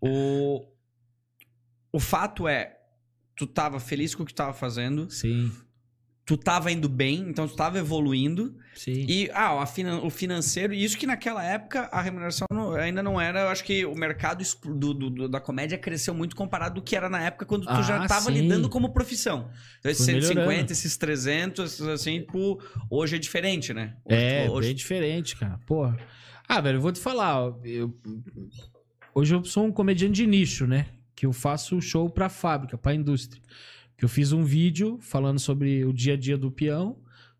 o. 0.00 0.64
O 1.92 2.00
fato 2.00 2.48
é. 2.48 2.74
Tu 3.36 3.46
tava 3.46 3.78
feliz 3.78 4.14
com 4.14 4.22
o 4.22 4.26
que 4.26 4.32
tu 4.32 4.36
tava 4.36 4.54
fazendo, 4.54 5.10
Sim, 5.10 5.52
tu 6.26 6.36
tava 6.36 6.72
indo 6.72 6.88
bem, 6.88 7.20
então 7.28 7.46
tu 7.46 7.54
tava 7.54 7.78
evoluindo. 7.78 8.54
sim. 8.74 9.06
E 9.08 9.30
ah, 9.32 9.64
finan- 9.64 10.00
o 10.02 10.10
financeiro, 10.10 10.74
e 10.74 10.82
isso 10.84 10.98
que 10.98 11.06
naquela 11.06 11.42
época 11.42 11.88
a 11.92 12.02
remuneração 12.02 12.46
não- 12.52 12.74
ainda 12.74 13.00
não 13.02 13.18
era. 13.20 13.42
Eu 13.42 13.48
acho 13.48 13.62
que 13.64 13.86
o 13.86 13.94
mercado 13.94 14.44
do, 14.64 14.92
do- 14.92 15.28
da 15.28 15.40
comédia 15.40 15.78
cresceu 15.78 16.12
muito 16.12 16.34
comparado 16.36 16.74
do 16.74 16.82
que 16.82 16.96
era 16.96 17.08
na 17.08 17.22
época 17.22 17.46
quando 17.46 17.64
tu 17.64 17.82
já 17.84 18.02
Ah, 18.02 18.06
tava 18.08 18.26
sim. 18.26 18.32
lidando 18.32 18.68
como 18.68 18.92
profissão. 18.92 19.48
Então, 19.78 19.90
esses 19.90 20.04
Foi 20.04 20.14
150, 20.14 20.40
melhorando. 20.46 20.72
esses 20.72 20.96
300, 20.96 21.72
esses 21.74 21.86
assim, 21.86 22.20
tipo, 22.20 22.60
hoje 22.90 23.14
é 23.16 23.18
diferente, 23.20 23.72
né? 23.72 23.94
Hoje, 24.04 24.16
É, 24.20 24.50
hoje- 24.50 24.68
bem 24.68 24.74
diferente, 24.76 25.36
cara. 25.36 25.58
Porra. 25.64 25.96
Ah, 26.48 26.60
velho, 26.60 26.76
eu 26.78 26.80
vou 26.82 26.90
te 26.92 27.00
falar. 27.00 27.52
eu- 27.64 27.94
Hoje 29.14 29.34
eu 29.34 29.44
sou 29.44 29.64
um 29.64 29.72
comediante 29.72 30.14
de 30.14 30.26
nicho, 30.26 30.66
né? 30.66 30.86
que 31.14 31.24
eu 31.24 31.32
faço 31.32 31.80
show 31.80 32.10
pra 32.10 32.28
fábrica, 32.28 32.76
pra 32.76 32.92
indústria. 32.94 33.40
Que 33.96 34.04
eu 34.04 34.08
fiz 34.08 34.32
um 34.32 34.44
vídeo 34.44 34.98
falando 35.00 35.38
sobre 35.38 35.84
o 35.84 35.92
dia 35.92 36.14
a 36.14 36.16
dia 36.16 36.36
do 36.36 36.50
peão. 36.50 36.96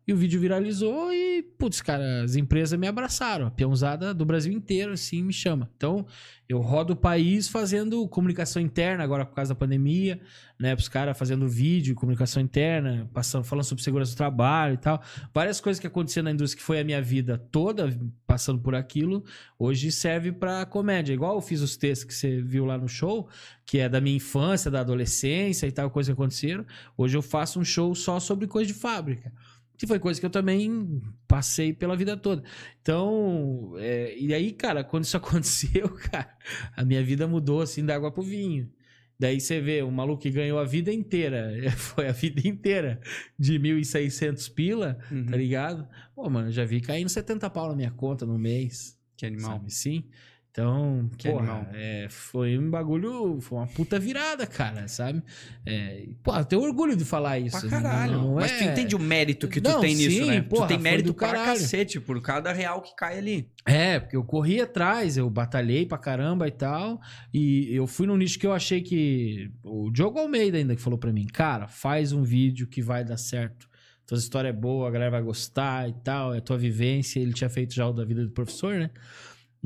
E 0.07 0.13
o 0.13 0.15
vídeo 0.15 0.39
viralizou 0.39 1.11
e, 1.11 1.43
putz, 1.43 1.81
cara, 1.81 2.23
as 2.23 2.37
empresas 2.37 2.79
me 2.79 2.87
abraçaram. 2.87 3.45
A 3.45 3.51
peãozada 3.51 4.13
do 4.13 4.23
Brasil 4.23 4.53
inteiro, 4.53 4.93
assim, 4.93 5.21
me 5.21 5.33
chama. 5.33 5.69
Então, 5.75 6.05
eu 6.47 6.61
rodo 6.61 6.93
o 6.93 6.95
país 6.95 7.49
fazendo 7.49 8.07
comunicação 8.07 8.61
interna, 8.61 9.03
agora 9.03 9.25
por 9.25 9.35
causa 9.35 9.53
da 9.53 9.59
pandemia, 9.59 10.17
né? 10.57 10.73
Os 10.73 10.87
caras 10.87 11.17
fazendo 11.17 11.45
vídeo, 11.45 11.93
comunicação 11.93 12.41
interna, 12.41 13.09
passando, 13.13 13.43
falando 13.43 13.65
sobre 13.65 13.83
segurança 13.83 14.13
do 14.13 14.15
trabalho 14.15 14.75
e 14.75 14.77
tal. 14.77 15.03
Várias 15.33 15.59
coisas 15.59 15.77
que 15.77 15.87
aconteceram 15.87 16.23
na 16.23 16.31
indústria 16.31 16.57
que 16.57 16.65
foi 16.65 16.79
a 16.79 16.85
minha 16.85 17.01
vida 17.01 17.37
toda 17.51 17.93
passando 18.25 18.61
por 18.61 18.75
aquilo, 18.75 19.25
hoje 19.59 19.91
serve 19.91 20.31
pra 20.31 20.65
comédia. 20.65 21.13
Igual 21.13 21.35
eu 21.35 21.41
fiz 21.41 21.59
os 21.59 21.75
textos 21.75 22.05
que 22.05 22.13
você 22.13 22.41
viu 22.41 22.63
lá 22.63 22.77
no 22.77 22.87
show, 22.87 23.27
que 23.65 23.79
é 23.79 23.89
da 23.89 23.99
minha 23.99 24.15
infância, 24.15 24.71
da 24.71 24.79
adolescência 24.79 25.67
e 25.67 25.71
tal, 25.73 25.89
coisas 25.89 26.07
que 26.07 26.13
aconteceram. 26.13 26.65
Hoje 26.95 27.17
eu 27.17 27.21
faço 27.21 27.59
um 27.59 27.65
show 27.65 27.93
só 27.93 28.21
sobre 28.21 28.47
coisa 28.47 28.71
de 28.71 28.73
fábrica 28.73 29.33
que 29.77 29.85
foi 29.87 29.99
coisa 29.99 30.19
que 30.19 30.25
eu 30.25 30.29
também 30.29 31.01
passei 31.27 31.71
pela 31.73 31.95
vida 31.95 32.17
toda. 32.17 32.43
Então, 32.81 33.73
é, 33.77 34.17
e 34.17 34.33
aí, 34.33 34.51
cara, 34.51 34.83
quando 34.83 35.03
isso 35.03 35.15
aconteceu, 35.17 35.89
cara, 35.89 36.35
a 36.75 36.83
minha 36.83 37.03
vida 37.03 37.27
mudou 37.27 37.61
assim 37.61 37.85
da 37.85 37.95
água 37.95 38.11
pro 38.11 38.23
vinho. 38.23 38.69
Daí 39.19 39.39
você 39.39 39.59
vê, 39.59 39.81
o 39.81 39.91
maluco 39.91 40.21
que 40.21 40.29
ganhou 40.29 40.59
a 40.59 40.63
vida 40.63 40.93
inteira, 40.93 41.51
foi 41.75 42.07
a 42.07 42.11
vida 42.11 42.47
inteira 42.47 42.99
de 43.37 43.57
1.600 43.59 44.53
pila, 44.53 44.97
Uhum. 45.11 45.25
tá 45.25 45.35
ligado? 45.35 45.87
Pô, 46.15 46.29
mano, 46.29 46.49
eu 46.49 46.51
já 46.51 46.65
vi 46.65 46.79
caindo 46.81 47.09
70 47.09 47.49
pau 47.49 47.69
na 47.69 47.75
minha 47.75 47.91
conta 47.91 48.25
no 48.25 48.37
mês. 48.37 48.95
Que 49.15 49.25
animal. 49.25 49.53
Sabe? 49.57 49.73
Sim. 49.73 50.03
Então, 50.57 51.07
Que 51.19 51.29
porra, 51.29 51.51
animal. 51.51 51.67
é, 51.75 52.07
foi 52.09 52.57
um 52.57 52.67
bagulho, 52.67 53.39
foi 53.41 53.59
uma 53.59 53.67
puta 53.67 53.99
virada, 53.99 54.47
cara, 54.47 54.87
sabe? 54.87 55.21
É, 55.63 56.07
pô, 56.23 56.35
eu 56.35 56.43
tenho 56.45 56.63
orgulho 56.63 56.95
de 56.95 57.05
falar 57.05 57.37
isso. 57.37 57.59
Pra 57.59 57.69
caralho. 57.69 58.13
não- 58.13 58.23
não 58.29 58.35
Mas 58.37 58.51
é- 58.53 58.57
tu 58.57 58.63
entende 58.63 58.95
o 58.95 58.99
mérito 58.99 59.47
que 59.47 59.61
tu 59.61 59.69
Não, 59.69 59.79
tem 59.81 59.93
nisso, 59.93 60.09
sim, 60.23 60.25
né? 60.25 60.41
porra, 60.41 60.65
tu 60.65 60.69
tem 60.69 60.79
mérito 60.79 61.13
pra 61.13 61.27
caralho. 61.29 61.59
cacete 61.59 61.99
por 61.99 62.19
cada 62.23 62.51
real 62.51 62.81
que 62.81 62.95
cai 62.95 63.19
ali. 63.19 63.47
É, 63.67 63.99
porque 63.99 64.17
eu 64.17 64.23
corri 64.23 64.59
atrás, 64.59 65.15
eu 65.15 65.29
batalhei 65.29 65.85
pra 65.85 65.99
caramba 65.99 66.47
e 66.47 66.51
tal. 66.51 66.99
E 67.31 67.69
eu 67.71 67.85
fui 67.85 68.07
num 68.07 68.17
nicho 68.17 68.39
que 68.39 68.47
eu 68.47 68.53
achei 68.53 68.81
que. 68.81 69.51
O 69.63 69.91
Diogo 69.91 70.17
Almeida 70.17 70.57
ainda 70.57 70.75
que 70.75 70.81
falou 70.81 70.97
pra 70.97 71.13
mim, 71.13 71.27
cara, 71.27 71.67
faz 71.67 72.11
um 72.11 72.23
vídeo 72.23 72.65
que 72.65 72.81
vai 72.81 73.05
dar 73.05 73.17
certo. 73.17 73.69
Tua 74.07 74.17
história 74.17 74.47
é 74.49 74.53
boa, 74.53 74.87
a 74.87 74.91
galera 74.91 75.11
vai 75.11 75.21
gostar 75.21 75.87
e 75.87 75.93
tal, 76.03 76.33
é 76.33 76.41
tua 76.41 76.57
vivência. 76.57 77.19
Ele 77.19 77.33
tinha 77.33 77.49
feito 77.49 77.75
já 77.75 77.85
o 77.87 77.93
da 77.93 78.03
vida 78.03 78.23
do 78.25 78.31
professor, 78.31 78.73
né? 78.75 78.89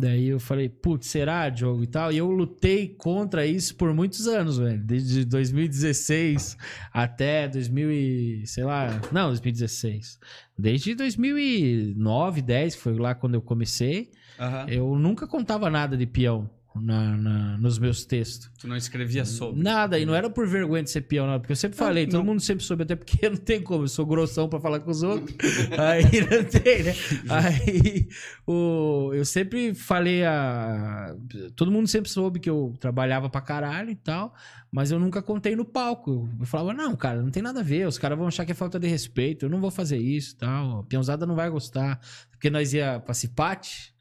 Daí 0.02 0.30
eu 0.30 0.40
falei, 0.40 0.68
putz, 0.68 1.08
será, 1.08 1.48
Diogo 1.48 1.84
e 1.84 1.88
tal? 1.88 2.12
E 2.12 2.18
eu 2.18 2.30
lutei 2.32 2.88
contra 2.88 3.46
isso 3.46 3.76
por 3.76 3.94
muitos 3.94 4.28
anos, 4.28 4.58
velho. 4.58 4.82
Desde 4.84 5.24
2016 5.26 6.58
até 6.92 7.48
2000 7.48 7.92
e... 7.92 8.48
sei 8.48 8.64
lá... 8.64 9.00
Não, 9.12 9.28
2016. 9.28 10.20
Desde 10.58 10.96
2009, 10.96 12.42
10, 12.42 12.76
que 12.76 12.82
foi 12.82 12.98
lá 12.98 13.14
quando 13.14 13.36
eu 13.36 13.42
comecei. 13.42 14.10
Aham. 14.40 14.66
Eu 14.68 14.96
nunca 14.98 15.28
contava 15.28 15.70
nada 15.70 15.96
de 15.96 16.08
peão 16.08 16.50
na, 16.76 17.18
na- 17.18 17.58
nos 17.58 17.78
meus 17.80 18.06
textos. 18.06 18.50
Tu 18.60 18.68
não 18.68 18.76
escrevia 18.78 19.26
sobre. 19.26 19.62
Nada, 19.62 20.00
e 20.00 20.06
não 20.06 20.16
era 20.16 20.30
por 20.30 20.48
vergonha 20.48 20.84
de 20.84 20.90
ser 20.90 21.02
peão, 21.02 21.28
não, 21.28 21.40
porque 21.40 21.52
eu 21.52 21.56
sempre 21.56 21.78
falei, 21.78 22.06
todo 22.06 22.20
não. 22.20 22.26
mundo 22.26 22.40
sempre 22.42 22.64
soube, 22.64 22.84
até 22.84 22.96
porque 22.96 23.18
não 23.30 23.36
tem 23.38 23.62
como, 23.62 23.84
eu 23.84 23.88
sou 23.88 24.06
grossão 24.06 24.48
pra 24.48 24.60
falar 24.60 24.80
com 24.80 24.90
os 24.92 25.04
outros. 25.04 25.36
aí 25.78 26.04
não 26.22 26.44
tem, 26.46 26.84
né? 26.84 26.94
Aí 27.30 28.08
o, 28.48 29.12
eu 29.14 29.26
sempre 29.26 29.74
falei 29.74 30.24
a. 30.26 31.16
Todo 31.56 31.72
mundo 31.72 31.88
sempre 31.88 32.10
soube 32.10 32.40
que 32.40 32.50
eu 32.50 32.74
trabalhava 32.80 33.30
pra 33.30 33.42
caralho 33.42 33.90
e 33.90 33.96
tal, 33.96 34.34
mas 34.72 34.92
eu 34.92 35.00
nunca 35.00 35.22
contei 35.22 35.56
no 35.56 35.66
palco. 35.66 36.30
Eu 36.40 36.46
falava, 36.46 36.74
não, 36.74 36.96
cara, 36.96 37.22
não 37.22 37.30
tem 37.32 37.44
nada 37.44 37.60
a 37.60 37.64
ver, 37.64 37.88
os 37.88 37.98
caras 37.98 38.18
vão 38.18 38.28
achar 38.28 38.46
que 38.46 38.52
é 38.52 38.56
falta 38.56 38.80
de 38.80 38.88
respeito, 38.88 39.46
eu 39.46 39.50
não 39.50 39.60
vou 39.60 39.72
fazer 39.72 39.98
isso 39.98 40.34
e 40.36 40.38
tal, 40.38 40.80
a 40.80 40.84
peãozada 40.84 41.26
não 41.26 41.36
vai 41.36 41.50
gostar. 41.50 42.00
Porque 42.32 42.50
nós 42.50 42.74
ia 42.74 43.00
pra 43.00 43.14
Cipate. 43.14 43.94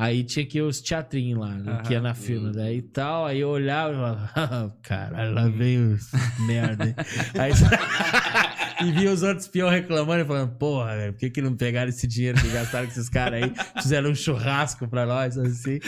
Aí 0.00 0.22
tinha 0.22 0.46
que 0.46 0.58
ir 0.58 0.62
os 0.62 0.80
teatrinhos 0.80 1.40
lá, 1.40 1.56
né, 1.56 1.82
que 1.84 1.92
ia 1.92 2.00
na 2.00 2.14
firma, 2.14 2.52
daí 2.52 2.76
e 2.76 2.82
tal. 2.82 3.26
Aí 3.26 3.40
eu 3.40 3.48
olhava 3.48 3.92
e 3.92 3.96
falava, 3.96 4.30
"Ah, 4.36 4.70
caralho, 4.80 5.34
lá 5.34 5.48
vem 5.48 5.92
os 5.92 6.08
merda. 6.46 6.84
hein?" 6.84 6.94
Aí, 7.36 7.50
e 8.86 8.92
via 8.92 9.10
os 9.10 9.24
outros 9.24 9.48
peão 9.48 9.68
reclamando 9.68 10.22
e 10.22 10.24
falando, 10.24 10.52
porra, 10.56 10.96
velho, 10.96 11.12
por 11.14 11.18
que, 11.18 11.30
que 11.30 11.42
não 11.42 11.56
pegaram 11.56 11.88
esse 11.88 12.06
dinheiro 12.06 12.40
que 12.40 12.46
gastaram 12.46 12.86
com 12.86 12.92
esses 12.92 13.08
caras 13.08 13.42
aí? 13.42 13.52
Fizeram 13.82 14.10
um 14.10 14.14
churrasco 14.14 14.86
pra 14.86 15.04
nós, 15.04 15.36
assim. 15.36 15.80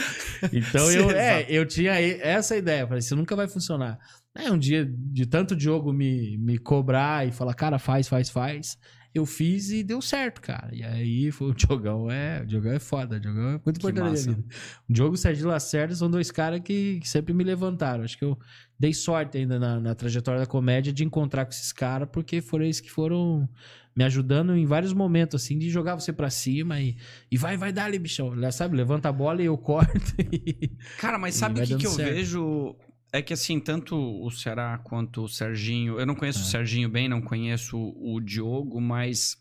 Então 0.51 0.91
eu, 0.91 1.09
é, 1.11 1.37
exato. 1.37 1.51
eu 1.53 1.65
tinha 1.65 1.93
essa 1.93 2.57
ideia. 2.57 2.85
Falei, 2.85 2.99
isso 2.99 3.15
nunca 3.15 3.33
vai 3.33 3.47
funcionar. 3.47 3.97
Aí 4.35 4.51
um 4.51 4.57
dia, 4.57 4.85
de 4.93 5.25
tanto 5.25 5.55
Diogo 5.55 5.93
me, 5.93 6.37
me 6.37 6.57
cobrar 6.57 7.25
e 7.25 7.31
falar, 7.31 7.53
cara, 7.53 7.79
faz, 7.79 8.09
faz, 8.09 8.29
faz. 8.29 8.77
Eu 9.13 9.25
fiz 9.25 9.69
e 9.71 9.83
deu 9.83 10.01
certo, 10.01 10.41
cara. 10.41 10.69
E 10.73 10.83
aí 10.83 11.31
foi 11.31 11.49
o 11.51 11.53
Diogão, 11.53 12.09
é, 12.09 12.41
o 12.41 12.45
Diogão 12.45 12.71
é 12.71 12.79
foda, 12.79 13.17
o 13.17 13.19
Diogão 13.19 13.49
é 13.49 13.61
muito 13.63 13.77
importante 13.77 14.25
na 14.25 14.33
vida. 14.33 14.43
O 14.89 14.93
Diogo 14.93 15.15
e 15.15 15.17
o 15.17 15.17
Serginho 15.17 15.47
Lacerda 15.47 15.93
são 15.95 16.09
dois 16.09 16.31
caras 16.31 16.61
que, 16.61 16.99
que 16.99 17.09
sempre 17.09 17.33
me 17.33 17.43
levantaram. 17.43 18.03
Acho 18.03 18.17
que 18.17 18.23
eu 18.23 18.37
dei 18.79 18.93
sorte 18.93 19.37
ainda 19.37 19.59
na, 19.59 19.79
na 19.79 19.93
trajetória 19.95 20.39
da 20.39 20.47
comédia 20.47 20.93
de 20.93 21.03
encontrar 21.03 21.45
com 21.45 21.51
esses 21.51 21.71
caras, 21.71 22.07
porque 22.11 22.41
foram 22.41 22.65
eles 22.65 22.79
que 22.79 22.89
foram 22.89 23.47
me 23.95 24.03
ajudando 24.03 24.55
em 24.55 24.65
vários 24.65 24.93
momentos, 24.93 25.43
assim, 25.43 25.57
de 25.57 25.69
jogar 25.69 25.95
você 25.95 26.13
pra 26.13 26.29
cima 26.29 26.79
e, 26.79 26.95
e 27.29 27.37
vai, 27.37 27.57
vai 27.57 27.73
dar 27.73 27.85
ali, 27.85 27.99
bichão. 27.99 28.33
Sabe, 28.51 28.77
levanta 28.77 29.09
a 29.09 29.11
bola 29.11 29.41
e 29.41 29.45
eu 29.45 29.57
corto. 29.59 30.13
E... 30.31 30.71
Cara, 30.97 31.17
mas 31.17 31.35
sabe 31.35 31.61
o 31.61 31.63
que, 31.63 31.75
que 31.75 31.85
eu 31.85 31.91
certo. 31.91 32.13
vejo? 32.13 32.75
É 33.13 33.21
que 33.21 33.33
assim, 33.33 33.59
tanto 33.59 33.95
o 33.97 34.29
Ceará 34.31 34.77
quanto 34.77 35.23
o 35.23 35.27
Serginho. 35.27 35.99
Eu 35.99 36.05
não 36.05 36.15
conheço 36.15 36.39
É. 36.39 36.41
o 36.43 36.45
Serginho 36.45 36.87
bem, 36.89 37.09
não 37.09 37.21
conheço 37.21 37.77
o 37.77 38.19
Diogo, 38.21 38.79
mas. 38.79 39.37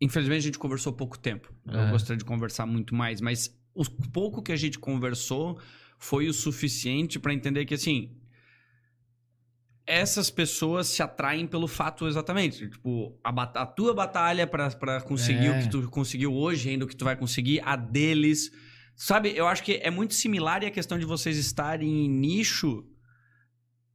Infelizmente 0.00 0.38
a 0.40 0.42
gente 0.42 0.58
conversou 0.58 0.92
pouco 0.92 1.18
tempo. 1.18 1.52
Eu 1.66 1.80
É. 1.80 1.90
gostaria 1.90 2.16
de 2.18 2.24
conversar 2.24 2.66
muito 2.66 2.94
mais, 2.94 3.20
mas 3.20 3.52
o 3.74 3.84
pouco 4.12 4.42
que 4.42 4.52
a 4.52 4.56
gente 4.56 4.78
conversou 4.78 5.58
foi 5.98 6.28
o 6.28 6.32
suficiente 6.32 7.18
pra 7.18 7.32
entender 7.34 7.64
que 7.64 7.74
assim. 7.74 8.12
Essas 9.88 10.30
pessoas 10.30 10.88
se 10.88 11.00
atraem 11.00 11.46
pelo 11.46 11.68
fato 11.68 12.08
exatamente. 12.08 12.68
Tipo, 12.68 13.16
a, 13.22 13.30
a 13.62 13.66
tua 13.66 13.94
batalha 13.94 14.44
pra 14.46 15.00
conseguir 15.00 15.46
É. 15.46 15.58
o 15.58 15.62
que 15.62 15.70
tu 15.70 15.88
conseguiu 15.90 16.34
hoje, 16.34 16.68
ainda 16.70 16.84
o 16.84 16.88
que 16.88 16.96
tu 16.96 17.04
vai 17.04 17.16
conseguir, 17.16 17.60
a 17.64 17.76
deles. 17.76 18.50
Sabe, 18.96 19.36
eu 19.36 19.46
acho 19.46 19.62
que 19.62 19.74
é 19.74 19.90
muito 19.90 20.14
similar 20.14 20.62
e 20.62 20.66
a 20.66 20.70
questão 20.70 20.98
de 20.98 21.04
vocês 21.04 21.36
estarem 21.36 22.06
em 22.06 22.08
nicho 22.08 22.82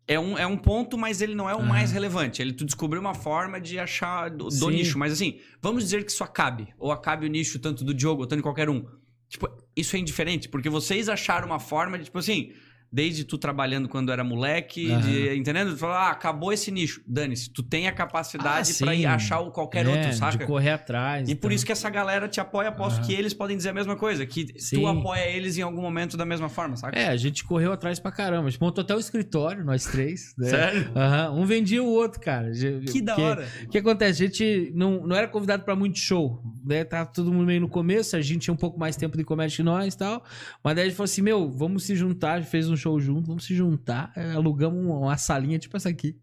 é 0.08 0.20
um, 0.20 0.38
é 0.38 0.46
um 0.46 0.56
ponto, 0.58 0.96
mas 0.96 1.22
ele 1.22 1.34
não 1.34 1.50
é 1.50 1.56
o 1.56 1.60
Aham. 1.60 1.68
mais 1.70 1.92
relevante. 1.92 2.40
Ele 2.40 2.54
tu 2.54 2.64
descobriu 2.64 3.02
uma 3.02 3.16
forma 3.16 3.60
de 3.60 3.80
achar 3.80 4.30
do, 4.30 4.48
do 4.48 4.70
nicho. 4.70 5.00
Mas 5.00 5.14
assim, 5.14 5.40
vamos 5.60 5.84
dizer 5.84 6.06
que 6.06 6.12
isso 6.12 6.24
acabe. 6.24 6.68
Ou 6.78 6.92
acabe 6.92 7.26
o 7.26 7.30
nicho 7.30 7.58
tanto 7.58 7.84
do 7.84 7.96
Diogo, 7.96 8.22
ou 8.22 8.28
tanto 8.28 8.40
de 8.40 8.44
qualquer 8.44 8.70
um. 8.70 8.86
Tipo, 9.28 9.50
isso 9.76 9.96
é 9.96 10.00
indiferente, 10.00 10.48
porque 10.50 10.70
vocês 10.70 11.10
acharam 11.10 11.48
uma 11.48 11.60
forma 11.60 11.98
de, 11.98 12.06
tipo 12.06 12.20
assim, 12.20 12.52
desde 12.92 13.24
tu 13.24 13.38
trabalhando 13.38 13.88
quando 13.88 14.12
era 14.12 14.24
moleque, 14.24 14.92
Aham. 14.92 15.02
de, 15.02 15.36
entendendo? 15.38 15.72
Tu 15.72 15.78
fala, 15.78 16.08
ah, 16.08 16.12
acabou 16.12 16.52
esse 16.52 16.70
nicho. 16.72 17.02
Dane-se, 17.08 17.50
tu 17.50 17.64
tem 17.64 17.88
a 17.88 17.92
capacidade 17.92 18.72
Ah, 18.72 18.84
pra 18.84 18.94
sim. 18.94 19.00
ir 19.02 19.06
achar 19.06 19.40
o 19.40 19.50
qualquer 19.52 19.86
É, 19.86 19.90
outro, 19.90 20.14
saca? 20.14 20.38
De 20.40 20.46
correr 20.46 20.72
atrás. 20.72 21.30
E 21.30 21.36
por 21.36 21.48
então. 21.48 21.56
isso 21.56 21.66
que 21.66 21.72
essa 21.72 21.90
galera 21.90 22.28
te 22.28 22.40
apoia, 22.42 22.70
aposto 22.70 22.98
Aham. 22.98 23.06
que 23.08 23.14
eles 23.14 23.34
podem 23.34 23.56
dizer 23.56 23.70
a 23.70 23.74
mesma 23.74 23.96
coisa, 23.96 24.26
que 24.26 24.46
tu 24.46 24.60
Sim. 24.60 24.86
apoia 24.86 25.26
eles 25.30 25.58
em 25.58 25.62
algum 25.62 25.82
momento 25.82 26.18
da 26.18 26.26
mesma 26.26 26.50
forma, 26.50 26.76
saca? 26.76 26.98
É, 27.00 27.08
a 27.08 27.16
gente 27.16 27.44
correu 27.46 27.72
atrás 27.72 27.98
pra 28.00 28.12
caramba. 28.12 28.48
A 28.48 28.50
gente 28.50 28.60
montou 28.62 28.82
até 28.82 28.94
o 28.96 29.00
escritório, 29.00 29.64
nós 29.64 29.86
três. 29.86 30.34
né? 30.38 30.50
Sério? 30.50 30.92
Aham, 30.96 31.32
Um 31.32 31.46
vendia 31.46 31.82
o 31.82 31.88
outro, 31.88 32.20
cara. 32.20 32.52
Que 32.92 33.02
da 33.02 33.16
hora. 33.18 33.48
O 33.66 33.70
que 33.70 33.78
acontece? 33.78 34.24
A 34.24 34.28
gente 34.28 34.72
não, 34.76 35.08
não 35.08 35.16
era 35.16 35.28
convidado 35.28 35.64
pra 35.64 35.76
muito 35.76 35.98
show, 35.98 36.42
né? 36.66 36.84
Tava 36.84 37.10
todo 37.10 37.32
mundo 37.32 37.46
meio 37.46 37.62
no 37.62 37.70
começo, 37.70 38.16
a 38.18 38.22
gente 38.22 38.42
tinha 38.42 38.54
um 38.54 38.58
pouco 38.58 38.78
mais 38.78 38.96
tempo 38.98 39.18
de 39.18 39.24
comédia 39.24 39.56
que 39.56 39.64
nós 39.64 39.94
e 39.94 39.98
tal. 39.98 40.24
Mas 40.64 40.76
daí 40.76 40.86
a 40.86 40.88
gente 40.88 40.98
falou 40.98 41.06
assim: 41.06 41.22
meu, 41.22 41.50
vamos 41.50 41.84
se 41.84 41.96
juntar. 41.96 42.34
A 42.34 42.40
gente 42.42 42.50
fez 42.50 42.70
um 42.70 42.76
show 42.82 43.00
junto, 43.00 43.28
vamos 43.28 43.46
se 43.46 43.56
juntar. 43.56 44.12
É, 44.16 44.32
Alugamos 44.32 44.84
uma, 44.84 45.18
salinha 45.18 45.60
tipo 45.60 45.78
essa 45.78 45.90
aqui. 45.90 46.18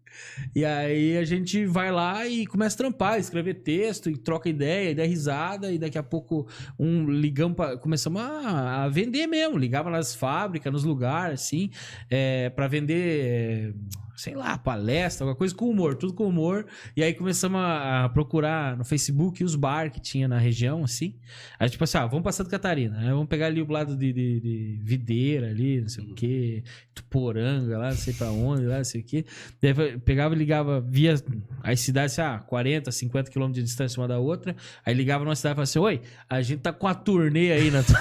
E 0.55 0.65
aí 0.65 1.17
a 1.17 1.23
gente 1.23 1.65
vai 1.65 1.91
lá 1.91 2.27
e 2.27 2.45
começa 2.45 2.75
a 2.75 2.77
trampar, 2.77 3.19
escrever 3.19 3.55
texto 3.55 4.09
e 4.09 4.17
troca 4.17 4.49
ideia, 4.49 4.91
e 4.91 4.95
dá 4.95 5.03
risada. 5.03 5.71
E 5.71 5.77
daqui 5.77 5.97
a 5.97 6.03
pouco 6.03 6.47
um 6.77 7.09
ligamos 7.09 7.55
pra, 7.55 7.77
começamos 7.77 8.21
a, 8.21 8.83
a 8.83 8.89
vender 8.89 9.27
mesmo. 9.27 9.57
Ligava 9.57 9.89
nas 9.89 10.15
fábricas, 10.15 10.71
nos 10.71 10.83
lugares, 10.83 11.41
assim, 11.41 11.69
é, 12.09 12.49
para 12.49 12.67
vender. 12.67 13.73
é, 13.75 14.08
Sei 14.19 14.35
lá, 14.35 14.57
palestra, 14.57 15.23
alguma 15.23 15.37
coisa 15.37 15.55
com 15.55 15.69
humor, 15.69 15.95
tudo 15.95 16.13
com 16.13 16.27
humor. 16.27 16.65
E 16.93 17.01
aí 17.01 17.13
começamos 17.13 17.61
a, 17.61 18.09
procurar 18.13 18.75
no 18.75 18.83
Facebook 18.83 19.41
os 19.45 19.55
bar 19.55 19.89
que 19.89 20.01
tinha 20.01 20.27
na 20.27 20.37
região, 20.37 20.83
assim. 20.83 21.15
Aí, 21.57 21.69
tipo 21.69 21.81
assim, 21.85 21.99
ah, 21.99 22.05
vamos 22.05 22.23
pra 22.23 22.33
Santa 22.33 22.49
Catarina, 22.49 22.97
né? 22.99 23.11
Vamos 23.11 23.29
pegar 23.29 23.45
ali 23.45 23.61
o 23.61 23.71
lado 23.71 23.95
de, 23.95 24.11
de, 24.11 24.39
de 24.41 24.79
Videira 24.83 25.47
ali, 25.47 25.79
não 25.79 25.87
sei 25.87 26.03
o 26.03 26.13
quê, 26.13 26.63
Tuporanga 26.93 27.77
lá, 27.77 27.91
não 27.91 27.97
sei 27.97 28.13
pra 28.13 28.29
onde, 28.29 28.65
lá, 28.65 28.79
não 28.79 28.83
sei 28.83 28.99
o 28.99 29.03
quê. 29.05 29.25
Daí 29.61 29.97
pegava 29.99 30.35
e 30.35 30.37
ligava 30.37 30.81
via 30.81 31.15
as 31.63 31.79
cidades, 31.79 32.19
ah, 32.19 32.39
40, 32.39 32.91
50 32.91 33.31
quilômetros 33.31 33.63
de 33.63 33.69
distância 33.69 34.01
uma 34.01 34.07
da 34.09 34.19
outra. 34.19 34.53
Aí 34.85 34.93
ligava 34.93 35.23
numa 35.23 35.33
cidade 35.33 35.53
e 35.53 35.55
falava 35.55 35.63
assim: 35.63 35.79
Oi, 35.79 36.01
a 36.29 36.41
gente 36.41 36.59
tá 36.59 36.73
com 36.73 36.87
a 36.89 36.93
turnê 36.93 37.53
aí 37.53 37.71
na 37.71 37.83
tua, 37.83 37.95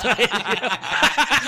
tua 0.00 0.14
região. 0.18 1.43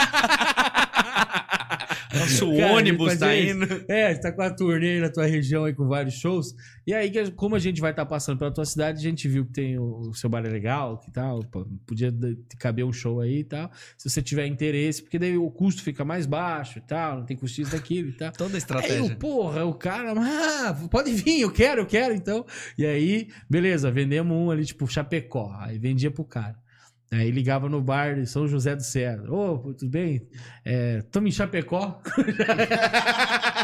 Nossa, 2.26 2.44
o 2.44 2.56
Cara, 2.58 2.72
ônibus 2.72 3.16
tá 3.16 3.36
indo. 3.36 3.84
É, 3.88 4.14
você 4.14 4.20
tá 4.20 4.32
com 4.32 4.42
a 4.42 4.50
turnê 4.50 4.94
aí 4.94 5.00
na 5.00 5.10
tua 5.10 5.26
região 5.26 5.64
aí 5.64 5.74
com 5.74 5.86
vários 5.86 6.14
shows. 6.14 6.54
E 6.86 6.94
aí, 6.94 7.10
como 7.32 7.56
a 7.56 7.58
gente 7.58 7.80
vai 7.80 7.90
estar 7.90 8.06
passando 8.06 8.38
pela 8.38 8.52
tua 8.52 8.64
cidade, 8.64 8.98
a 8.98 9.02
gente 9.02 9.28
viu 9.28 9.44
que 9.44 9.52
tem 9.52 9.78
o, 9.78 10.10
o 10.10 10.14
seu 10.14 10.28
bar 10.30 10.44
é 10.44 10.48
legal, 10.48 10.98
que 10.98 11.10
tal, 11.10 11.42
podia 11.86 12.12
caber 12.58 12.84
um 12.84 12.92
show 12.92 13.20
aí 13.20 13.40
e 13.40 13.44
tal. 13.44 13.70
Se 13.96 14.08
você 14.08 14.22
tiver 14.22 14.46
interesse, 14.46 15.02
porque 15.02 15.18
daí 15.18 15.36
o 15.36 15.50
custo 15.50 15.82
fica 15.82 16.04
mais 16.04 16.26
baixo 16.26 16.78
e 16.78 16.82
tal, 16.82 17.18
não 17.18 17.26
tem 17.26 17.36
custo 17.36 17.60
isso 17.60 17.72
daquilo 17.72 18.10
e 18.10 18.12
tal. 18.12 18.32
Toda 18.32 18.54
Aí, 18.54 18.58
estratégia. 18.58 19.04
o, 19.14 19.16
porra, 19.16 19.64
o 19.64 19.74
cara, 19.74 20.14
ah, 20.16 20.74
pode 20.90 21.12
vir, 21.12 21.40
eu 21.40 21.52
quero, 21.52 21.82
eu 21.82 21.86
quero, 21.86 22.14
então. 22.14 22.44
E 22.78 22.84
aí, 22.84 23.28
beleza, 23.48 23.90
vendemos 23.90 24.36
um 24.36 24.50
ali, 24.50 24.64
tipo, 24.64 24.86
Chapecó. 24.86 25.54
Aí 25.58 25.78
vendia 25.78 26.10
pro 26.10 26.24
cara. 26.24 26.56
Aí 27.10 27.30
ligava 27.30 27.68
no 27.68 27.80
bar 27.80 28.16
de 28.16 28.26
São 28.26 28.48
José 28.48 28.74
do 28.74 28.82
Cedro. 28.82 29.34
Ô, 29.34 29.58
pô, 29.58 29.74
tudo 29.74 29.90
bem? 29.90 30.26
É, 30.64 31.02
tamo 31.10 31.28
em 31.28 31.32
Chapecó. 31.32 32.00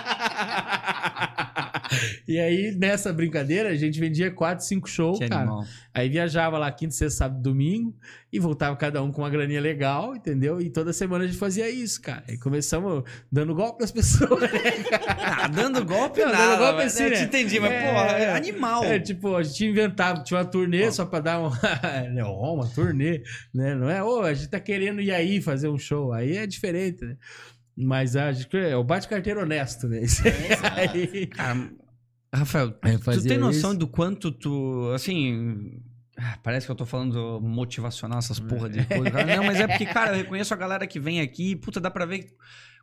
e 2.27 2.39
aí, 2.39 2.73
nessa 2.77 3.13
brincadeira, 3.13 3.69
a 3.71 3.75
gente 3.75 3.99
vendia 4.01 4.31
quatro, 4.31 4.65
cinco 4.65 4.89
shows, 4.89 5.19
Que 5.19 5.29
cara. 5.29 5.43
animal. 5.43 5.65
Aí 5.95 6.09
viajava 6.09 6.57
lá 6.59 6.71
quinta, 6.73 6.93
sexta, 6.95 7.19
sábado, 7.19 7.43
domingo 7.43 7.95
e 8.33 8.39
voltava 8.39 8.75
cada 8.77 9.03
um 9.03 9.13
com 9.13 9.21
uma 9.23 9.29
graninha 9.29 9.61
legal, 9.61 10.17
entendeu? 10.17 10.59
E 10.61 10.71
toda 10.71 10.93
semana 10.93 11.25
a 11.25 11.27
gente 11.27 11.39
fazia 11.39 11.69
isso, 11.69 12.01
cara. 12.01 12.25
E 12.29 12.39
começamos 12.39 13.05
dando 13.31 13.55
golpe 13.55 13.81
nas 13.83 13.93
pessoas. 13.93 14.41
né, 14.41 14.49
Ah, 15.21 15.49
dando 15.49 15.85
golpe 15.85 16.21
Não, 16.21 16.33
nada. 16.33 16.47
dando 16.57 16.59
golpe 16.59 16.83
assim, 16.83 17.05
eu 17.05 17.11
né? 17.11 17.17
te 17.17 17.25
entendi, 17.25 17.61
mas, 17.61 17.73
É, 17.73 17.93
porra, 17.93 18.07
é 18.19 18.23
é. 18.25 18.33
animal. 18.35 18.85
É, 18.85 18.99
tipo, 18.99 19.37
a 19.37 19.43
gente 19.43 19.67
inventava, 19.67 20.23
tinha 20.23 20.39
uma 20.39 20.45
turnê 20.47 20.91
só 20.91 21.05
pra 21.05 21.21
dar 21.21 21.39
uma. 21.41 21.59
Não, 22.15 22.33
uma 22.33 22.67
turnê, 22.69 23.23
né? 23.53 23.75
Não 23.75 23.91
é, 23.91 24.03
ô, 24.03 24.21
a 24.23 24.33
gente 24.33 24.49
tá 24.49 24.59
querendo 24.61 25.01
ir 25.03 25.11
aí 25.13 25.43
fazer 25.43 25.69
um 25.69 25.79
show. 25.79 26.13
Aí 26.13 26.37
é 26.39 26.47
diferente, 26.47 27.05
né? 27.05 27.17
Mas 27.77 28.17
a 28.17 28.31
gente, 28.33 28.55
é 28.57 28.77
o 28.77 28.85
bate-carteiro 28.85 29.41
honesto, 29.41 29.89
né? 29.89 30.01
Isso 30.05 30.23
aí. 30.77 31.27
Cara, 31.27 31.71
Rafael, 32.35 32.75
É, 32.83 32.97
tu 32.97 33.23
tem 33.23 33.39
noção 33.39 33.71
isso. 33.71 33.79
do 33.79 33.87
quanto 33.87 34.31
tu, 34.33 34.91
assim... 34.95 35.81
ah, 36.17 36.39
Parece 36.43 36.67
que 36.67 36.73
eu 36.73 36.77
tô 36.77 36.87
falando 36.87 37.41
motivacional, 37.41 38.19
essas 38.19 38.41
porra 38.41 38.71
de 38.71 38.85
coisa. 38.87 39.25
Não, 39.25 39.45
mas 39.45 39.61
é 39.61 39.67
porque, 39.69 39.85
cara, 39.87 40.13
eu 40.13 40.17
reconheço 40.23 40.55
a 40.55 40.57
galera 40.57 40.87
que 40.87 40.99
vem 40.99 41.21
aqui. 41.21 41.55
Puta, 41.57 41.79
dá 41.81 41.91
pra 41.91 42.07
ver 42.07 42.35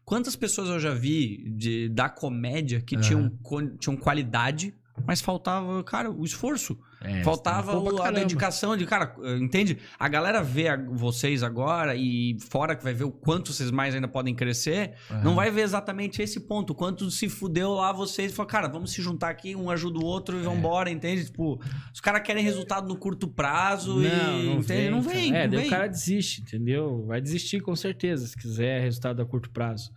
quantas 0.05 0.35
pessoas 0.35 0.69
eu 0.69 0.79
já 0.79 0.93
vi 0.93 1.49
de, 1.49 1.89
da 1.89 2.07
comédia 2.09 2.79
que 2.81 2.95
Aham. 2.95 3.01
tinham, 3.03 3.77
tinham 3.79 3.97
qualidade, 3.97 4.73
mas 5.05 5.19
faltava, 5.21 5.83
cara, 5.83 6.11
o 6.11 6.23
esforço. 6.23 6.77
É, 7.01 7.23
Faltava 7.23 7.71
pra 7.81 7.93
o- 7.93 8.01
a 8.01 8.11
dedicação 8.11 8.75
de, 8.75 8.85
cara, 8.85 9.15
entende? 9.39 9.77
A 9.97 10.09
galera 10.09 10.43
vê 10.43 10.67
a- 10.67 10.75
vocês 10.75 11.41
agora 11.43 11.95
e 11.95 12.35
fora 12.49 12.75
que 12.75 12.83
vai 12.83 12.93
ver 12.93 13.05
o 13.05 13.11
quanto 13.11 13.53
vocês 13.53 13.71
mais 13.71 13.95
ainda 13.95 14.07
podem 14.07 14.35
crescer, 14.35 14.95
Aham. 15.09 15.23
não 15.23 15.33
vai 15.35 15.49
ver 15.49 15.61
exatamente 15.61 16.21
esse 16.21 16.41
ponto. 16.41 16.75
Quanto 16.75 17.09
se 17.09 17.29
fudeu 17.29 17.71
lá 17.71 17.93
vocês 17.93 18.33
e 18.33 18.35
falou, 18.35 18.49
cara, 18.49 18.67
vamos 18.67 18.91
se 18.91 19.01
juntar 19.01 19.29
aqui, 19.29 19.55
um 19.55 19.69
ajuda 19.69 19.97
o 19.99 20.03
outro 20.03 20.35
É. 20.37 20.41
e 20.41 20.43
vambora, 20.43 20.89
entende? 20.91 21.23
Tipo, 21.23 21.57
os 21.93 22.01
caras 22.01 22.21
querem 22.21 22.43
resultado 22.43 22.85
no 22.87 22.97
curto 22.97 23.29
prazo 23.29 24.01
e. 24.03 24.07
entende? 24.49 24.61
vem, 24.63 24.89
não 24.91 25.01
vem. 25.01 25.33
É, 25.33 25.43
não 25.43 25.51
daí 25.51 25.59
vem. 25.61 25.67
o 25.67 25.69
cara 25.69 25.87
desiste, 25.87 26.41
entendeu? 26.41 27.05
Vai 27.05 27.21
desistir 27.21 27.61
com 27.61 27.75
certeza, 27.77 28.27
se 28.27 28.35
quiser 28.35 28.81
resultado 28.81 29.21
a 29.21 29.25
curto 29.25 29.49
prazo. 29.51 29.89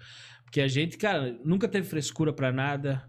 Porque 0.45 0.61
a 0.61 0.69
gente, 0.69 0.97
cara, 0.99 1.35
nunca 1.45 1.67
teve 1.67 1.89
frescura 1.89 2.33
pra 2.33 2.53
nada. 2.53 3.03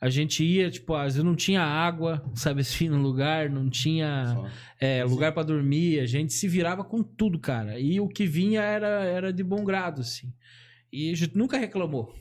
A 0.00 0.08
gente 0.08 0.42
ia, 0.42 0.70
tipo, 0.70 0.94
às 0.94 1.14
vezes 1.14 1.24
não 1.24 1.36
tinha 1.36 1.62
água, 1.62 2.24
sabe 2.34 2.62
assim, 2.62 2.88
no 2.88 2.98
lugar, 2.98 3.50
não 3.50 3.68
tinha 3.68 4.32
Só. 4.34 4.48
é, 4.80 5.04
lugar 5.04 5.32
pra 5.32 5.42
dormir, 5.42 6.00
a 6.00 6.06
gente 6.06 6.32
se 6.32 6.48
virava 6.48 6.82
com 6.82 7.02
tudo, 7.02 7.38
cara. 7.38 7.78
E 7.78 8.00
o 8.00 8.08
que 8.08 8.26
vinha 8.26 8.62
era, 8.62 9.04
era 9.04 9.32
de 9.32 9.44
bom 9.44 9.62
grado, 9.62 10.00
assim. 10.00 10.32
E 10.90 11.12
a 11.12 11.14
gente 11.14 11.36
nunca 11.36 11.58
reclamou. 11.58 12.14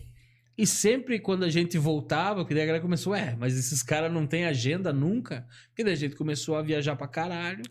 E 0.59 0.67
sempre 0.67 1.19
quando 1.19 1.45
a 1.45 1.49
gente 1.49 1.77
voltava, 1.77 2.45
que 2.45 2.53
daí 2.53 2.63
a 2.63 2.65
galera 2.65 2.81
começou, 2.83 3.15
é, 3.15 3.33
mas 3.39 3.57
esses 3.57 3.81
caras 3.81 4.11
não 4.11 4.27
têm 4.27 4.43
agenda 4.43 4.91
nunca. 4.91 5.47
Porque 5.69 5.85
daí 5.85 5.93
a 5.93 5.95
gente 5.95 6.17
começou 6.17 6.57
a 6.57 6.61
viajar 6.61 6.97
pra 6.97 7.07
caralho. 7.07 7.61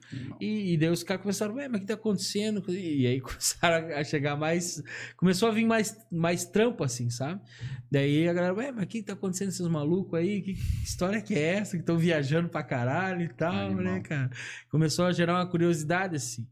E, 0.41 0.73
e 0.73 0.77
daí 0.79 0.89
os 0.89 1.03
caras 1.03 1.21
começaram, 1.21 1.57
ué, 1.57 1.69
mas 1.69 1.77
o 1.77 1.81
que 1.83 1.87
tá 1.87 1.93
acontecendo? 1.93 2.65
E 2.73 3.07
aí 3.07 3.21
começaram 3.21 3.95
a 3.95 4.03
chegar 4.03 4.37
mais. 4.37 4.83
Começou 5.19 5.51
a 5.51 5.53
vir 5.53 5.67
mais, 5.67 5.95
mais 6.11 6.47
trampo, 6.47 6.83
assim, 6.83 7.11
sabe? 7.11 7.43
Daí 7.91 8.27
a 8.27 8.33
galera, 8.33 8.55
ué, 8.55 8.73
mas 8.73 8.85
o 8.85 8.87
que 8.87 9.03
tá 9.03 9.13
acontecendo 9.13 9.49
com 9.49 9.53
esses 9.53 9.69
malucos 9.69 10.19
aí? 10.19 10.41
Que 10.41 10.53
história 10.83 11.21
que 11.21 11.35
é 11.35 11.57
essa? 11.57 11.73
Que 11.77 11.83
estão 11.83 11.99
viajando 11.99 12.49
pra 12.49 12.63
caralho 12.63 13.21
e 13.21 13.29
tal, 13.29 13.67
Animal. 13.67 13.85
né, 13.85 14.01
cara? 14.01 14.31
Começou 14.71 15.05
a 15.05 15.13
gerar 15.13 15.35
uma 15.35 15.47
curiosidade, 15.47 16.17
assim. 16.17 16.49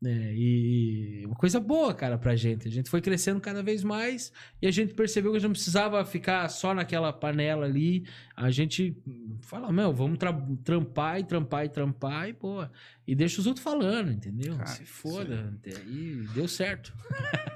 Né? 0.00 0.32
e 0.34 1.22
uma 1.26 1.34
coisa 1.36 1.60
boa, 1.60 1.92
cara, 1.94 2.16
pra 2.16 2.34
gente. 2.34 2.66
A 2.66 2.70
gente 2.70 2.88
foi 2.88 3.00
crescendo 3.00 3.40
cada 3.40 3.62
vez 3.62 3.82
mais 3.84 4.32
e 4.60 4.66
a 4.66 4.70
gente 4.70 4.94
percebeu 4.94 5.30
que 5.30 5.36
a 5.36 5.40
gente 5.40 5.48
não 5.48 5.52
precisava 5.54 6.04
ficar 6.04 6.48
só 6.48 6.72
naquela 6.74 7.12
panela 7.12 7.66
ali. 7.66 8.04
A 8.36 8.50
gente 8.50 8.96
fala, 9.42 9.70
meu, 9.72 9.92
vamos 9.92 10.18
tra- 10.18 10.32
trampar 10.64 11.20
e 11.20 11.24
trampar 11.24 11.64
e 11.66 11.68
trampar 11.68 12.28
e, 12.28 12.32
pô, 12.32 12.66
e 13.06 13.14
deixa 13.14 13.40
os 13.40 13.46
outros 13.46 13.62
falando, 13.62 14.10
entendeu? 14.10 14.56
Cara, 14.56 14.66
Se 14.68 14.84
foda. 14.86 15.52
Aí 15.66 16.24
deu 16.34 16.48
certo. 16.48 16.92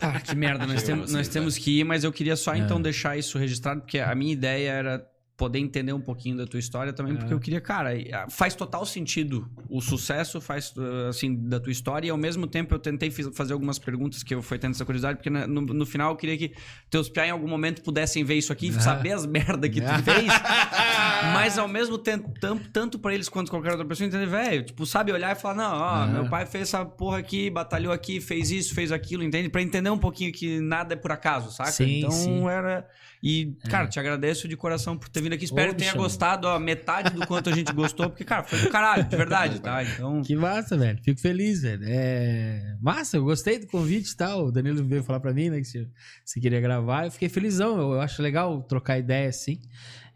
Ah, 0.00 0.20
que 0.20 0.34
merda, 0.36 0.66
nós, 0.66 0.82
assim, 0.82 0.92
nós 1.12 1.26
tá? 1.28 1.32
temos 1.32 1.56
que 1.56 1.80
ir, 1.80 1.84
mas 1.84 2.04
eu 2.04 2.12
queria 2.12 2.36
só 2.36 2.54
É. 2.54 2.58
então 2.58 2.80
deixar 2.80 3.16
isso 3.16 3.38
registrado, 3.38 3.80
porque 3.80 3.98
a 3.98 4.14
minha 4.14 4.32
ideia 4.32 4.70
era 4.70 5.10
poder 5.36 5.58
entender 5.58 5.92
um 5.92 6.00
pouquinho 6.00 6.36
da 6.36 6.46
tua 6.46 6.60
história 6.60 6.92
também, 6.92 7.16
porque 7.16 7.32
É. 7.32 7.34
eu 7.34 7.40
queria, 7.40 7.60
cara, 7.60 7.90
faz 8.30 8.54
total 8.54 8.86
sentido 8.86 9.50
o 9.68 9.80
sucesso, 9.80 10.40
faz 10.40 10.72
uh, 10.76 11.08
assim, 11.08 11.34
da 11.48 11.58
tua 11.58 11.72
história, 11.72 12.06
e 12.06 12.10
ao 12.10 12.16
mesmo 12.16 12.46
tempo 12.46 12.72
eu 12.72 12.78
tentei 12.78 13.10
fiz- 13.10 13.30
fazer 13.36 13.52
algumas 13.52 13.76
perguntas 13.76 14.22
que 14.22 14.32
eu 14.32 14.40
fui 14.42 14.58
tendo 14.58 14.70
essa 14.72 14.84
curiosidade, 14.84 15.18
porque 15.18 15.30
no, 15.30 15.60
no 15.62 15.84
final 15.86 16.12
eu 16.12 16.16
queria 16.16 16.38
que 16.38 16.52
teus 16.88 17.08
piá 17.08 17.26
em 17.26 17.30
algum 17.30 17.48
momento 17.48 17.82
pudessem 17.82 18.22
ver 18.22 18.34
isso 18.36 18.52
aqui, 18.52 18.72
Ah. 18.76 18.80
saber 18.80 19.10
as 19.12 19.26
merda 19.26 19.68
que 19.68 19.80
tu 19.80 20.02
fez, 20.04 20.26
mas 21.32 21.58
ao 21.58 21.66
mesmo 21.68 21.96
tempo, 21.98 22.32
tanto, 22.40 22.68
tanto 22.70 22.98
pra 22.98 23.14
eles 23.14 23.28
quanto 23.28 23.50
qualquer 23.50 23.70
outra 23.70 23.86
pessoa, 23.86 24.06
entender, 24.06 24.26
velho, 24.26 24.64
tipo, 24.64 24.84
sabe 24.84 25.12
olhar 25.12 25.34
e 25.34 25.38
falar, 25.40 25.54
não, 25.54 25.76
ó, 25.76 25.88
Ah. 26.02 26.06
meu 26.06 26.28
pai 26.28 26.46
fez 26.46 26.64
essa 26.68 26.84
porra 26.84 27.18
aqui, 27.18 27.50
batalhou 27.50 27.92
aqui, 27.92 28.20
fez 28.20 28.50
isso, 28.50 28.74
fez 28.74 28.92
aquilo, 28.92 29.22
entende? 29.22 29.48
Pra 29.48 29.62
entender 29.62 29.90
um 29.90 29.98
pouquinho 29.98 30.32
que 30.32 30.60
nada 30.60 30.94
é 30.94 30.96
por 30.96 31.12
acaso, 31.12 31.50
saca? 31.50 31.72
Sim, 31.72 31.98
então 31.98 32.10
sim. 32.10 32.46
era. 32.48 32.86
E, 33.22 33.56
cara, 33.70 33.88
te 33.88 33.98
agradeço 33.98 34.46
de 34.46 34.54
coração 34.54 34.98
por 34.98 35.08
ter 35.08 35.22
vindo 35.22 35.32
aqui. 35.32 35.46
Espero 35.46 35.70
Ô, 35.70 35.74
que 35.74 35.80
tenha 35.80 35.94
gostado, 35.94 36.46
ó, 36.46 36.58
metade 36.58 37.08
do 37.08 37.26
quanto 37.26 37.48
a 37.48 37.54
gente 37.54 37.72
gostou, 37.72 38.10
porque, 38.10 38.22
cara, 38.22 38.42
foi 38.44 38.58
do 38.58 38.68
caralho, 38.68 39.04
de 39.04 39.16
verdade, 39.16 39.60
tá? 39.60 39.82
Então. 39.82 40.20
Que 40.20 40.36
massa, 40.36 40.76
velho. 40.76 40.98
Fico 41.02 41.18
feliz, 41.18 41.62
velho. 41.62 41.82
É... 41.86 42.76
Massa, 42.82 43.16
eu 43.16 43.24
gostei 43.24 43.58
do 43.58 43.66
convite 43.66 44.10
e 44.10 44.16
tal. 44.16 44.48
O 44.48 44.52
Danilo 44.52 44.84
veio 44.84 45.02
falar 45.02 45.20
pra 45.20 45.32
mim, 45.32 45.48
né, 45.48 45.58
que 45.58 45.64
você, 45.66 46.38
queria 46.38 46.60
gravar. 46.60 47.06
Eu 47.06 47.10
fiquei 47.10 47.30
felizão. 47.30 47.80
Eu 47.94 48.00
acho 48.00 48.20
legal 48.20 48.62
trocar 48.64 48.98
ideia 48.98 49.30
assim. 49.30 49.58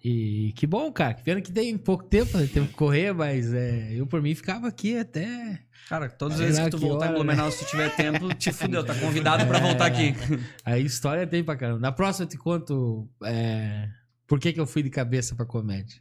E 0.04 0.52
que 0.54 0.66
bom, 0.66 0.92
cara. 0.92 1.14
Que 1.14 1.22
pena 1.22 1.40
que 1.40 1.50
tem 1.50 1.76
pouco 1.76 2.04
tempo, 2.04 2.38
né? 2.38 2.48
Temos 2.52 2.70
que 2.70 2.74
correr, 2.76 3.12
mas 3.12 3.52
é, 3.52 3.92
eu 3.94 4.06
por 4.06 4.22
mim 4.22 4.34
ficava 4.34 4.68
aqui 4.68 4.96
até. 4.96 5.60
Cara, 5.88 6.08
todas 6.08 6.38
as 6.40 6.46
vezes 6.46 6.60
que 6.64 6.70
tu 6.70 6.78
que 6.78 6.84
voltar 6.86 7.06
em 7.06 7.08
hora, 7.08 7.18
Blumenau, 7.18 7.50
se 7.50 7.64
tu 7.64 7.70
tiver 7.70 7.94
tempo, 7.96 8.32
te 8.34 8.52
fudeu, 8.52 8.84
tá 8.84 8.94
convidado 8.94 9.46
pra 9.46 9.58
voltar 9.58 9.86
aqui. 9.86 10.14
A 10.64 10.78
história 10.78 11.26
tem 11.26 11.42
pra 11.42 11.56
caramba. 11.56 11.80
Na 11.80 11.90
próxima 11.90 12.24
eu 12.26 12.28
te 12.28 12.36
conto 12.36 13.08
é, 13.24 13.88
por 14.26 14.38
que, 14.38 14.52
que 14.52 14.60
eu 14.60 14.66
fui 14.66 14.82
de 14.82 14.90
cabeça 14.90 15.34
pra 15.34 15.46
comédia. 15.46 16.00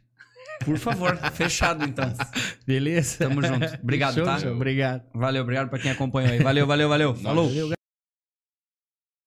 Por 0.64 0.76
favor, 0.76 1.16
fechado 1.32 1.84
então. 1.84 2.12
Beleza? 2.66 3.28
Tamo 3.28 3.42
junto. 3.42 3.66
Obrigado, 3.82 4.14
Show, 4.14 4.24
tá? 4.24 4.38
show. 4.38 4.52
Obrigado. 4.52 5.02
Valeu, 5.14 5.42
obrigado 5.42 5.68
pra 5.70 5.78
quem 5.78 5.90
acompanhou 5.90 6.32
aí. 6.32 6.38
Valeu, 6.38 6.66
valeu, 6.66 6.88
valeu. 6.88 7.14
Falou. 7.14 7.48
Valeu, 7.48 7.77